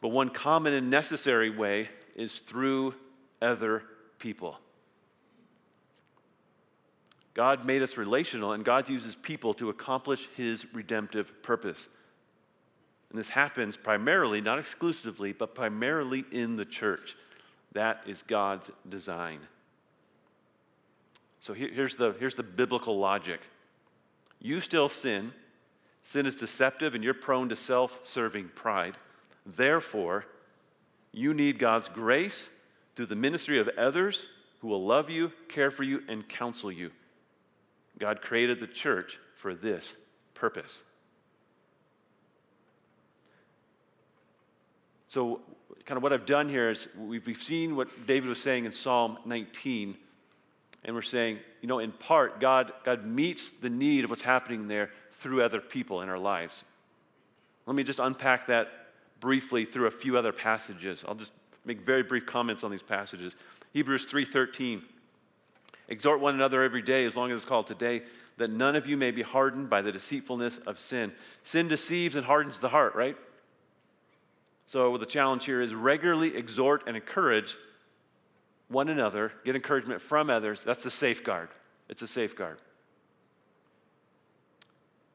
But 0.00 0.08
one 0.08 0.30
common 0.30 0.72
and 0.72 0.90
necessary 0.90 1.48
way 1.48 1.90
is 2.16 2.40
through 2.40 2.96
other 3.40 3.84
people. 4.18 4.58
God 7.34 7.64
made 7.64 7.82
us 7.82 7.96
relational, 7.96 8.52
and 8.52 8.64
God 8.64 8.88
uses 8.88 9.14
people 9.14 9.54
to 9.54 9.70
accomplish 9.70 10.28
his 10.36 10.66
redemptive 10.74 11.42
purpose. 11.42 11.88
And 13.10 13.18
this 13.18 13.30
happens 13.30 13.76
primarily, 13.76 14.40
not 14.40 14.58
exclusively, 14.58 15.32
but 15.32 15.54
primarily 15.54 16.24
in 16.30 16.56
the 16.56 16.64
church. 16.64 17.16
That 17.72 18.02
is 18.06 18.22
God's 18.22 18.70
design. 18.88 19.40
So 21.40 21.54
here's, 21.54 21.96
the, 21.96 22.14
here's 22.18 22.36
the 22.36 22.42
biblical 22.42 22.98
logic 22.98 23.40
you 24.40 24.60
still 24.60 24.88
sin, 24.88 25.32
sin 26.02 26.26
is 26.26 26.34
deceptive, 26.34 26.94
and 26.94 27.04
you're 27.04 27.14
prone 27.14 27.48
to 27.48 27.56
self 27.56 28.00
serving 28.02 28.50
pride. 28.54 28.96
Therefore, 29.44 30.26
you 31.12 31.34
need 31.34 31.58
God's 31.58 31.88
grace 31.88 32.48
through 32.94 33.06
the 33.06 33.16
ministry 33.16 33.58
of 33.58 33.68
others 33.76 34.26
who 34.60 34.68
will 34.68 34.84
love 34.84 35.10
you, 35.10 35.32
care 35.48 35.70
for 35.70 35.82
you, 35.82 36.02
and 36.08 36.28
counsel 36.28 36.70
you. 36.70 36.90
God 37.98 38.20
created 38.20 38.60
the 38.60 38.66
church 38.66 39.18
for 39.36 39.54
this 39.54 39.94
purpose. 40.34 40.82
So, 45.08 45.40
kind 45.84 45.96
of 45.96 46.02
what 46.02 46.12
I've 46.12 46.26
done 46.26 46.48
here 46.48 46.70
is 46.70 46.88
we've, 46.96 47.42
seen 47.42 47.76
what 47.76 48.06
David 48.06 48.28
was 48.28 48.40
saying 48.40 48.64
in 48.64 48.72
Psalm 48.72 49.18
19, 49.26 49.96
and 50.84 50.96
we're 50.96 51.02
saying, 51.02 51.38
you 51.60 51.68
know, 51.68 51.80
in 51.80 51.92
part, 51.92 52.40
God, 52.40 52.72
God 52.84 53.04
meets 53.04 53.50
the 53.50 53.68
need 53.68 54.04
of 54.04 54.10
what's 54.10 54.22
happening 54.22 54.68
there 54.68 54.90
through 55.12 55.42
other 55.42 55.60
people 55.60 56.00
in 56.00 56.08
our 56.08 56.18
lives. 56.18 56.64
Let 57.66 57.76
me 57.76 57.84
just 57.84 57.98
unpack 57.98 58.46
that 58.46 58.68
briefly 59.20 59.64
through 59.64 59.86
a 59.86 59.90
few 59.90 60.18
other 60.18 60.32
passages. 60.32 61.04
I'll 61.06 61.14
just 61.14 61.32
make 61.64 61.82
very 61.82 62.02
brief 62.02 62.26
comments 62.26 62.64
on 62.64 62.70
these 62.70 62.82
passages. 62.82 63.34
Hebrews 63.72 64.06
3:13 64.06 64.82
Exhort 65.88 66.20
one 66.20 66.34
another 66.34 66.62
every 66.62 66.82
day, 66.82 67.04
as 67.04 67.16
long 67.16 67.30
as 67.30 67.36
it's 67.36 67.46
called 67.46 67.66
today, 67.66 68.02
that 68.38 68.50
none 68.50 68.76
of 68.76 68.86
you 68.86 68.96
may 68.96 69.10
be 69.10 69.22
hardened 69.22 69.68
by 69.68 69.82
the 69.82 69.92
deceitfulness 69.92 70.58
of 70.66 70.78
sin. 70.78 71.12
Sin 71.42 71.68
deceives 71.68 72.16
and 72.16 72.24
hardens 72.24 72.58
the 72.58 72.68
heart, 72.68 72.94
right? 72.94 73.16
So 74.66 74.96
the 74.96 75.06
challenge 75.06 75.44
here 75.44 75.60
is 75.60 75.74
regularly 75.74 76.36
exhort 76.36 76.84
and 76.86 76.96
encourage 76.96 77.56
one 78.68 78.88
another, 78.88 79.32
get 79.44 79.54
encouragement 79.54 80.00
from 80.00 80.30
others. 80.30 80.62
That's 80.64 80.86
a 80.86 80.90
safeguard. 80.90 81.50
It's 81.88 82.00
a 82.00 82.06
safeguard. 82.06 82.58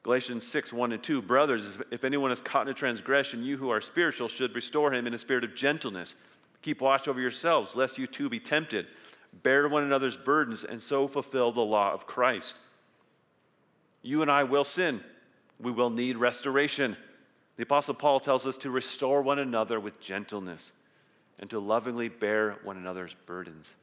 Galatians 0.04 0.46
6, 0.46 0.72
1 0.72 0.92
and 0.92 1.02
2. 1.02 1.20
Brothers, 1.22 1.78
if 1.90 2.04
anyone 2.04 2.30
is 2.30 2.40
caught 2.40 2.66
in 2.66 2.70
a 2.70 2.74
transgression, 2.74 3.42
you 3.42 3.56
who 3.56 3.70
are 3.70 3.80
spiritual 3.80 4.28
should 4.28 4.54
restore 4.54 4.92
him 4.92 5.06
in 5.06 5.12
a 5.12 5.18
spirit 5.18 5.44
of 5.44 5.54
gentleness. 5.56 6.14
Keep 6.62 6.80
watch 6.80 7.08
over 7.08 7.20
yourselves, 7.20 7.74
lest 7.74 7.98
you 7.98 8.06
too 8.06 8.28
be 8.28 8.38
tempted 8.38 8.86
bear 9.42 9.68
one 9.68 9.84
another's 9.84 10.16
burdens, 10.16 10.64
and 10.64 10.82
so 10.82 11.06
fulfill 11.08 11.52
the 11.52 11.60
law 11.60 11.92
of 11.92 12.06
Christ. 12.06 12.56
You 14.02 14.22
and 14.22 14.30
I 14.30 14.44
will 14.44 14.64
sin. 14.64 15.00
We 15.60 15.72
will 15.72 15.90
need 15.90 16.16
restoration. 16.16 16.96
The 17.56 17.64
Apostle 17.64 17.94
Paul 17.94 18.20
tells 18.20 18.46
us 18.46 18.56
to 18.58 18.70
restore 18.70 19.22
one 19.22 19.38
another 19.38 19.80
with 19.80 20.00
gentleness 20.00 20.72
and 21.38 21.50
to 21.50 21.58
lovingly 21.58 22.08
bear 22.08 22.56
one 22.62 22.76
another's 22.76 23.14
burdens. 23.26 23.74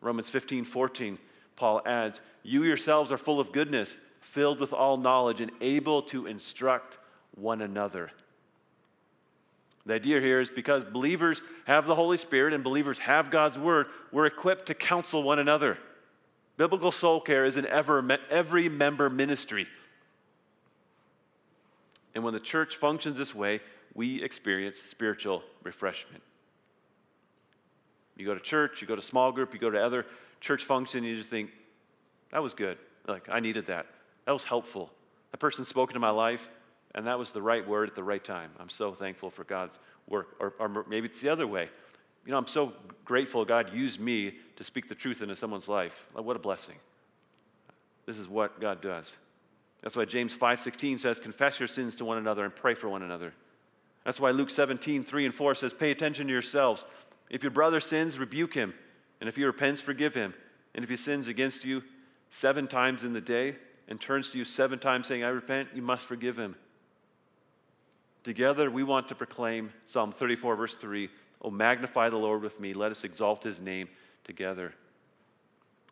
Romans 0.00 0.30
15, 0.30 0.64
14, 0.64 1.18
Paul 1.56 1.80
adds, 1.86 2.20
You 2.42 2.64
yourselves 2.64 3.12
are 3.12 3.18
full 3.18 3.40
of 3.40 3.52
goodness, 3.52 3.96
filled 4.20 4.60
with 4.60 4.72
all 4.72 4.96
knowledge, 4.96 5.40
and 5.40 5.52
able 5.60 6.02
to 6.02 6.26
instruct 6.26 6.98
one 7.34 7.62
another. 7.62 8.10
The 9.84 9.94
idea 9.94 10.20
here 10.20 10.40
is 10.40 10.48
because 10.48 10.84
believers 10.84 11.42
have 11.64 11.86
the 11.86 11.94
Holy 11.94 12.16
Spirit 12.16 12.54
and 12.54 12.62
believers 12.62 13.00
have 13.00 13.30
God's 13.30 13.58
Word, 13.58 13.88
we're 14.12 14.26
equipped 14.26 14.66
to 14.66 14.74
counsel 14.74 15.22
one 15.22 15.38
another. 15.38 15.78
Biblical 16.56 16.92
soul 16.92 17.20
care 17.20 17.44
is 17.44 17.56
an 17.56 17.66
ever, 17.66 18.06
every 18.30 18.68
member 18.68 19.10
ministry. 19.10 19.66
And 22.14 22.22
when 22.22 22.34
the 22.34 22.40
church 22.40 22.76
functions 22.76 23.18
this 23.18 23.34
way, 23.34 23.60
we 23.94 24.22
experience 24.22 24.78
spiritual 24.78 25.42
refreshment. 25.62 26.22
You 28.16 28.26
go 28.26 28.34
to 28.34 28.40
church, 28.40 28.80
you 28.80 28.86
go 28.86 28.94
to 28.94 29.02
small 29.02 29.32
group, 29.32 29.52
you 29.54 29.58
go 29.58 29.70
to 29.70 29.82
other 29.82 30.06
church 30.40 30.64
function, 30.64 31.02
you 31.02 31.16
just 31.16 31.30
think, 31.30 31.50
that 32.30 32.42
was 32.42 32.54
good. 32.54 32.78
Like, 33.08 33.28
I 33.30 33.40
needed 33.40 33.66
that. 33.66 33.86
That 34.26 34.32
was 34.32 34.44
helpful. 34.44 34.90
That 35.32 35.38
person 35.38 35.64
spoke 35.64 35.90
into 35.90 36.00
my 36.00 36.10
life, 36.10 36.48
and 36.94 37.06
that 37.06 37.18
was 37.18 37.32
the 37.32 37.42
right 37.42 37.66
word 37.66 37.88
at 37.88 37.94
the 37.94 38.04
right 38.04 38.22
time. 38.22 38.50
I'm 38.58 38.68
so 38.68 38.92
thankful 38.92 39.30
for 39.30 39.44
God's 39.44 39.78
work. 40.08 40.36
Or, 40.40 40.54
or 40.58 40.84
maybe 40.88 41.06
it's 41.06 41.20
the 41.20 41.30
other 41.30 41.46
way. 41.46 41.68
You 42.26 42.32
know, 42.32 42.38
I'm 42.38 42.46
so 42.46 42.72
grateful 43.04 43.44
God 43.44 43.74
used 43.74 43.98
me 43.98 44.34
to 44.56 44.64
speak 44.64 44.88
the 44.88 44.94
truth 44.94 45.22
into 45.22 45.34
someone's 45.34 45.68
life. 45.68 46.06
What 46.12 46.36
a 46.36 46.38
blessing. 46.38 46.76
This 48.06 48.18
is 48.18 48.28
what 48.28 48.60
God 48.60 48.80
does. 48.80 49.16
That's 49.82 49.96
why 49.96 50.04
James 50.04 50.32
5:16 50.34 50.98
says, 50.98 51.18
"Confess 51.18 51.58
your 51.58 51.66
sins 51.66 51.96
to 51.96 52.04
one 52.04 52.18
another 52.18 52.44
and 52.44 52.54
pray 52.54 52.74
for 52.74 52.88
one 52.88 53.02
another." 53.02 53.32
That's 54.04 54.20
why 54.20 54.30
Luke 54.30 54.50
17, 54.50 55.04
3 55.04 55.26
and 55.26 55.34
4 55.34 55.54
says, 55.54 55.72
Pay 55.72 55.90
attention 55.90 56.26
to 56.26 56.32
yourselves. 56.32 56.84
If 57.30 57.42
your 57.42 57.50
brother 57.50 57.80
sins, 57.80 58.18
rebuke 58.18 58.54
him. 58.54 58.74
And 59.20 59.28
if 59.28 59.36
he 59.36 59.44
repents, 59.44 59.80
forgive 59.80 60.14
him. 60.14 60.34
And 60.74 60.82
if 60.82 60.90
he 60.90 60.96
sins 60.96 61.28
against 61.28 61.64
you 61.64 61.82
seven 62.30 62.66
times 62.66 63.04
in 63.04 63.12
the 63.12 63.20
day 63.20 63.56
and 63.88 64.00
turns 64.00 64.30
to 64.30 64.38
you 64.38 64.44
seven 64.44 64.78
times 64.78 65.06
saying, 65.06 65.22
I 65.22 65.28
repent, 65.28 65.68
you 65.74 65.82
must 65.82 66.06
forgive 66.06 66.36
him. 66.36 66.56
Together, 68.24 68.70
we 68.70 68.84
want 68.84 69.08
to 69.08 69.14
proclaim 69.14 69.72
Psalm 69.86 70.12
34, 70.12 70.56
verse 70.56 70.76
3 70.76 71.08
Oh, 71.44 71.50
magnify 71.50 72.08
the 72.08 72.16
Lord 72.16 72.40
with 72.40 72.60
me. 72.60 72.72
Let 72.72 72.92
us 72.92 73.02
exalt 73.02 73.42
his 73.42 73.58
name 73.58 73.88
together. 74.22 74.72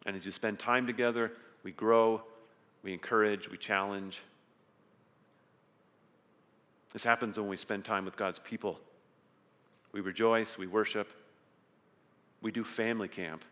And 0.06 0.16
as 0.16 0.24
you 0.24 0.30
spend 0.30 0.60
time 0.60 0.86
together, 0.86 1.32
we 1.64 1.72
grow, 1.72 2.22
we 2.84 2.92
encourage, 2.92 3.50
we 3.50 3.58
challenge. 3.58 4.20
This 6.92 7.02
happens 7.02 7.36
when 7.36 7.48
we 7.48 7.56
spend 7.56 7.84
time 7.84 8.04
with 8.04 8.16
God's 8.16 8.38
people. 8.38 8.78
We 9.92 10.00
rejoice, 10.00 10.56
we 10.56 10.68
worship, 10.68 11.08
we 12.42 12.52
do 12.52 12.62
family 12.62 13.08
camp 13.08 13.44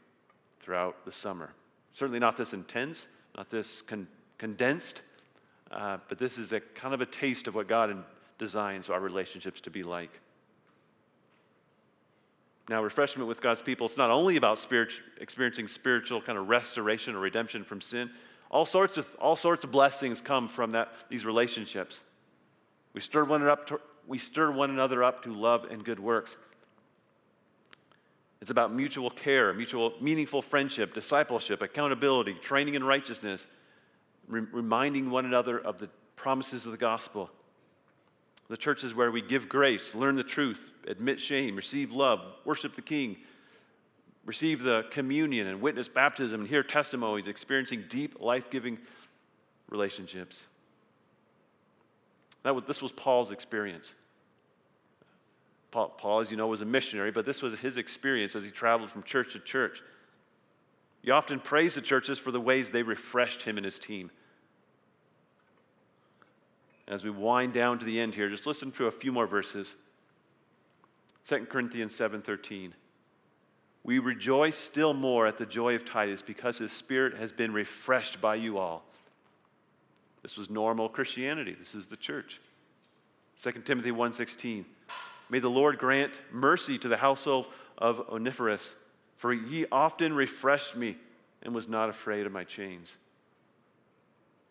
throughout 0.61 1.05
the 1.05 1.13
summer. 1.13 1.53
Certainly 1.93 2.21
not 2.21 2.37
this 2.37 2.53
intense, 2.53 3.09
not 3.37 3.51
this 3.51 3.83
con- 3.83 4.07
condensed, 4.39 5.03
uh, 5.73 5.99
but 6.09 6.19
this 6.19 6.39
is 6.39 6.53
a 6.53 6.61
kind 6.61 6.95
of 6.95 7.01
a 7.01 7.07
taste 7.07 7.49
of 7.49 7.55
what 7.55 7.67
God 7.69 7.91
designs 8.39 8.89
our 8.89 9.01
relationships 9.01 9.61
to 9.63 9.71
be 9.71 9.83
like. 9.83 10.21
Now, 12.69 12.83
refreshment 12.83 13.29
with 13.29 13.41
God's 13.41 13.63
people, 13.63 13.87
it's 13.87 13.97
not 13.97 14.11
only 14.11 14.37
about 14.37 14.65
experiencing 15.21 15.69
spiritual 15.69 16.21
kind 16.21 16.37
of 16.39 16.49
restoration 16.49 17.15
or 17.15 17.21
redemption 17.21 17.65
from 17.65 17.81
sin. 17.81 18.11
All 18.51 18.67
sorts 18.67 18.97
of, 18.97 19.09
all 19.21 19.37
sorts 19.37 19.65
of 19.65 19.71
blessings 19.71 20.21
come 20.21 20.49
from 20.49 20.73
that, 20.73 20.93
these 21.09 21.25
relationships. 21.25 22.03
We 22.93 23.01
stir, 23.01 23.25
one 23.25 23.47
up 23.47 23.67
to, 23.69 23.81
we 24.07 24.19
stir 24.19 24.51
one 24.51 24.71
another 24.71 25.03
up 25.03 25.23
to 25.25 25.33
love 25.33 25.67
and 25.71 25.83
good 25.85 25.99
works. 25.99 26.37
It's 28.41 28.51
about 28.51 28.73
mutual 28.73 29.11
care, 29.11 29.53
mutual 29.53 29.95
meaningful 30.01 30.43
friendship, 30.43 30.95
discipleship, 30.95 31.63
accountability, 31.63 32.35
training 32.35 32.75
in 32.75 32.85
righteousness, 32.85 33.45
re- 34.29 34.47
reminding 34.53 35.11
one 35.11 35.25
another 35.25 35.59
of 35.59 35.79
the 35.79 35.89
promises 36.17 36.65
of 36.65 36.73
the 36.73 36.79
gospel. 36.79 37.31
The 38.49 38.57
church 38.57 38.83
is 38.83 38.95
where 38.95 39.11
we 39.11 39.21
give 39.21 39.49
grace, 39.49 39.95
learn 39.95 40.17
the 40.17 40.25
truth, 40.25 40.73
admit 40.87 41.21
shame, 41.21 41.55
receive 41.55 41.93
love, 41.93 42.21
worship 42.45 42.75
the 42.75 42.83
King, 42.83 43.19
receive 44.25 44.63
the 44.63 44.85
communion, 44.91 45.47
and 45.47 45.61
witness 45.61 45.87
baptism, 45.87 46.41
and 46.41 46.49
hear 46.49 46.63
testimonies, 46.63 47.27
experiencing 47.27 47.85
deep, 47.89 48.21
life 48.21 48.51
giving 48.51 48.79
relationships. 49.69 50.47
That 52.43 52.55
was, 52.55 52.65
this 52.67 52.81
was 52.81 52.93
Paul's 52.93 53.31
experience. 53.31 53.93
Paul, 55.71 55.91
Paul, 55.91 56.21
as 56.21 56.31
you 56.31 56.39
know, 56.39 56.47
was 56.47 56.63
a 56.63 56.67
missionary, 56.67 57.11
but 57.11 57.27
this 57.27 57.43
was 57.43 57.61
his 57.61 57.77
experience 57.77 58.35
as 58.35 58.45
he 58.45 58.51
traveled 58.51 58.89
from 58.89 59.03
church 59.03 59.35
to 59.35 59.39
church. 59.41 59.83
He 61.03 61.11
often 61.11 61.41
praised 61.41 61.77
the 61.77 61.83
churches 61.83 62.19
for 62.19 62.31
the 62.31 62.41
ways 62.41 62.71
they 62.71 62.83
refreshed 62.83 63.43
him 63.43 63.59
and 63.59 63.65
his 63.65 63.79
team. 63.79 64.11
As 66.89 67.05
we 67.05 67.11
wind 67.11 67.53
down 67.53 67.79
to 67.79 67.85
the 67.85 68.01
end 68.01 68.15
here, 68.15 68.31
just 68.31 68.47
listen 68.47 68.73
to 68.73 68.87
a 68.87 68.91
few 68.91 69.13
more 69.13 69.27
verses. 69.27 69.77
2 71.27 71.47
Corinthians 71.47 71.95
7:13. 71.95 72.73
We 73.85 73.99
rejoice 73.99 74.57
still 74.57 74.95
more 74.95 75.27
at 75.27 75.37
the 75.37 75.47
joy 75.47 75.75
of 75.75 75.85
Titus 75.85 76.23
because 76.23 76.57
his 76.59 76.73
spirit 76.73 77.15
has 77.15 77.31
been 77.31 77.53
refreshed 77.53 78.21
by 78.23 78.37
you 78.37 78.57
all. 78.57 78.85
This 80.23 80.39
was 80.39 80.49
normal 80.49 80.89
Christianity. 80.89 81.55
This 81.55 81.75
is 81.75 81.87
the 81.87 81.97
church. 81.97 82.41
2 83.37 83.67
Timothy 83.67 83.93
1:16. 83.93 84.65
May 85.29 85.41
the 85.41 85.51
Lord 85.51 85.79
grant 85.79 86.15
mercy 86.33 86.79
to 86.79 86.89
the 86.89 86.97
household 86.97 87.53
of 87.77 88.01
Onesiphorus, 88.09 88.75
for 89.19 89.35
he 89.35 89.67
often 89.71 90.15
refreshed 90.15 90.75
me 90.75 90.97
and 91.43 91.55
was 91.55 91.69
not 91.69 91.91
afraid 91.91 92.25
of 92.25 92.33
my 92.33 92.45
chains. 92.45 92.97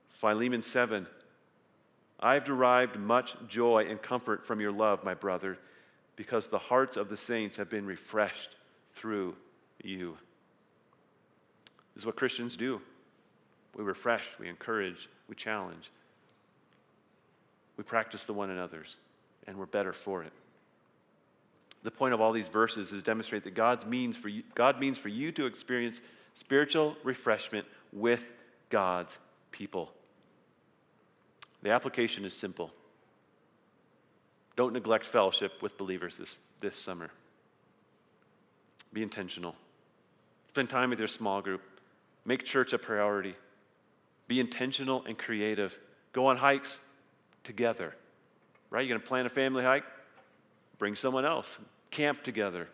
Philemon 0.09 0.61
7. 0.61 1.07
I 2.19 2.33
have 2.33 2.43
derived 2.43 2.97
much 2.97 3.35
joy 3.47 3.85
and 3.89 4.01
comfort 4.01 4.45
from 4.45 4.59
your 4.59 4.71
love, 4.71 5.03
my 5.03 5.13
brother, 5.13 5.57
because 6.15 6.47
the 6.47 6.57
hearts 6.57 6.97
of 6.97 7.09
the 7.09 7.17
saints 7.17 7.57
have 7.57 7.69
been 7.69 7.85
refreshed 7.85 8.55
through 8.91 9.35
you. 9.83 10.17
This 11.93 12.01
is 12.01 12.05
what 12.05 12.15
Christians 12.15 12.57
do. 12.57 12.81
We 13.75 13.83
refresh, 13.83 14.27
we 14.39 14.49
encourage, 14.49 15.09
we 15.29 15.35
challenge. 15.35 15.91
We 17.77 17.83
practice 17.83 18.25
the 18.25 18.33
one 18.33 18.49
another's, 18.49 18.95
and 19.45 19.57
we're 19.57 19.67
better 19.67 19.93
for 19.93 20.23
it. 20.23 20.33
The 21.83 21.91
point 21.91 22.15
of 22.15 22.21
all 22.21 22.31
these 22.31 22.47
verses 22.47 22.91
is 22.91 23.03
demonstrate 23.03 23.43
that 23.43 23.53
God's 23.53 23.85
means 23.85 24.17
for 24.17 24.29
you, 24.29 24.41
God 24.55 24.79
means 24.79 24.97
for 24.97 25.09
you 25.09 25.31
to 25.33 25.45
experience 25.45 26.01
spiritual 26.33 26.95
refreshment 27.03 27.67
with 27.93 28.25
God's 28.69 29.19
people. 29.51 29.91
The 31.63 31.71
application 31.71 32.25
is 32.25 32.33
simple. 32.33 32.71
Don't 34.55 34.73
neglect 34.73 35.05
fellowship 35.05 35.61
with 35.61 35.77
believers 35.77 36.17
this, 36.17 36.35
this 36.61 36.75
summer. 36.75 37.09
Be 38.93 39.03
intentional. 39.03 39.55
Spend 40.49 40.69
time 40.69 40.89
with 40.89 40.99
your 40.99 41.07
small 41.07 41.41
group. 41.41 41.61
Make 42.25 42.43
church 42.43 42.73
a 42.73 42.77
priority. 42.77 43.35
Be 44.27 44.39
intentional 44.39 45.03
and 45.05 45.17
creative. 45.17 45.77
Go 46.13 46.27
on 46.27 46.37
hikes 46.37 46.77
together. 47.43 47.95
Right? 48.69 48.81
You're 48.81 48.89
going 48.89 49.01
to 49.01 49.07
plan 49.07 49.25
a 49.25 49.29
family 49.29 49.63
hike? 49.63 49.83
Bring 50.77 50.95
someone 50.95 51.25
else. 51.25 51.47
Camp 51.91 52.23
together. 52.23 52.67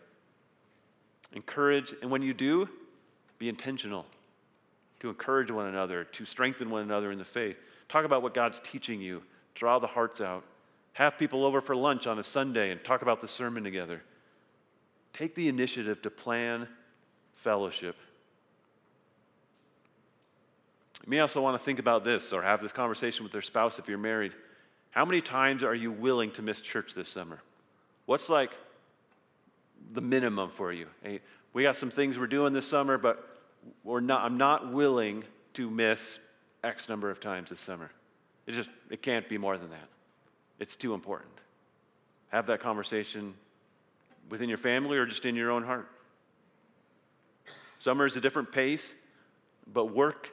Encourage, 1.34 1.94
and 2.02 2.10
when 2.10 2.22
you 2.22 2.34
do, 2.34 2.70
be 3.40 3.50
intentional 3.50 4.06
to 5.00 5.10
encourage 5.10 5.52
one 5.52 5.68
another, 5.68 6.06
to 6.06 6.24
strengthen 6.24 6.70
one 6.70 6.82
another 6.82 7.12
in 7.12 7.18
the 7.18 7.26
faith. 7.26 7.58
Talk 7.90 8.06
about 8.06 8.22
what 8.22 8.34
God's 8.34 8.60
teaching 8.60 9.02
you. 9.02 9.24
Draw 9.56 9.80
the 9.80 9.88
hearts 9.88 10.22
out. 10.22 10.44
Have 10.94 11.18
people 11.18 11.46
over 11.46 11.62
for 11.62 11.76
lunch 11.76 12.08
on 12.08 12.20
a 12.20 12.24
Sunday 12.24 12.72
and 12.72 12.84
talk 12.84 13.02
about 13.02 13.22
the 13.22 13.28
sermon 13.28 13.64
together. 13.64 14.02
Take 15.14 15.36
the 15.36 15.48
initiative 15.48 16.02
to 16.04 16.10
plan 16.10 16.68
fellowship. 17.34 17.96
You 21.04 21.10
may 21.10 21.20
also 21.20 21.42
want 21.42 21.60
to 21.60 21.64
think 21.64 21.80
about 21.80 22.04
this 22.04 22.32
or 22.32 22.42
have 22.42 22.62
this 22.62 22.72
conversation 22.72 23.24
with 23.24 23.32
their 23.32 23.42
spouse 23.42 23.78
if 23.78 23.88
you're 23.88 23.98
married. 23.98 24.34
How 24.92 25.06
many 25.06 25.22
times 25.22 25.64
are 25.64 25.76
you 25.76 25.92
willing 25.92 26.32
to 26.32 26.42
miss 26.42 26.62
church 26.62 26.94
this 26.94 27.10
summer? 27.10 27.40
What's 28.06 28.30
like 28.30 28.52
the 29.92 30.02
minimum 30.02 30.50
for 30.50 30.72
you? 30.72 30.88
Hey, 31.02 31.20
we 31.52 31.64
got 31.64 31.76
some 31.76 31.90
things 31.90 32.18
we're 32.18 32.28
doing 32.28 32.54
this 32.54 32.68
summer, 32.68 32.98
but 32.98 33.38
we're 33.84 34.00
not, 34.00 34.24
I'm 34.24 34.38
not 34.38 34.72
willing 34.72 35.24
to 35.56 35.70
miss 35.70 36.20
X 36.64 36.88
number 36.90 37.10
of 37.10 37.20
times 37.20 37.50
this 37.50 37.60
summer. 37.60 37.92
It 38.48 38.54
just 38.54 38.70
it 38.90 39.02
can't 39.02 39.28
be 39.28 39.38
more 39.38 39.58
than 39.58 39.70
that. 39.70 39.90
It's 40.60 40.76
too 40.76 40.94
important. 40.94 41.34
Have 42.30 42.48
that 42.48 42.60
conversation 42.60 43.34
within 44.30 44.50
your 44.50 44.58
family 44.58 44.98
or 44.98 45.06
just 45.06 45.26
in 45.26 45.36
your 45.36 45.52
own 45.52 45.64
heart. 45.64 45.90
Summer 47.80 48.06
is 48.06 48.16
a 48.16 48.22
different 48.22 48.52
pace, 48.52 48.94
but 49.72 49.94
work 49.94 50.32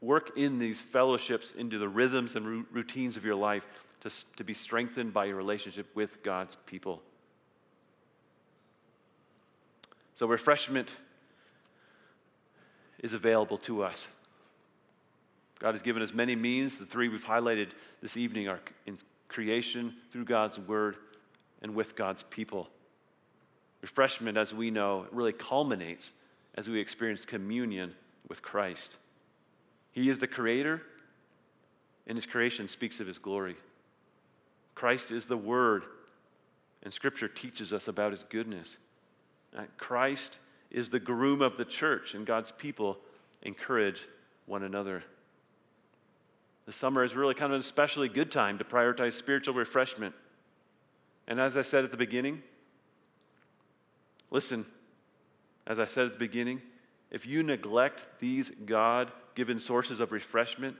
work 0.00 0.32
in 0.36 0.58
these 0.58 0.80
fellowships 0.80 1.52
into 1.52 1.78
the 1.78 1.88
rhythms 1.88 2.34
and 2.36 2.66
routines 2.72 3.16
of 3.16 3.24
your 3.24 3.34
life 3.34 3.66
to, 4.00 4.10
to 4.36 4.44
be 4.44 4.54
strengthened 4.54 5.12
by 5.12 5.26
your 5.26 5.36
relationship 5.36 5.86
with 5.94 6.22
God's 6.22 6.56
people. 6.66 7.02
So, 10.14 10.26
refreshment 10.26 10.96
is 12.98 13.14
available 13.14 13.58
to 13.58 13.82
us. 13.82 14.06
God 15.60 15.74
has 15.74 15.82
given 15.82 16.02
us 16.02 16.12
many 16.12 16.34
means. 16.34 16.78
The 16.78 16.86
three 16.86 17.08
we've 17.08 17.24
highlighted 17.24 17.68
this 18.02 18.16
evening 18.16 18.48
are 18.48 18.60
in 18.86 18.98
creation, 19.28 19.94
through 20.10 20.24
God's 20.24 20.58
word, 20.58 20.96
and 21.62 21.74
with 21.74 21.94
God's 21.94 22.24
people. 22.24 22.68
Refreshment, 23.82 24.36
as 24.36 24.52
we 24.52 24.70
know, 24.70 25.06
really 25.12 25.32
culminates 25.32 26.12
as 26.56 26.68
we 26.68 26.80
experience 26.80 27.24
communion 27.24 27.94
with 28.28 28.42
Christ. 28.42 28.96
He 29.92 30.08
is 30.08 30.18
the 30.18 30.26
creator, 30.26 30.82
and 32.06 32.16
his 32.16 32.26
creation 32.26 32.66
speaks 32.66 32.98
of 32.98 33.06
his 33.06 33.18
glory. 33.18 33.56
Christ 34.74 35.10
is 35.10 35.26
the 35.26 35.36
Word, 35.36 35.84
and 36.82 36.92
Scripture 36.92 37.28
teaches 37.28 37.72
us 37.72 37.86
about 37.86 38.12
his 38.12 38.24
goodness. 38.24 38.78
Uh, 39.56 39.64
Christ 39.76 40.38
is 40.70 40.90
the 40.90 41.00
groom 41.00 41.42
of 41.42 41.56
the 41.56 41.64
church, 41.64 42.14
and 42.14 42.24
God's 42.24 42.52
people 42.52 42.98
encourage 43.42 44.06
one 44.46 44.62
another. 44.62 45.04
The 46.66 46.72
summer 46.72 47.02
is 47.02 47.14
really 47.14 47.34
kind 47.34 47.52
of 47.52 47.56
an 47.56 47.60
especially 47.60 48.08
good 48.08 48.30
time 48.30 48.58
to 48.58 48.64
prioritize 48.64 49.14
spiritual 49.14 49.54
refreshment. 49.54 50.14
And 51.26 51.40
as 51.40 51.56
I 51.56 51.62
said 51.62 51.84
at 51.84 51.90
the 51.90 51.96
beginning, 51.96 52.42
listen, 54.30 54.66
as 55.66 55.78
I 55.78 55.84
said 55.84 56.06
at 56.06 56.12
the 56.12 56.18
beginning, 56.18 56.62
if 57.10 57.26
you 57.26 57.42
neglect 57.42 58.06
these 58.20 58.50
God 58.66 59.10
given 59.34 59.58
sources 59.58 60.00
of 60.00 60.12
refreshment, 60.12 60.76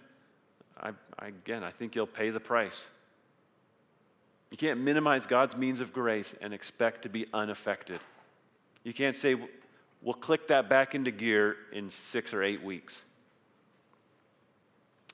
I, 0.80 0.92
again, 1.18 1.64
I 1.64 1.70
think 1.70 1.94
you'll 1.94 2.06
pay 2.06 2.30
the 2.30 2.40
price. 2.40 2.86
You 4.50 4.56
can't 4.56 4.80
minimize 4.80 5.26
God's 5.26 5.56
means 5.56 5.80
of 5.80 5.92
grace 5.92 6.34
and 6.40 6.52
expect 6.52 7.02
to 7.02 7.08
be 7.08 7.26
unaffected. 7.32 8.00
You 8.82 8.92
can't 8.92 9.16
say, 9.16 9.36
we'll 10.02 10.14
click 10.14 10.48
that 10.48 10.68
back 10.68 10.94
into 10.94 11.10
gear 11.10 11.56
in 11.72 11.90
six 11.90 12.32
or 12.34 12.42
eight 12.42 12.62
weeks. 12.62 13.02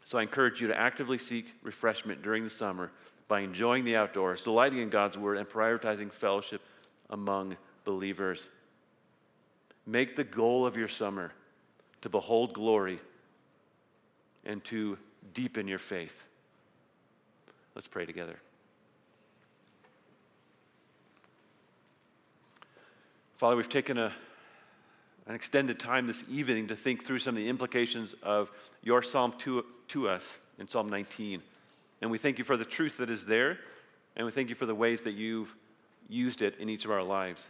So 0.07 0.19
I 0.19 0.23
encourage 0.23 0.61
you 0.61 0.69
to 0.69 0.79
actively 0.79 1.19
seek 1.19 1.53
refreshment 1.65 2.23
during 2.23 2.45
the 2.45 2.51
summer 2.51 2.93
by 3.27 3.41
enjoying 3.41 3.85
the 3.85 3.97
outdoors, 3.97 4.41
delighting 4.41 4.79
in 4.79 4.89
God's 4.89 5.19
word, 5.19 5.37
and 5.37 5.49
prioritizing 5.49 6.13
fellowship 6.13 6.63
among 7.11 7.57
believers. 7.85 8.47
Make 9.85 10.15
the 10.15 10.23
goal 10.23 10.65
of 10.65 10.77
your 10.77 10.87
summer 10.87 11.33
to 12.03 12.09
behold 12.09 12.55
glory 12.55 13.01
and 14.45 14.63
to 14.67 14.97
deepen 15.35 15.67
your 15.67 15.81
faith. 15.81 16.23
Let's 17.75 17.89
pray 17.89 18.07
together. 18.07 18.37
Father, 23.39 23.57
we've 23.57 23.69
taken 23.69 23.99
a, 23.99 24.13
an 25.27 25.35
extended 25.35 25.79
time 25.79 26.07
this 26.07 26.23
evening 26.31 26.69
to 26.69 26.77
think 26.77 27.05
through 27.05 27.19
some 27.19 27.37
of 27.37 27.43
the 27.43 27.49
implications 27.49 28.15
of 28.23 28.51
your 28.83 29.03
psalm 29.03 29.35
to, 29.39 29.65
to 29.89 30.09
us 30.09 30.39
in 30.59 30.69
Psalm 30.69 30.89
19. 30.89 31.43
And 32.01 32.11
we 32.11 32.19
thank 32.19 32.39
you 32.39 32.45
for 32.45 32.57
the 32.57 32.65
truth 32.65 32.99
that 32.99 33.11
is 33.11 33.27
there, 33.27 33.59
and 34.15 34.25
we 34.25 34.31
thank 34.31 34.49
you 34.49 34.55
for 34.55 34.67
the 34.67 34.75
ways 34.75 35.01
that 35.03 35.13
you've 35.13 35.55
used 36.09 36.43
it 36.43 36.57
in 36.59 36.69
each 36.69 36.85
of 36.85 36.93
our 36.93 37.03
lives. 37.03 37.49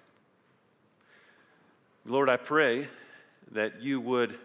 Lord, 2.06 2.30
I 2.30 2.36
pray 2.36 2.88
that 3.52 3.82
you 3.82 4.00
would 4.00 4.38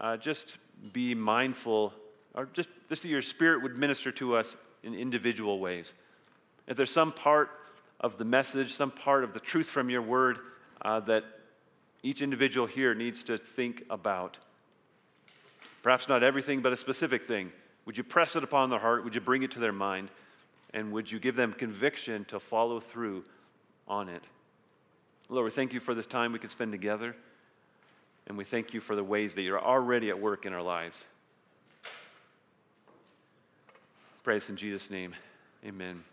uh, 0.00 0.16
just 0.16 0.56
be 0.92 1.14
mindful, 1.14 1.92
or 2.34 2.48
just, 2.52 2.68
just 2.88 3.02
that 3.02 3.08
your 3.08 3.22
spirit 3.22 3.62
would 3.62 3.76
minister 3.76 4.10
to 4.12 4.36
us 4.36 4.56
in 4.82 4.94
individual 4.94 5.58
ways. 5.58 5.92
If 6.66 6.76
there's 6.76 6.90
some 6.90 7.12
part 7.12 7.50
of 8.00 8.16
the 8.16 8.24
message, 8.24 8.72
some 8.72 8.90
part 8.90 9.24
of 9.24 9.34
the 9.34 9.40
truth 9.40 9.66
from 9.66 9.90
your 9.90 10.02
word 10.02 10.38
uh, 10.80 11.00
that 11.00 11.24
each 12.02 12.22
individual 12.22 12.66
here 12.66 12.94
needs 12.94 13.24
to 13.24 13.38
think 13.38 13.84
about. 13.90 14.38
Perhaps 15.82 16.08
not 16.08 16.22
everything, 16.22 16.60
but 16.60 16.72
a 16.72 16.76
specific 16.76 17.22
thing. 17.22 17.52
Would 17.86 17.96
you 17.96 18.04
press 18.04 18.36
it 18.36 18.44
upon 18.44 18.70
their 18.70 18.78
heart? 18.78 19.04
Would 19.04 19.14
you 19.14 19.20
bring 19.20 19.42
it 19.42 19.52
to 19.52 19.58
their 19.58 19.72
mind? 19.72 20.10
And 20.74 20.92
would 20.92 21.10
you 21.10 21.18
give 21.18 21.36
them 21.36 21.52
conviction 21.52 22.24
to 22.26 22.38
follow 22.38 22.80
through 22.80 23.24
on 23.86 24.08
it? 24.08 24.22
Lord, 25.28 25.44
we 25.44 25.50
thank 25.50 25.72
you 25.72 25.80
for 25.80 25.94
this 25.94 26.06
time 26.06 26.32
we 26.32 26.38
could 26.38 26.50
spend 26.50 26.72
together. 26.72 27.16
And 28.26 28.36
we 28.36 28.44
thank 28.44 28.74
you 28.74 28.80
for 28.80 28.94
the 28.94 29.04
ways 29.04 29.34
that 29.34 29.42
you're 29.42 29.60
already 29.60 30.10
at 30.10 30.20
work 30.20 30.44
in 30.44 30.52
our 30.52 30.62
lives. 30.62 31.04
Praise 34.22 34.50
in 34.50 34.56
Jesus' 34.56 34.90
name. 34.90 35.14
Amen. 35.64 36.04